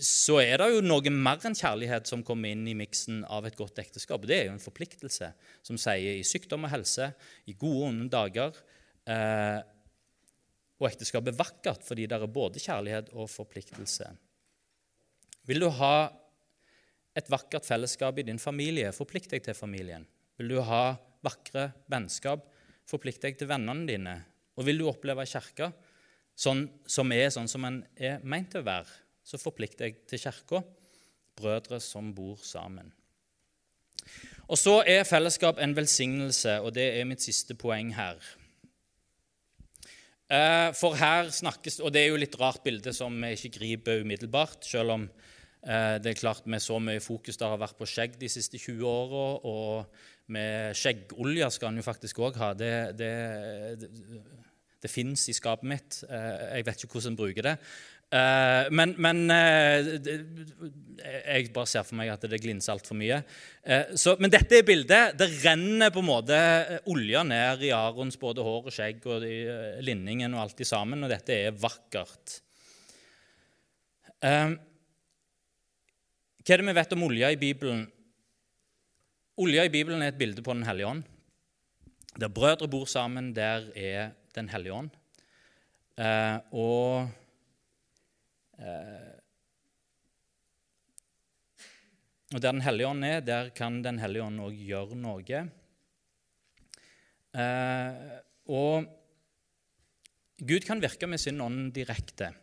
så 0.00 0.38
er 0.38 0.62
det 0.62 0.68
jo 0.70 0.84
noe 0.84 1.10
mer 1.12 1.42
enn 1.44 1.58
kjærlighet 1.58 2.06
som 2.08 2.22
kommer 2.24 2.54
inn 2.54 2.62
i 2.70 2.76
miksen 2.78 3.24
av 3.26 3.48
et 3.48 3.58
godt 3.58 3.82
ekteskap. 3.82 4.22
Det 4.28 4.36
er 4.36 4.46
jo 4.46 4.54
en 4.54 4.62
forpliktelse 4.62 5.32
som 5.66 5.80
sier 5.80 6.20
i 6.20 6.26
sykdom 6.26 6.68
og 6.68 6.72
helse, 6.72 7.10
i 7.50 7.56
gode 7.58 7.82
og 7.82 7.88
onde 7.90 8.06
dager 8.12 8.62
eh, 9.10 9.58
og 10.80 10.88
ekteskapet 10.88 11.34
er 11.34 11.40
vakkert 11.42 11.84
fordi 11.84 12.06
det 12.08 12.16
er 12.16 12.32
både 12.32 12.62
kjærlighet 12.62 13.12
og 13.12 13.28
forpliktelse. 13.28 14.08
Vil 15.50 15.60
du 15.60 15.68
ha 15.80 15.94
et 17.18 17.28
vakkert 17.32 17.66
fellesskap 17.66 18.20
i 18.22 18.24
din 18.28 18.38
familie, 18.40 18.94
forplikt 18.94 19.34
deg 19.34 19.44
til 19.44 19.58
familien. 19.58 20.06
Vil 20.38 20.54
du 20.54 20.60
ha 20.64 20.94
vakre 21.26 21.72
vennskap, 21.90 22.46
forplikt 22.90 23.22
deg 23.24 23.38
til 23.38 23.50
vennene 23.50 23.86
dine. 23.88 24.16
Og 24.58 24.66
vil 24.66 24.82
du 24.82 24.88
oppleve 24.90 25.26
kirka 25.28 25.70
sånn, 26.40 26.66
som 26.88 27.12
er 27.14 27.30
sånn 27.32 27.48
som 27.50 27.64
en 27.68 27.82
er 27.96 28.20
meint 28.24 28.50
til 28.52 28.62
å 28.62 28.68
være, 28.68 28.98
så 29.24 29.40
forplikt 29.40 29.82
deg 29.82 30.02
til 30.10 30.22
kirka, 30.22 30.64
brødre 31.40 31.80
som 31.82 32.10
bor 32.16 32.40
sammen. 32.44 32.90
Og 34.50 34.58
så 34.58 34.80
er 34.88 35.06
fellesskap 35.06 35.60
en 35.62 35.76
velsignelse, 35.76 36.58
og 36.64 36.74
det 36.74 36.88
er 36.98 37.08
mitt 37.08 37.22
siste 37.22 37.54
poeng 37.58 37.92
her. 37.94 38.18
Eh, 40.30 40.70
for 40.78 40.94
her 40.94 41.26
snakkes 41.34 41.80
Og 41.82 41.90
det 41.90 42.04
er 42.04 42.12
jo 42.12 42.18
litt 42.22 42.36
rart 42.38 42.62
bilde 42.62 42.92
som 42.94 43.16
vi 43.18 43.32
ikke 43.34 43.56
griper 43.56 44.04
umiddelbart, 44.04 44.62
selv 44.62 44.94
om 44.94 45.06
eh, 45.06 45.96
det 45.98 46.12
er 46.12 46.20
klart 46.20 46.46
med 46.46 46.62
så 46.62 46.78
mye 46.78 47.02
fokus 47.02 47.38
det 47.38 47.48
har 47.50 47.58
vært 47.58 47.78
på 47.78 47.88
skjegg 47.90 48.14
de 48.20 48.30
siste 48.30 48.58
20 48.58 48.86
åra, 48.86 49.24
og 49.42 50.19
med 50.32 50.76
skjeggolje 50.78 51.50
skal 51.54 51.70
han 51.70 51.80
jo 51.80 51.86
faktisk 51.86 52.20
òg 52.24 52.38
ha. 52.40 52.52
Det, 52.56 52.74
det, 52.98 53.12
det, 53.80 53.88
det 54.80 54.90
fins 54.90 55.28
i 55.28 55.36
skapet 55.36 55.68
mitt. 55.68 56.02
Eh, 56.08 56.58
jeg 56.58 56.66
vet 56.68 56.84
ikke 56.84 56.96
hvordan 56.96 57.12
en 57.12 57.18
bruker 57.20 57.50
det. 57.50 57.56
Uh, 58.10 58.66
men, 58.74 58.96
men 58.98 59.30
uh, 59.30 59.86
jeg 60.98 61.52
bare 61.54 61.70
ser 61.70 61.84
for 61.86 61.94
meg 62.00 62.08
at 62.10 62.24
det 62.26 62.40
glinser 62.42 62.72
altfor 62.74 62.98
mye. 62.98 63.20
Så, 63.94 64.16
men 64.18 64.32
dette 64.32 64.58
er 64.58 64.66
bildet. 64.66 65.14
Det 65.14 65.28
renner 65.44 65.92
på 65.94 66.02
en 66.02 66.08
måte 66.08 66.38
olje 66.90 67.22
ned 67.28 67.62
i 67.68 67.70
Arons 67.76 68.18
både 68.18 68.42
hår 68.42 68.66
og 68.66 68.74
skjegg 68.74 69.06
og 69.06 69.22
linningen 69.86 70.34
og 70.34 70.42
alt 70.42 70.64
i 70.64 70.66
sammen, 70.66 71.06
og 71.06 71.12
dette 71.12 71.36
er 71.36 71.54
vakkert. 71.54 72.40
hva 74.18 74.50
er 76.50 76.58
det 76.58 76.66
vi 76.66 76.78
vet 76.80 76.98
om 76.98 77.06
olje 77.06 77.30
i 77.30 77.38
Bibelen? 77.38 77.86
Olja 79.40 79.64
i 79.64 79.72
Bibelen 79.72 80.02
er 80.04 80.12
et 80.12 80.18
bilde 80.20 80.42
på 80.44 80.52
Den 80.52 80.66
hellige 80.68 80.86
ånd. 80.86 81.02
Der 82.20 82.28
brødre 82.28 82.68
bor 82.68 82.84
sammen, 82.84 83.32
der 83.36 83.70
er 83.74 84.10
Den 84.34 84.48
hellige 84.48 84.72
ånd. 84.72 84.90
og 86.52 87.08
Eh, 88.60 89.16
og 92.34 92.40
Der 92.40 92.52
Den 92.52 92.60
hellige 92.60 92.86
ånd 92.86 93.04
er, 93.04 93.20
der 93.20 93.48
kan 93.48 93.82
Den 93.82 93.98
hellige 93.98 94.22
ånd 94.22 94.40
òg 94.40 94.54
gjøre 94.66 94.96
noe. 94.96 95.40
Eh, 97.34 98.20
og 98.46 98.84
Gud 100.40 100.66
kan 100.66 100.82
virke 100.82 101.06
med 101.06 101.18
sin 101.18 101.40
ånd 101.40 101.72
direkte. 101.72 102.34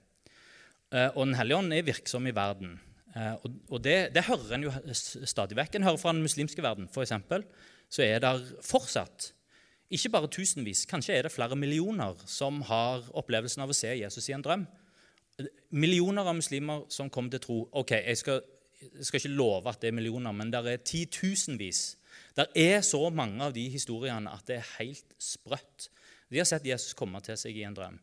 Eh, 0.92 1.10
og 1.16 1.26
Den 1.28 1.36
hellige 1.36 1.58
ånd 1.58 1.74
er 1.74 1.84
virksom 1.84 2.28
i 2.28 2.36
verden. 2.36 2.80
Og, 3.18 3.54
og 3.74 3.84
det, 3.84 3.96
det, 4.14 4.26
hører 4.28 4.56
en 4.58 4.68
jo 4.68 4.74
stadig 4.94 5.58
vekk. 5.58 5.78
En 5.78 5.88
hører 5.88 6.02
fra 6.02 6.14
den 6.14 6.26
muslimske 6.26 6.64
verden, 6.64 6.90
f.eks. 6.92 7.16
Så 7.90 8.04
er 8.06 8.22
det 8.22 8.34
fortsatt 8.66 9.32
ikke 9.96 10.12
bare 10.12 10.28
tusenvis, 10.28 10.82
kanskje 10.90 11.16
er 11.16 11.24
det 11.24 11.32
flere 11.32 11.56
millioner 11.56 12.18
som 12.28 12.60
har 12.68 13.06
opplevelsen 13.16 13.64
av 13.64 13.72
å 13.72 13.78
se 13.78 13.94
Jesus 13.96 14.26
i 14.28 14.36
en 14.36 14.44
drøm 14.44 14.66
millioner 15.70 16.28
av 16.28 16.38
muslimer 16.38 16.86
som 16.94 17.12
kommer 17.14 17.36
til 17.36 17.44
tro. 17.44 17.58
Ok, 17.78 17.94
jeg 18.00 18.18
skal, 18.20 18.42
jeg 18.82 19.08
skal 19.10 19.22
ikke 19.22 19.36
love 19.36 19.72
at 19.72 19.82
det 19.82 19.92
er 19.92 19.98
millioner, 19.98 20.34
men 20.36 20.52
det 20.54 20.64
er 20.66 20.84
titusenvis. 20.86 21.84
Det 22.38 22.48
er 22.58 22.82
så 22.86 23.02
mange 23.14 23.44
av 23.46 23.54
de 23.54 23.68
historiene 23.70 24.34
at 24.34 24.48
det 24.50 24.60
er 24.60 24.74
helt 24.78 25.18
sprøtt. 25.22 25.90
De 26.32 26.42
har 26.42 26.50
sett 26.50 26.66
Jesus 26.68 26.98
komme 26.98 27.22
til 27.24 27.38
seg 27.40 27.58
i 27.58 27.66
en 27.68 27.78
drøm. 27.78 28.00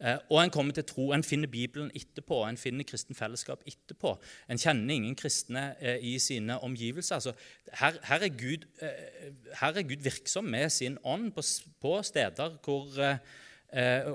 Eh, 0.00 0.18
og 0.28 0.42
en 0.42 0.50
kommer 0.52 0.76
til 0.76 0.84
tro, 0.84 1.06
en 1.12 1.24
finner 1.24 1.48
Bibelen 1.48 1.88
etterpå, 1.96 2.42
en 2.44 2.58
finner 2.60 2.84
kristen 2.84 3.16
fellesskap 3.16 3.62
etterpå. 3.66 4.12
En 4.52 4.60
kjenner 4.60 4.94
ingen 4.94 5.16
kristne 5.16 5.70
eh, 5.80 6.02
i 6.04 6.18
sine 6.20 6.58
omgivelser. 6.60 7.16
Altså, 7.16 7.32
her, 7.80 7.96
her, 8.04 8.26
er 8.26 8.34
Gud, 8.36 8.66
eh, 8.84 9.32
her, 9.60 9.72
er 9.72 9.88
Gud, 9.88 10.04
virksom 10.04 10.44
med 10.52 10.68
sin 10.70 10.98
ånd 11.04 11.30
på, 11.32 11.44
på 11.80 11.96
steder 12.04 12.58
hvor 12.64 13.02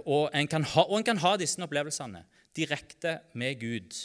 og 0.08 0.32
en, 0.34 0.64
ha, 0.64 0.84
og 0.88 0.96
en 0.96 1.06
kan 1.06 1.20
ha 1.20 1.34
disse 1.38 1.60
opplevelsene 1.62 2.22
direkte 2.56 3.18
med 3.38 3.60
Gud. 3.60 3.98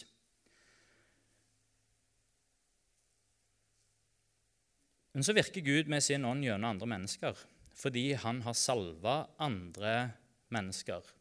Men 5.15 5.25
så 5.25 5.33
virker 5.33 5.65
Gud 5.65 5.89
med 5.89 6.03
sin 6.05 6.27
ånd 6.29 6.45
gjennom 6.45 6.75
andre 6.75 6.91
mennesker 6.97 7.47
fordi 7.77 8.11
han 8.17 8.41
har 8.43 8.57
salva 8.57 9.27
andre 9.39 10.11
mennesker. 10.49 11.16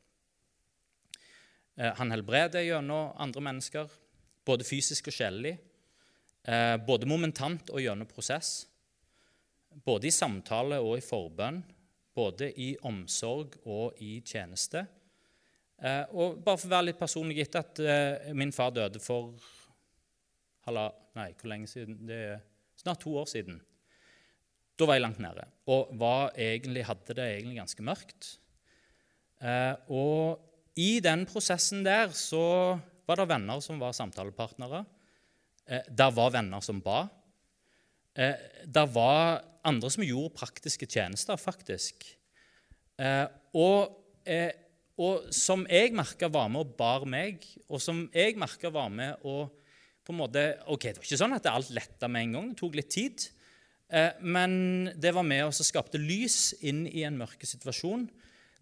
Eh, 1.76 1.94
han 1.96 2.12
helbreder 2.12 2.64
gjennom 2.64 3.12
andre 3.20 3.44
mennesker, 3.44 3.90
både 4.48 4.68
fysisk 4.68 5.10
og 5.12 5.16
sjelelig. 5.16 5.56
Eh, 6.46 6.76
både 6.88 7.10
momentant 7.10 7.72
og 7.74 7.82
gjennom 7.84 8.08
prosess. 8.08 8.66
Både 9.86 10.08
i 10.08 10.14
samtale 10.16 10.80
og 10.80 10.98
i 11.00 11.04
forbønn. 11.04 11.62
Både 12.16 12.52
i 12.62 12.72
omsorg 12.88 13.58
og 13.68 14.00
i 14.00 14.22
tjeneste. 14.24 14.86
Eh, 15.84 16.06
og 16.16 16.40
bare 16.46 16.62
for 16.62 16.70
å 16.70 16.76
være 16.78 16.90
litt 16.92 17.02
personlig 17.02 17.42
gitt 17.42 17.60
at 17.60 17.82
min 18.38 18.56
far 18.56 18.72
døde 18.72 19.02
for 19.04 19.36
halva, 20.66 20.94
Nei, 21.16 21.30
hvor 21.40 21.48
lenge 21.48 21.70
siden? 21.72 22.02
Det 22.04 22.16
er 22.34 22.40
snart 22.76 23.00
to 23.00 23.14
år 23.16 23.28
siden. 23.32 23.62
Da 24.76 24.88
var 24.88 24.98
jeg 24.98 25.04
langt 25.06 25.22
nede 25.24 25.46
og 25.72 25.94
egentlig, 26.36 26.84
hadde 26.84 27.16
det 27.16 27.28
egentlig 27.38 27.56
ganske 27.56 27.86
mørkt. 27.88 28.28
Og 29.88 30.42
i 30.76 31.00
den 31.04 31.26
prosessen 31.30 31.84
der 31.86 32.12
så 32.16 32.78
var 33.06 33.20
det 33.22 33.30
venner 33.30 33.62
som 33.64 33.80
var 33.80 33.96
samtalepartnere. 33.96 34.84
Eh, 35.66 35.86
der 35.90 36.12
var 36.16 36.34
venner 36.36 36.64
som 36.66 36.82
ba. 36.84 37.06
Eh, 38.16 38.36
der 38.66 38.90
var 38.92 39.44
andre 39.66 39.90
som 39.90 40.06
gjorde 40.06 40.36
praktiske 40.36 40.88
tjenester, 40.90 41.40
faktisk. 41.40 42.06
Eh, 43.00 43.26
og 43.56 43.96
eh, 44.26 44.52
og 44.96 45.28
som 45.36 45.66
jeg 45.68 45.92
merka 45.96 46.30
var 46.32 46.48
med 46.52 46.64
og 46.64 46.76
bar 46.80 47.04
meg, 47.10 47.44
og 47.68 47.82
som 47.84 48.06
jeg 48.16 48.38
merka 48.40 48.72
var 48.72 48.88
med 48.94 49.26
og 49.28 49.52
på 50.06 50.14
en 50.14 50.20
måte, 50.22 50.42
ok, 50.70 50.84
Det 50.86 51.00
var 51.00 51.08
ikke 51.08 51.18
sånn 51.18 51.34
at 51.34 51.48
alt 51.50 51.72
letta 51.74 52.08
med 52.08 52.28
en 52.28 52.34
gang, 52.36 52.50
det 52.52 52.60
tok 52.60 52.76
litt 52.78 52.92
tid. 52.94 53.24
Eh, 53.90 54.12
men 54.22 54.92
det 54.94 55.16
var 55.16 55.26
med 55.26 55.48
og 55.48 55.54
skapte 55.58 55.98
lys 55.98 56.54
inn 56.62 56.84
i 56.86 57.02
en 57.08 57.18
mørke 57.18 57.48
situasjon. 57.50 58.06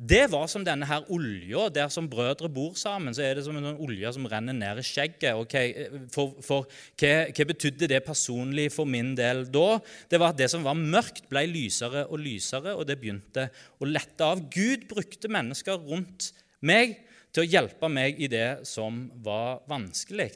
Det 0.03 0.25
var 0.27 0.49
som 0.51 0.65
denne 0.65 0.87
her 0.87 1.05
olja. 1.13 1.69
Der 1.71 1.91
som 1.93 2.09
brødre 2.11 2.49
bor 2.51 2.73
sammen, 2.75 3.13
så 3.15 3.23
er 3.23 3.37
det 3.37 3.45
som 3.45 3.55
en 3.55 3.69
sånn 3.69 3.79
olje 3.85 4.09
som 4.11 4.25
renner 4.27 4.55
ned 4.57 4.81
i 4.81 4.83
skjegget. 4.83 5.37
Okay, 5.45 5.87
for, 6.11 6.33
for 6.43 6.67
hva, 6.99 7.13
hva, 7.29 7.45
betydde 7.53 7.87
det 7.87 8.01
personlig 8.03 8.67
for 8.75 8.89
min 8.89 9.13
del 9.15 9.45
da? 9.53 9.77
Det 10.11 10.19
var 10.19 10.33
at 10.33 10.41
det 10.41 10.49
som 10.51 10.65
var 10.65 10.75
mørkt, 10.75 11.29
ble 11.31 11.45
lysere 11.47 12.03
og 12.09 12.19
lysere, 12.19 12.75
og 12.75 12.83
det 12.89 12.99
begynte 12.99 13.47
å 13.79 13.87
lette 13.87 14.27
av. 14.27 14.43
Gud 14.51 14.89
brukte 14.91 15.31
mennesker 15.31 15.79
rundt 15.79 16.33
meg 16.67 16.97
til 17.33 17.45
å 17.45 17.49
hjelpe 17.49 17.89
meg 17.89 18.19
i 18.19 18.29
det 18.31 18.65
som 18.67 19.05
var 19.23 19.63
vanskelig. 19.71 20.33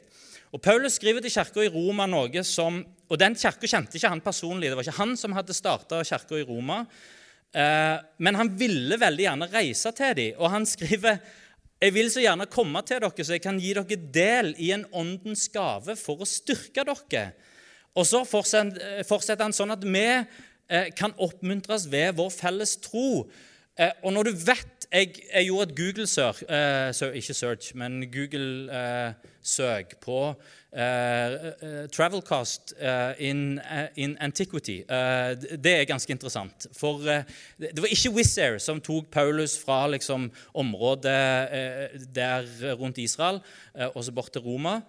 Og 0.56 0.64
Paulus 0.64 0.96
skriver 0.96 1.20
til 1.20 1.34
kirka 1.34 1.66
i 1.66 1.70
Roma 1.72 2.08
noe 2.08 2.44
som 2.46 2.80
Og 3.08 3.16
den 3.16 3.32
kirka 3.40 3.64
kjente 3.64 3.96
ikke 3.96 4.08
han 4.12 4.20
personlig. 4.20 4.68
Det 4.68 4.76
var 4.76 4.84
ikke 4.84 4.98
han 4.98 5.14
som 5.16 5.32
hadde 5.32 5.54
starta 5.56 6.02
kirka 6.04 6.36
i 6.36 6.44
Roma. 6.44 6.82
Eh, 7.56 7.96
men 8.20 8.36
han 8.36 8.50
ville 8.60 8.98
veldig 9.00 9.24
gjerne 9.24 9.48
reise 9.52 9.92
til 9.96 10.16
dem, 10.18 10.40
og 10.40 10.52
han 10.52 10.66
skriver 10.68 11.20
jeg 11.78 11.94
vil 11.94 12.08
så 12.10 12.22
gjerne 12.24 12.48
komme 12.50 12.80
til 12.82 12.98
dere, 12.98 13.24
så 13.24 13.36
jeg 13.36 13.42
kan 13.44 13.58
gi 13.62 13.70
dere 13.76 13.98
del 14.14 14.48
i 14.58 14.72
en 14.74 14.82
åndens 14.90 15.44
gave 15.54 15.94
for 15.98 16.24
å 16.24 16.26
styrke 16.26 16.82
dere. 16.82 17.28
Og 17.94 18.06
så 18.06 18.24
fortsetter 18.26 19.44
han 19.44 19.54
sånn 19.54 19.74
at 19.76 19.86
vi 19.86 20.02
eh, 20.02 20.88
kan 20.98 21.14
oppmuntres 21.22 21.86
ved 21.90 22.16
vår 22.18 22.32
felles 22.34 22.74
tro. 22.82 23.28
Eh, 23.78 23.94
og 24.02 24.12
når 24.12 24.28
du 24.28 24.34
vet 24.42 24.74
jeg, 24.88 25.10
jeg 25.34 25.44
gjorde 25.44 25.68
et 25.68 25.76
Google-søk, 25.76 26.38
eh, 26.48 27.16
ikke 27.20 27.34
search, 27.34 27.74
men 27.76 28.00
Google-søk 28.08 29.92
eh, 29.92 29.98
på 30.00 30.20
uh, 30.32 31.34
Travelcast 31.92 32.72
uh, 32.80 33.12
in, 33.18 33.60
in, 33.96 34.16
Antiquity. 34.20 34.80
det 35.64 35.74
er 35.74 35.84
ganske 35.84 36.12
interessant. 36.12 36.66
For 36.76 37.04
det 37.04 37.76
var 37.76 37.92
ikke 37.92 38.14
Wizz 38.16 38.38
Air 38.38 38.58
som 38.58 38.80
tok 38.80 39.10
Paulus 39.12 39.58
fra 39.64 39.86
liksom, 39.92 40.30
området 40.54 41.20
der 42.14 42.48
rundt 42.80 42.98
Israel 42.98 43.40
og 43.94 44.04
så 44.04 44.12
bort 44.12 44.32
til 44.32 44.42
Roma. 44.42 44.80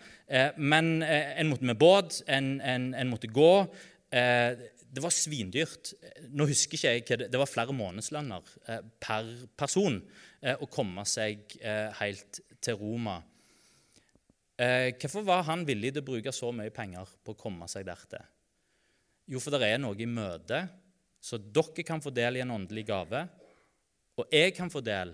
men 0.58 1.04
en 1.04 1.48
måtte 1.48 1.66
med 1.66 1.76
båt, 1.76 2.24
en, 2.28 2.62
en, 2.62 2.94
en 2.96 3.10
måtte 3.10 3.28
gå 3.28 3.68
det 4.90 5.04
var 5.04 5.14
svindyrt. 5.14 5.94
Nå 6.34 6.48
husker 6.50 6.78
ikke 6.78 6.94
jeg 6.94 7.06
hva 7.06 7.18
det, 7.22 7.28
det 7.34 7.42
var 7.42 7.50
flere 7.50 7.76
månedslønner 7.76 8.54
eh, 8.70 8.86
per 9.02 9.30
person 9.60 10.00
eh, 10.42 10.56
å 10.58 10.70
komme 10.72 11.06
seg 11.10 11.58
eh, 11.62 11.90
helt 12.02 12.42
til 12.60 12.80
Roma. 12.80 13.20
Hvorfor 14.60 15.24
var 15.24 15.46
han 15.48 15.62
villig 15.64 15.94
til 15.96 16.04
å 16.04 16.08
bruke 16.10 16.34
så 16.36 16.50
mye 16.52 16.74
penger 16.76 17.08
på 17.24 17.32
å 17.32 17.38
komme 17.40 17.64
seg 17.72 17.86
dertil? 17.88 18.26
Jo, 19.32 19.40
for 19.40 19.56
det 19.56 19.70
er 19.70 19.80
noe 19.80 19.96
i 19.96 20.08
møte, 20.10 20.60
så 21.24 21.40
dere 21.40 21.86
kan 21.88 22.04
få 22.04 22.12
del 22.12 22.36
i 22.36 22.42
en 22.44 22.52
åndelig 22.52 22.84
gave, 22.90 23.22
og 24.20 24.36
jeg 24.36 24.52
kan 24.58 24.68
få 24.74 24.82
del 24.84 25.14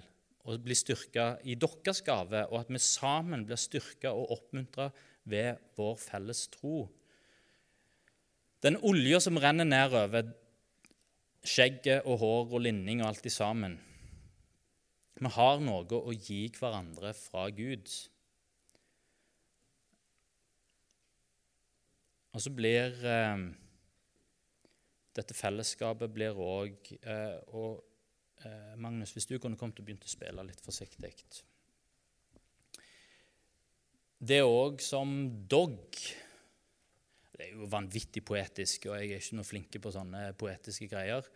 og 0.50 0.66
bli 0.66 0.78
styrka 0.78 1.28
i 1.46 1.60
deres 1.62 2.02
gave, 2.06 2.42
og 2.50 2.58
at 2.64 2.74
vi 2.74 2.82
sammen 2.82 3.46
blir 3.46 3.62
styrka 3.62 4.16
og 4.18 4.34
oppmuntra 4.34 4.90
ved 5.30 5.62
vår 5.78 5.98
felles 6.02 6.46
tro. 6.54 6.88
Den 8.66 8.80
olja 8.82 9.20
som 9.22 9.38
renner 9.38 9.68
nedover 9.68 10.32
skjegget 11.46 12.08
og 12.10 12.18
hår 12.24 12.56
og 12.58 12.64
linning 12.66 13.04
og 13.04 13.12
alt 13.12 13.28
i 13.30 13.34
sammen. 13.34 13.76
Vi 15.16 15.32
har 15.36 15.62
noe 15.62 16.00
å 16.00 16.14
gi 16.16 16.48
hverandre 16.58 17.12
fra 17.14 17.46
Gud. 17.54 17.92
Og 22.34 22.42
så 22.42 22.52
blir 22.52 22.98
eh, 23.06 23.46
dette 25.16 25.38
fellesskapet 25.38 26.12
blir 26.12 26.36
òg 26.36 26.90
eh, 26.98 27.38
Og 27.56 27.78
eh, 28.44 28.74
Magnus, 28.76 29.14
hvis 29.16 29.30
du 29.30 29.38
kunne 29.40 29.56
kommet 29.56 29.80
og 29.80 29.88
begynt 29.88 30.04
å 30.04 30.12
spille 30.12 30.44
litt 30.44 30.60
forsiktig 30.66 31.14
Det 34.20 34.42
er 34.42 34.50
òg 34.50 34.84
som 34.84 35.16
dog 35.48 35.86
det 37.36 37.50
er 37.50 37.52
jo 37.58 37.68
vanvittig 37.68 38.24
poetisk, 38.24 38.88
og 38.88 38.96
jeg 39.00 39.12
er 39.12 39.20
ikke 39.20 39.38
noe 39.40 39.48
flinke 39.48 39.82
på 39.84 39.92
sånne 39.92 40.30
poetiske 40.40 40.88
greier. 40.92 41.28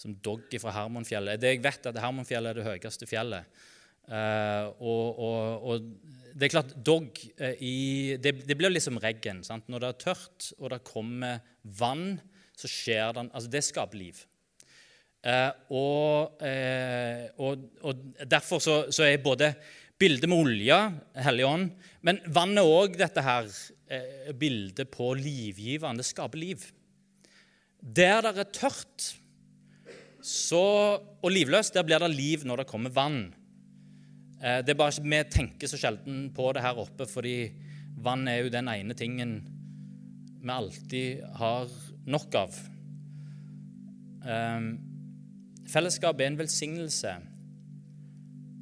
Som 0.00 0.14
Dogg 0.22 0.54
fra 0.62 0.72
Hermonfjellet. 0.72 1.40
Det 1.42 1.50
jeg 1.56 1.62
vet, 1.64 1.84
er 1.84 1.92
at 1.92 2.00
Hermonfjellet 2.04 2.52
er 2.52 2.60
det 2.60 2.68
høyeste 2.68 3.08
fjellet. 3.10 3.60
Uh, 4.10 4.70
og, 4.82 5.18
og, 5.22 5.66
og, 5.70 5.90
det 6.34 6.48
er 6.48 6.52
klart, 6.54 6.72
dog 6.86 7.18
uh, 7.38 7.52
i, 7.62 8.16
det, 8.18 8.32
det, 8.48 8.56
blir 8.58 8.72
liksom 8.72 8.98
regn. 9.02 9.42
Når 9.44 9.82
det 9.82 9.90
er 9.90 10.00
tørt, 10.06 10.48
og 10.58 10.72
det 10.72 10.80
kommer 10.86 11.42
vann, 11.62 12.16
så 12.58 12.70
skjer 12.70 13.14
det 13.16 13.26
Altså, 13.28 13.50
det 13.52 13.64
skaper 13.66 14.00
liv. 14.00 14.22
Uh, 15.20 15.52
og, 15.76 16.40
og, 17.84 18.06
derfor 18.24 18.62
så, 18.62 18.80
så, 18.88 19.04
er 19.04 19.20
både 19.22 19.52
bildet 20.00 20.30
med 20.30 20.46
olja, 20.46 20.80
Hellig 21.26 21.44
ånd, 21.44 21.74
men 22.06 22.22
vannet 22.32 22.64
òg 22.64 22.96
dette 22.98 23.20
her 23.26 23.50
eh, 23.90 24.30
bilde 24.36 24.86
på 24.88 25.12
livgivende. 25.18 26.00
Det 26.00 26.08
skaper 26.08 26.40
liv. 26.40 26.64
Der 27.80 28.22
det 28.22 28.38
er 28.38 28.52
tørt 28.54 29.14
så, 30.20 31.00
og 31.00 31.30
livløst, 31.32 31.74
der 31.74 31.86
blir 31.88 32.00
det 32.02 32.10
liv 32.12 32.44
når 32.44 32.62
det 32.62 32.68
kommer 32.68 32.92
vann. 32.92 33.32
Eh, 34.40 34.60
det 34.64 34.74
er 34.74 34.80
bare 34.80 35.02
Vi 35.02 35.22
tenker 35.32 35.68
så 35.68 35.80
sjelden 35.80 36.30
på 36.36 36.52
det 36.52 36.62
her 36.62 36.78
oppe, 36.78 37.06
fordi 37.08 37.52
vann 38.00 38.28
er 38.28 38.44
jo 38.44 38.52
den 38.52 38.68
ene 38.68 38.94
tingen 38.94 39.40
vi 40.40 40.48
alltid 40.48 41.24
har 41.36 41.68
nok 42.06 42.34
av. 42.34 42.60
Eh, 44.24 44.60
fellesskap 45.68 46.20
er 46.20 46.30
en 46.30 46.40
velsignelse 46.40 47.16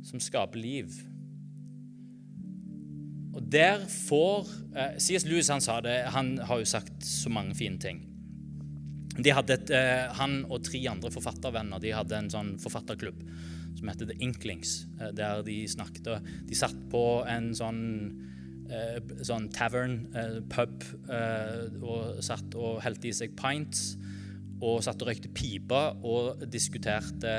som 0.08 0.20
skaper 0.22 0.58
liv. 0.58 1.07
Og 3.36 3.42
der 3.52 3.84
får 3.92 4.48
eh, 4.74 4.94
C.S. 4.98 5.26
Lewis 5.28 5.50
han 5.52 5.62
sa 5.64 5.80
det, 5.84 6.00
han 6.14 6.36
har 6.48 6.62
jo 6.62 6.68
sagt 6.68 7.04
så 7.04 7.30
mange 7.32 7.56
fine 7.58 7.80
ting. 7.82 8.02
Et, 9.18 9.70
eh, 9.74 10.06
han 10.14 10.40
og 10.46 10.62
tre 10.66 10.80
andre 10.90 11.10
forfattervenner 11.10 11.82
de 11.82 11.94
hadde 11.94 12.18
en 12.18 12.30
sånn 12.30 12.54
forfatterklubb 12.62 13.24
som 13.78 13.90
heter 13.90 14.10
The 14.10 14.18
Inklings, 14.22 14.86
eh, 15.00 15.10
der 15.14 15.42
de 15.46 15.60
snakket 15.70 16.10
De 16.46 16.58
satt 16.58 16.78
på 16.90 17.24
en 17.28 17.50
sånn, 17.54 17.82
eh, 18.70 18.98
sånn 19.22 19.48
tavern, 19.54 20.06
eh, 20.14 20.40
pub, 20.50 20.84
eh, 21.10 21.66
og 21.82 22.22
satt 22.22 22.54
og 22.54 22.80
helte 22.82 23.08
i 23.08 23.12
seg 23.12 23.36
pints. 23.36 23.96
Og 24.60 24.82
satt 24.82 25.02
og 25.02 25.08
røykte 25.08 25.30
piper 25.30 26.00
og 26.02 26.40
diskuterte 26.50 27.30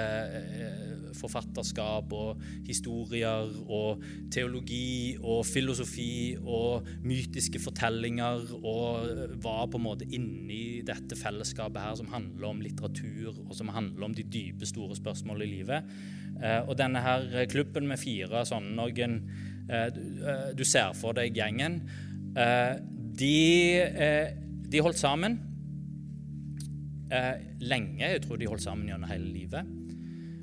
forfatterskap 1.18 2.14
og 2.16 2.43
historier 2.68 3.49
og 3.66 4.03
teologi 4.34 5.18
og 5.20 5.43
filosofi 5.47 6.38
og 6.39 6.88
mytiske 7.05 7.62
fortellinger 7.64 8.55
og 8.60 9.36
var 9.43 9.68
på 9.70 9.80
en 9.80 9.88
måte 9.88 10.07
inni 10.10 10.82
dette 10.86 11.18
fellesskapet 11.20 11.82
her 11.82 11.99
som 11.99 12.12
handler 12.14 12.51
om 12.51 12.64
litteratur 12.64 13.34
og 13.45 13.53
som 13.57 13.72
handler 13.74 14.10
om 14.10 14.16
de 14.16 14.26
dype, 14.26 14.68
store 14.70 14.97
spørsmålene 14.99 15.45
i 15.45 15.53
livet. 15.60 15.93
Eh, 16.39 16.62
og 16.64 16.78
denne 16.80 17.01
her 17.03 17.45
klubben 17.51 17.88
med 17.89 17.99
fire 17.99 18.45
sånne 18.47 18.72
noen 18.78 19.18
eh, 19.68 19.89
eh, 19.89 20.45
Du 20.55 20.64
ser 20.68 20.95
for 20.97 21.18
deg 21.18 21.36
gjengen. 21.36 21.82
De, 23.20 23.36
de 24.72 24.82
holdt 24.86 24.99
sammen 25.01 25.39
lenge. 27.60 28.05
Jeg 28.05 28.22
tror 28.24 28.38
de 28.39 28.47
holdt 28.47 28.64
sammen 28.64 28.88
gjennom 28.88 29.10
hele 29.10 29.32
livet. 29.34 29.78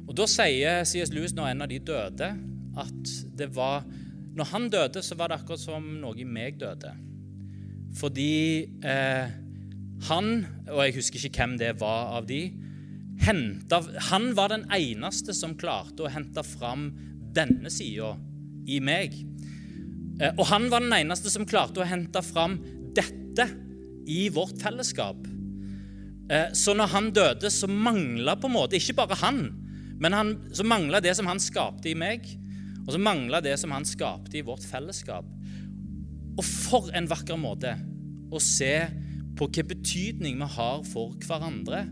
Og 0.07 0.15
Da 0.15 0.27
sier 0.31 0.85
C.S. 0.87 1.11
Lewis 1.15 1.35
når 1.35 1.53
en 1.53 1.65
av 1.67 1.71
de 1.71 1.81
døde, 1.83 2.29
at 2.77 3.15
det 3.39 3.49
var 3.57 3.87
Når 4.37 4.51
han 4.53 4.69
døde, 4.69 5.01
så 5.03 5.17
var 5.17 5.31
det 5.31 5.39
akkurat 5.39 5.63
som 5.63 5.85
noe 6.03 6.19
i 6.21 6.25
meg 6.29 6.59
døde. 6.61 6.91
Fordi 7.97 8.69
eh, 8.85 9.31
han, 10.11 10.27
og 10.69 10.83
jeg 10.85 10.95
husker 10.99 11.25
ikke 11.25 11.41
hvem 11.41 11.55
det 11.57 11.71
var 11.81 12.19
av 12.19 12.27
de, 12.29 12.43
hentet, 13.25 13.89
han 14.11 14.35
var 14.37 14.53
den 14.53 14.67
eneste 14.77 15.33
som 15.33 15.57
klarte 15.57 16.05
å 16.05 16.13
hente 16.13 16.45
fram 16.45 16.91
denne 17.33 17.73
sida 17.73 18.13
i 18.69 18.77
meg. 18.85 19.17
Eh, 20.21 20.33
og 20.37 20.45
han 20.53 20.69
var 20.73 20.85
den 20.85 20.93
eneste 20.99 21.33
som 21.33 21.49
klarte 21.49 21.81
å 21.81 21.89
hente 21.89 22.21
fram 22.25 22.59
dette 22.97 23.49
i 24.07 24.27
vårt 24.33 24.61
fellesskap. 24.63 25.25
Eh, 26.31 26.53
så 26.53 26.75
når 26.77 26.93
han 26.93 27.13
døde, 27.15 27.51
så 27.51 27.69
mangla 27.71 28.37
på 28.37 28.51
en 28.51 28.57
måte 28.57 28.79
ikke 28.79 28.97
bare 29.01 29.19
han, 29.25 29.47
men 30.01 30.13
han, 30.13 30.35
så 30.53 30.65
mangla 30.67 31.01
det 31.01 31.15
som 31.17 31.29
han 31.31 31.41
skapte 31.43 31.91
i 31.91 31.97
meg, 31.99 32.27
og 32.87 32.95
så 32.95 33.01
mangla 33.03 33.41
det 33.43 33.57
som 33.61 33.73
han 33.75 33.87
skapte 33.89 34.39
i 34.39 34.45
vårt 34.47 34.65
fellesskap. 34.67 35.27
Og 36.37 36.45
for 36.45 36.91
en 36.95 37.09
vakker 37.11 37.39
måte 37.41 37.75
å 38.31 38.41
se 38.43 38.75
på 39.37 39.49
hvilken 39.49 39.71
betydning 39.71 40.41
vi 40.41 40.51
har 40.57 40.83
for 40.89 41.17
hverandre. 41.27 41.85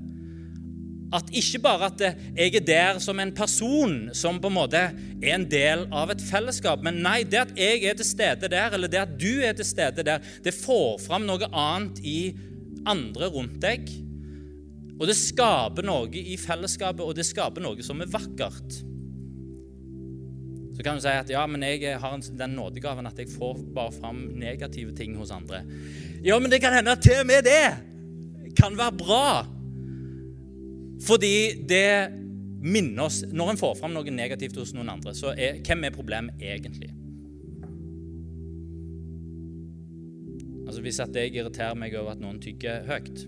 At 1.14 1.28
ikke 1.36 1.61
bare 1.62 1.88
at 1.90 2.00
jeg 2.02 2.55
er 2.59 2.64
der 2.66 3.00
som 3.02 3.20
en 3.22 3.34
person 3.36 4.09
som 4.16 4.40
på 4.42 4.50
en 4.50 4.57
måte 4.57 4.80
er 4.80 5.34
en 5.34 5.44
del 5.50 5.84
av 5.94 6.11
et 6.14 6.22
fellesskap, 6.24 6.82
men 6.82 7.02
nei, 7.05 7.20
det 7.28 7.42
at 7.44 7.52
jeg 7.59 7.84
er 7.86 7.98
til 7.98 8.09
stede 8.09 8.50
der, 8.50 8.74
eller 8.74 8.90
det 8.90 9.02
at 9.02 9.14
du 9.20 9.44
er 9.44 9.55
til 9.57 9.68
stede 9.68 10.07
der, 10.07 10.24
det 10.44 10.57
får 10.57 10.98
fram 11.05 11.28
noe 11.28 11.50
annet 11.50 12.00
i 12.02 12.18
andre 12.88 13.30
rundt 13.32 13.61
deg. 13.62 13.86
Og 14.95 15.09
det 15.11 15.16
skaper 15.18 15.86
noe 15.86 16.11
i 16.20 16.36
fellesskapet, 16.38 17.03
og 17.03 17.16
det 17.18 17.26
skaper 17.26 17.64
noe 17.64 17.82
som 17.86 18.03
er 18.03 18.11
vakkert. 18.12 18.82
Så 20.74 20.82
kan 20.82 20.99
du 20.99 21.03
si 21.05 21.11
at 21.11 21.30
ja, 21.30 21.45
men 21.47 21.62
jeg 21.62 21.99
har 22.03 22.14
den 22.38 22.57
nådegaven 22.59 23.07
at 23.07 23.18
jeg 23.18 23.30
får 23.30 23.61
bare 23.74 23.95
fram 23.95 24.24
negative 24.38 24.95
ting 24.97 25.14
hos 25.18 25.30
andre. 25.34 25.62
Ja, 26.24 26.38
men 26.42 26.51
det 26.51 26.61
kan 26.62 26.74
hende 26.74 26.95
at 26.97 27.03
til 27.03 27.20
og 27.20 27.28
med 27.30 27.47
det 27.47 27.66
kan 28.59 28.78
være 28.78 28.99
bra. 28.99 29.28
Fordi 31.05 31.66
det 31.68 32.11
minner 32.64 33.05
oss 33.05 33.18
Når 33.28 33.51
en 33.51 33.59
får 33.61 33.74
fram 33.76 33.92
noe 33.92 34.12
negativt 34.14 34.57
hos 34.57 34.72
noen 34.72 34.88
andre, 34.88 35.12
så 35.14 35.34
er 35.36 35.59
hvem 35.66 35.84
er 35.84 35.95
problemet 35.95 36.40
egentlig? 36.40 36.88
Altså 40.64 40.80
Hvis 40.80 41.01
at 41.05 41.14
jeg 41.14 41.34
irriterer 41.34 41.76
meg 41.76 41.95
over 41.99 42.14
at 42.14 42.22
noen 42.22 42.40
tygger 42.40 42.86
høyt, 42.88 43.26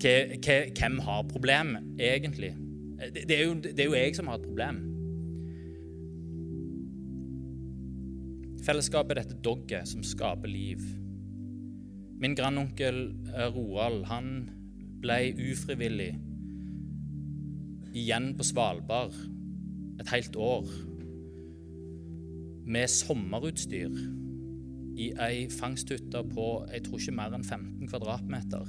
hvem 0.00 0.98
har 1.06 1.28
problem, 1.30 1.76
egentlig? 1.98 2.54
Det 3.14 3.30
er, 3.30 3.44
jo, 3.44 3.54
det 3.54 3.80
er 3.80 3.88
jo 3.90 3.96
jeg 3.98 4.16
som 4.16 4.28
har 4.30 4.38
et 4.38 4.46
problem. 4.46 4.82
Fellesskapet 8.64 9.12
er 9.12 9.22
dette 9.22 9.40
dogget 9.44 9.88
som 9.88 10.04
skaper 10.06 10.48
liv. 10.48 10.80
Min 12.20 12.36
grandonkel 12.38 13.10
eh, 13.34 13.50
Roald 13.52 14.06
han 14.08 14.28
ble 15.02 15.34
ufrivillig 15.50 16.14
igjen 17.94 18.32
på 18.38 18.46
Svalbard 18.46 19.14
et 20.00 20.10
helt 20.10 20.36
år 20.40 20.70
med 22.64 22.88
sommerutstyr 22.88 23.92
i 24.94 25.10
ei 25.20 25.44
fangsthytte 25.52 26.22
på 26.30 26.46
jeg 26.70 26.86
tror 26.86 27.02
ikke 27.02 27.16
mer 27.18 27.36
enn 27.36 27.44
15 27.44 27.90
kvadratmeter. 27.90 28.64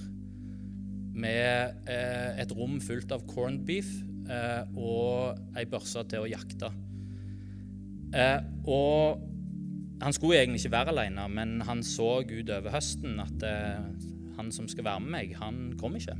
Med 1.15 1.87
eh, 1.91 2.41
et 2.43 2.51
rom 2.55 2.79
fullt 2.83 3.13
av 3.15 3.23
corned 3.29 3.63
beef 3.67 3.87
eh, 4.27 4.65
og 4.75 5.39
ei 5.55 5.63
børse 5.69 6.03
til 6.11 6.25
å 6.25 6.29
jakte. 6.29 6.71
Eh, 8.15 8.39
og 8.67 9.23
han 10.03 10.15
skulle 10.15 10.41
egentlig 10.41 10.63
ikke 10.63 10.75
være 10.75 10.93
alene, 10.93 11.27
men 11.31 11.61
han 11.65 11.83
så 11.87 12.19
utover 12.21 12.73
høsten 12.73 13.19
at 13.23 13.45
eh, 13.47 13.85
han 14.35 14.51
som 14.51 14.67
skal 14.67 14.87
være 14.89 15.03
med 15.05 15.13
meg, 15.15 15.35
han 15.39 15.61
kom 15.79 15.95
ikke. 15.95 16.17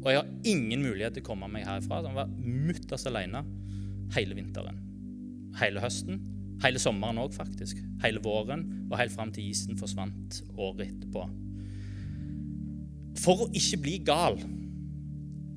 Og 0.00 0.08
jeg 0.08 0.20
har 0.20 0.30
ingen 0.48 0.84
mulighet 0.86 1.18
til 1.18 1.24
å 1.24 1.28
komme 1.32 1.50
meg 1.52 1.66
herfra. 1.68 2.00
Han 2.06 2.16
var 2.16 2.30
mutters 2.40 3.04
alene 3.10 3.42
hele 4.14 4.36
vinteren. 4.38 4.78
Hele 5.60 5.82
høsten. 5.82 6.22
Hele 6.64 6.80
sommeren 6.80 7.20
òg, 7.20 7.34
faktisk. 7.36 7.82
Hele 8.04 8.22
våren 8.24 8.64
og 8.88 8.98
helt 9.00 9.12
fram 9.12 9.32
til 9.34 9.50
isen 9.50 9.78
forsvant 9.80 10.40
året 10.56 10.86
etterpå. 10.88 11.26
For 13.18 13.44
å 13.44 13.50
ikke 13.56 13.80
bli 13.82 13.96
gal 14.06 14.38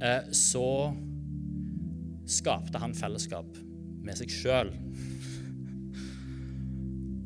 eh, 0.01 0.29
så 0.33 0.67
skapte 2.29 2.79
han 2.81 2.95
fellesskap 2.97 3.59
med 4.03 4.17
seg 4.19 4.31
sjøl. 4.33 4.71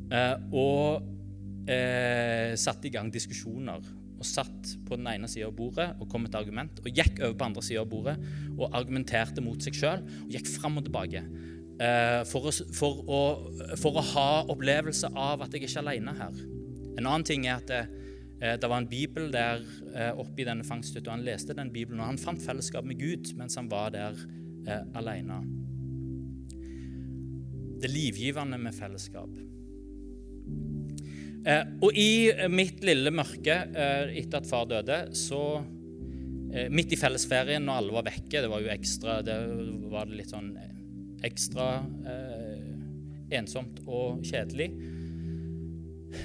Eh, 0.07 0.36
og 0.55 1.03
eh, 1.67 2.53
satte 2.59 2.89
i 2.89 2.93
gang 2.93 3.11
diskusjoner. 3.13 3.86
Og 4.17 4.25
satt 4.25 4.71
på 4.88 4.97
den 4.97 5.09
ene 5.11 5.28
sida 5.30 5.49
av 5.49 5.57
bordet 5.57 5.91
og 6.01 6.07
kom 6.09 6.25
med 6.25 6.34
et 6.34 6.39
argument. 6.39 6.82
Og 6.84 6.89
gikk 6.89 7.21
over 7.21 7.38
på 7.38 7.47
andre 7.49 7.63
sida 7.65 7.84
av 7.84 7.91
bordet 7.91 8.17
og 8.55 8.71
argumenterte 8.71 9.43
mot 9.45 9.61
seg 9.61 9.78
sjøl. 9.78 10.05
Og 10.25 10.34
gikk 10.34 10.49
fram 10.57 10.80
og 10.82 10.88
tilbake. 10.88 11.21
For, 12.25 12.47
å, 12.49 12.53
for, 12.73 13.03
å, 13.05 13.19
for, 13.78 13.99
å, 13.99 14.05
ha 14.15 14.30
opplevelse 14.49 15.11
av 15.13 15.43
at 15.45 15.53
jeg 15.53 15.67
ikke 15.67 15.75
er 15.75 15.84
aleine 15.84 16.15
her. 16.17 16.39
En 16.97 17.05
annen 17.05 17.25
ting 17.28 17.45
er 17.45 17.59
at 17.59 17.73
eh, 17.73 17.89
det 18.38 18.69
var 18.69 18.77
en 18.77 18.89
bibel 18.89 19.31
der 19.33 19.63
eh, 19.95 20.11
oppe 20.13 20.43
i 20.43 20.45
denne 20.45 20.65
fangsthytta. 20.65 21.15
Han 21.15 21.25
leste 21.25 21.55
den 21.57 21.71
bibelen, 21.73 22.01
og 22.03 22.11
han 22.11 22.19
fant 22.21 22.43
fellesskap 22.43 22.85
med 22.85 22.99
Gud 23.01 23.31
mens 23.38 23.57
han 23.57 23.69
var 23.71 23.89
der 23.95 24.19
eh, 24.67 24.83
alene. 24.99 25.39
Det 27.81 27.89
livgivende 27.89 28.59
med 28.61 28.75
fellesskap. 28.77 29.31
Eh, 31.47 31.63
og 31.81 31.97
i 31.97 32.29
mitt 32.51 32.85
lille 32.85 33.13
mørke 33.13 33.57
eh, 33.73 34.13
etter 34.21 34.41
at 34.41 34.49
far 34.49 34.69
døde, 34.69 34.99
så 35.17 35.41
eh, 36.53 36.69
Midt 36.69 36.93
i 36.93 37.01
fellesferien 37.01 37.65
når 37.65 37.81
alle 37.81 37.97
var 37.97 38.07
vekke, 38.11 38.43
det 38.43 38.53
var 38.53 38.61
jo 38.61 38.73
ekstra 38.73 39.17
det 39.25 39.39
var 39.89 40.13
litt 40.13 40.29
sånn 40.33 40.53
ekstra 41.25 41.67
eh, 42.05 42.69
ensomt 43.39 43.81
og 43.89 44.21
kjedelig, 44.21 44.69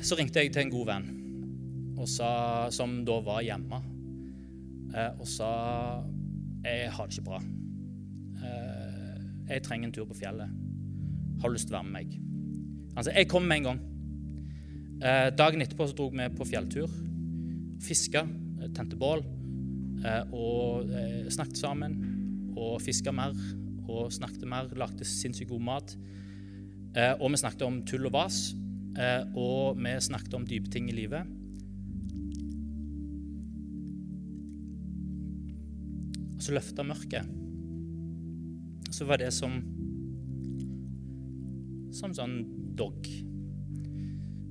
så 0.05 0.21
ringte 0.21 0.45
jeg 0.45 0.53
til 0.53 0.67
en 0.67 0.77
god 0.77 0.89
venn 0.93 1.11
sa, 2.11 2.71
som 2.75 3.03
da 3.07 3.19
var 3.25 3.45
hjemme, 3.47 3.79
eh, 4.95 5.13
og 5.19 5.29
sa 5.29 5.53
jeg 6.63 6.91
har 6.95 7.09
det 7.09 7.17
ikke 7.17 7.27
bra. 7.27 7.41
Eh, 8.43 9.23
jeg 9.51 9.65
trenger 9.67 9.89
en 9.89 9.95
tur 9.95 10.07
på 10.07 10.19
fjellet. 10.19 10.53
Har 11.43 11.51
lyst 11.51 11.69
til 11.69 11.75
å 11.75 11.81
være 11.81 11.89
med 11.89 11.97
meg? 11.97 12.13
Han 12.95 13.07
sa 13.07 13.15
jeg 13.17 13.31
kommer 13.31 13.51
med 13.51 13.61
en 13.61 13.69
gang. 13.69 13.81
Eh, 15.03 15.29
dagen 15.35 15.65
etterpå 15.65 15.89
så 15.91 15.97
dro 15.99 16.09
vi 16.15 16.29
på 16.37 16.47
fjelltur. 16.47 16.93
Fiska, 17.83 18.23
tente 18.77 18.99
bål 18.99 19.25
og 20.35 20.91
snakket 21.35 21.59
sammen. 21.59 21.99
Og 22.55 22.79
fiska 22.83 23.11
mer 23.15 23.35
og 23.91 24.13
snakket 24.15 24.47
mer. 24.47 24.71
Lagde 24.79 25.07
sinnssykt 25.07 25.51
god 25.51 25.67
mat. 25.67 25.95
Og 27.19 27.27
vi 27.27 27.41
snakket 27.43 27.67
om 27.67 27.83
tull 27.87 28.07
og 28.07 28.15
vas. 28.15 28.39
Og 29.35 29.79
vi 29.83 29.97
snakket 29.99 30.39
om 30.39 30.47
dype 30.47 30.71
ting 30.71 30.91
i 30.91 30.95
livet. 30.95 31.27
Så 36.43 36.55
løfta 36.57 36.83
mørket. 36.87 37.29
Så 38.93 39.07
var 39.09 39.23
det 39.23 39.31
som 39.35 39.61
Som 41.93 42.15
sånn 42.17 42.41
dog 42.75 43.07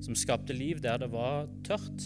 som 0.01 0.17
skapte 0.17 0.53
liv 0.53 0.81
der 0.81 0.97
det 1.01 1.11
var 1.13 1.45
tørt. 1.65 2.01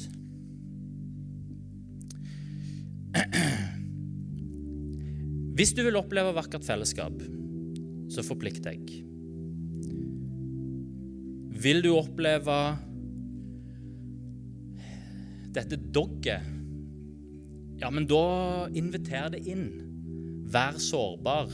Hvis 5.56 5.72
du 5.76 5.86
vil 5.86 5.96
oppleve 5.96 6.36
vakkert 6.36 6.66
fellesskap, 6.68 7.16
så 8.12 8.26
forplikt 8.28 8.66
deg. 8.68 8.82
Vil 11.66 11.80
du 11.86 11.94
oppleve 11.96 12.58
dette 15.56 15.80
dogget, 15.96 16.44
ja, 17.82 17.90
men 17.92 18.08
da 18.08 18.26
inviter 18.76 19.32
det 19.34 19.44
inn. 19.52 19.68
Vær 20.52 20.78
sårbar. 20.80 21.50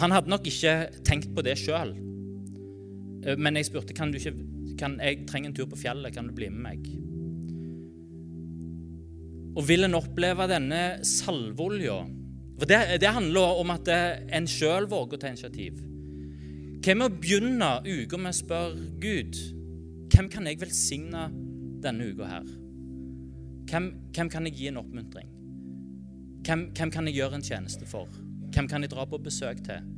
Han 0.00 0.12
hadde 0.12 0.32
nok 0.32 0.48
ikke 0.50 0.74
tenkt 1.06 1.30
på 1.36 1.44
det 1.46 1.54
sjøl, 1.60 1.94
men 3.38 3.56
jeg 3.56 3.70
spurte 3.70 3.94
kan 3.96 4.10
du 4.12 4.18
ikke 4.18 4.34
kan, 4.78 4.96
jeg 4.98 5.22
trenger 5.28 5.50
en 5.50 5.56
tur 5.56 5.68
på 5.70 5.78
fjellet, 5.78 6.14
kan 6.14 6.28
du 6.28 6.34
bli 6.34 6.48
med 6.50 6.64
meg? 6.64 6.88
Og 9.54 9.66
vil 9.68 9.86
en 9.86 9.94
oppleve 9.94 10.48
denne 10.50 10.82
salveolja 11.06 12.00
For 12.58 12.70
det, 12.70 12.78
det, 13.02 13.10
handler 13.10 13.60
om 13.60 13.70
at 13.74 13.88
en 13.90 14.46
sjøl 14.50 14.86
våger 14.90 15.16
å 15.16 15.20
ta 15.22 15.30
initiativ. 15.30 15.78
Hva 16.84 16.94
med 16.94 17.06
å 17.08 17.16
begynne 17.18 17.70
uka 17.82 18.18
med 18.18 18.30
å 18.30 18.38
spørre 18.38 18.90
Gud 19.02 19.38
hvem 20.14 20.28
kan 20.30 20.46
jeg 20.46 20.60
velsigne 20.60 21.24
denne 21.82 22.12
uka 22.12 22.28
her? 22.30 22.46
Hvem, 23.74 23.88
hvem, 24.14 24.28
kan 24.30 24.46
jeg 24.46 24.54
gi 24.54 24.68
en 24.70 24.78
oppmuntring? 24.78 25.30
Hvem, 26.46 26.68
hvem 26.76 26.90
kan 26.94 27.08
jeg 27.10 27.18
gjøre 27.18 27.40
en 27.40 27.46
tjeneste 27.46 27.88
for? 27.90 28.06
Hvem 28.54 28.68
kan 28.70 28.86
jeg 28.86 28.92
dra 28.92 29.06
på 29.10 29.18
besøk 29.18 29.64
til? 29.66 29.88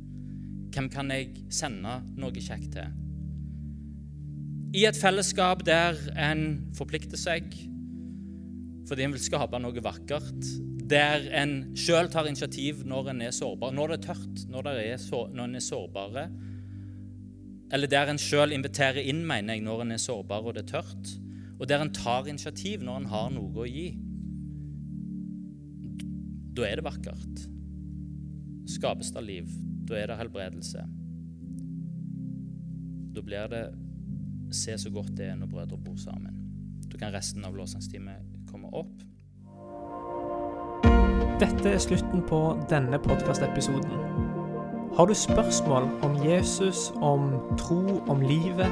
Hvem 0.73 0.89
kan 0.89 1.13
jeg 1.13 1.35
sende 1.53 1.99
noe 2.17 2.41
kjekt 2.41 2.71
til? 2.73 2.95
i 4.75 4.83
et 4.87 4.97
fellesskap 4.99 5.63
der 5.67 5.97
en 6.19 6.71
forplikter 6.77 7.19
seg 7.19 7.53
fordi 8.87 9.03
en 9.03 9.11
vil 9.11 9.19
skape 9.19 9.59
noe 9.59 9.81
vakkert, 9.83 10.45
der 10.87 11.25
en 11.35 11.73
sjøl 11.75 12.07
tar 12.07 12.29
initiativ 12.29 12.85
når 12.87 13.09
en 13.11 13.25
er 13.25 13.33
sårbar, 13.35 13.73
når 13.75 13.91
det 13.91 13.97
er 13.97 14.05
tørt, 14.05 14.43
når, 14.47 14.69
er 14.71 15.01
så, 15.03 15.25
når 15.27 15.49
en 15.49 15.59
er 15.59 15.65
sårbare, 15.65 16.23
eller 17.75 17.91
der 17.91 18.13
en 18.13 18.21
sjøl 18.21 18.55
inviterer 18.55 19.03
inn, 19.03 19.25
mener 19.27 19.57
jeg, 19.57 19.65
når 19.65 19.83
en 19.83 19.91
er 19.97 19.99
sårbar 19.99 20.47
og 20.47 20.55
det 20.55 20.63
er 20.63 20.71
tørt, 20.77 21.11
og 21.57 21.69
der 21.69 21.81
en 21.81 21.93
tar 21.93 22.27
initiativ 22.29 22.83
når 22.85 23.01
en 23.01 23.09
har 23.11 23.31
noe 23.33 23.63
å 23.63 23.67
gi. 23.69 23.87
Da 26.57 26.67
er 26.67 26.79
det 26.79 26.85
vakkert. 26.85 27.43
Skapes 28.69 29.11
det 29.15 29.23
liv. 29.25 29.51
Da 29.87 29.97
er 29.97 30.11
det 30.11 30.19
helbredelse. 30.19 30.85
Da 33.15 33.23
blir 33.25 33.49
det 33.49 33.65
se 34.53 34.77
så 34.77 34.89
godt 34.93 35.15
det 35.17 35.31
er 35.31 35.37
når 35.39 35.51
brødre 35.51 35.77
bor 35.81 35.97
sammen. 36.01 36.35
Da 36.91 36.97
kan 36.97 37.13
resten 37.13 37.45
av 37.45 37.55
lovsangstimen 37.57 38.45
komme 38.51 38.69
opp. 38.71 38.93
Dette 41.41 41.69
er 41.69 41.81
slutten 41.81 42.23
på 42.25 42.39
denne 42.69 42.99
podkastepisoden. 43.01 43.91
Har 44.97 45.05
du 45.05 45.13
spørsmål 45.13 45.89
om 46.05 46.15
Jesus, 46.25 46.91
om 47.05 47.29
tro, 47.59 47.99
om 48.09 48.21
livet, 48.21 48.71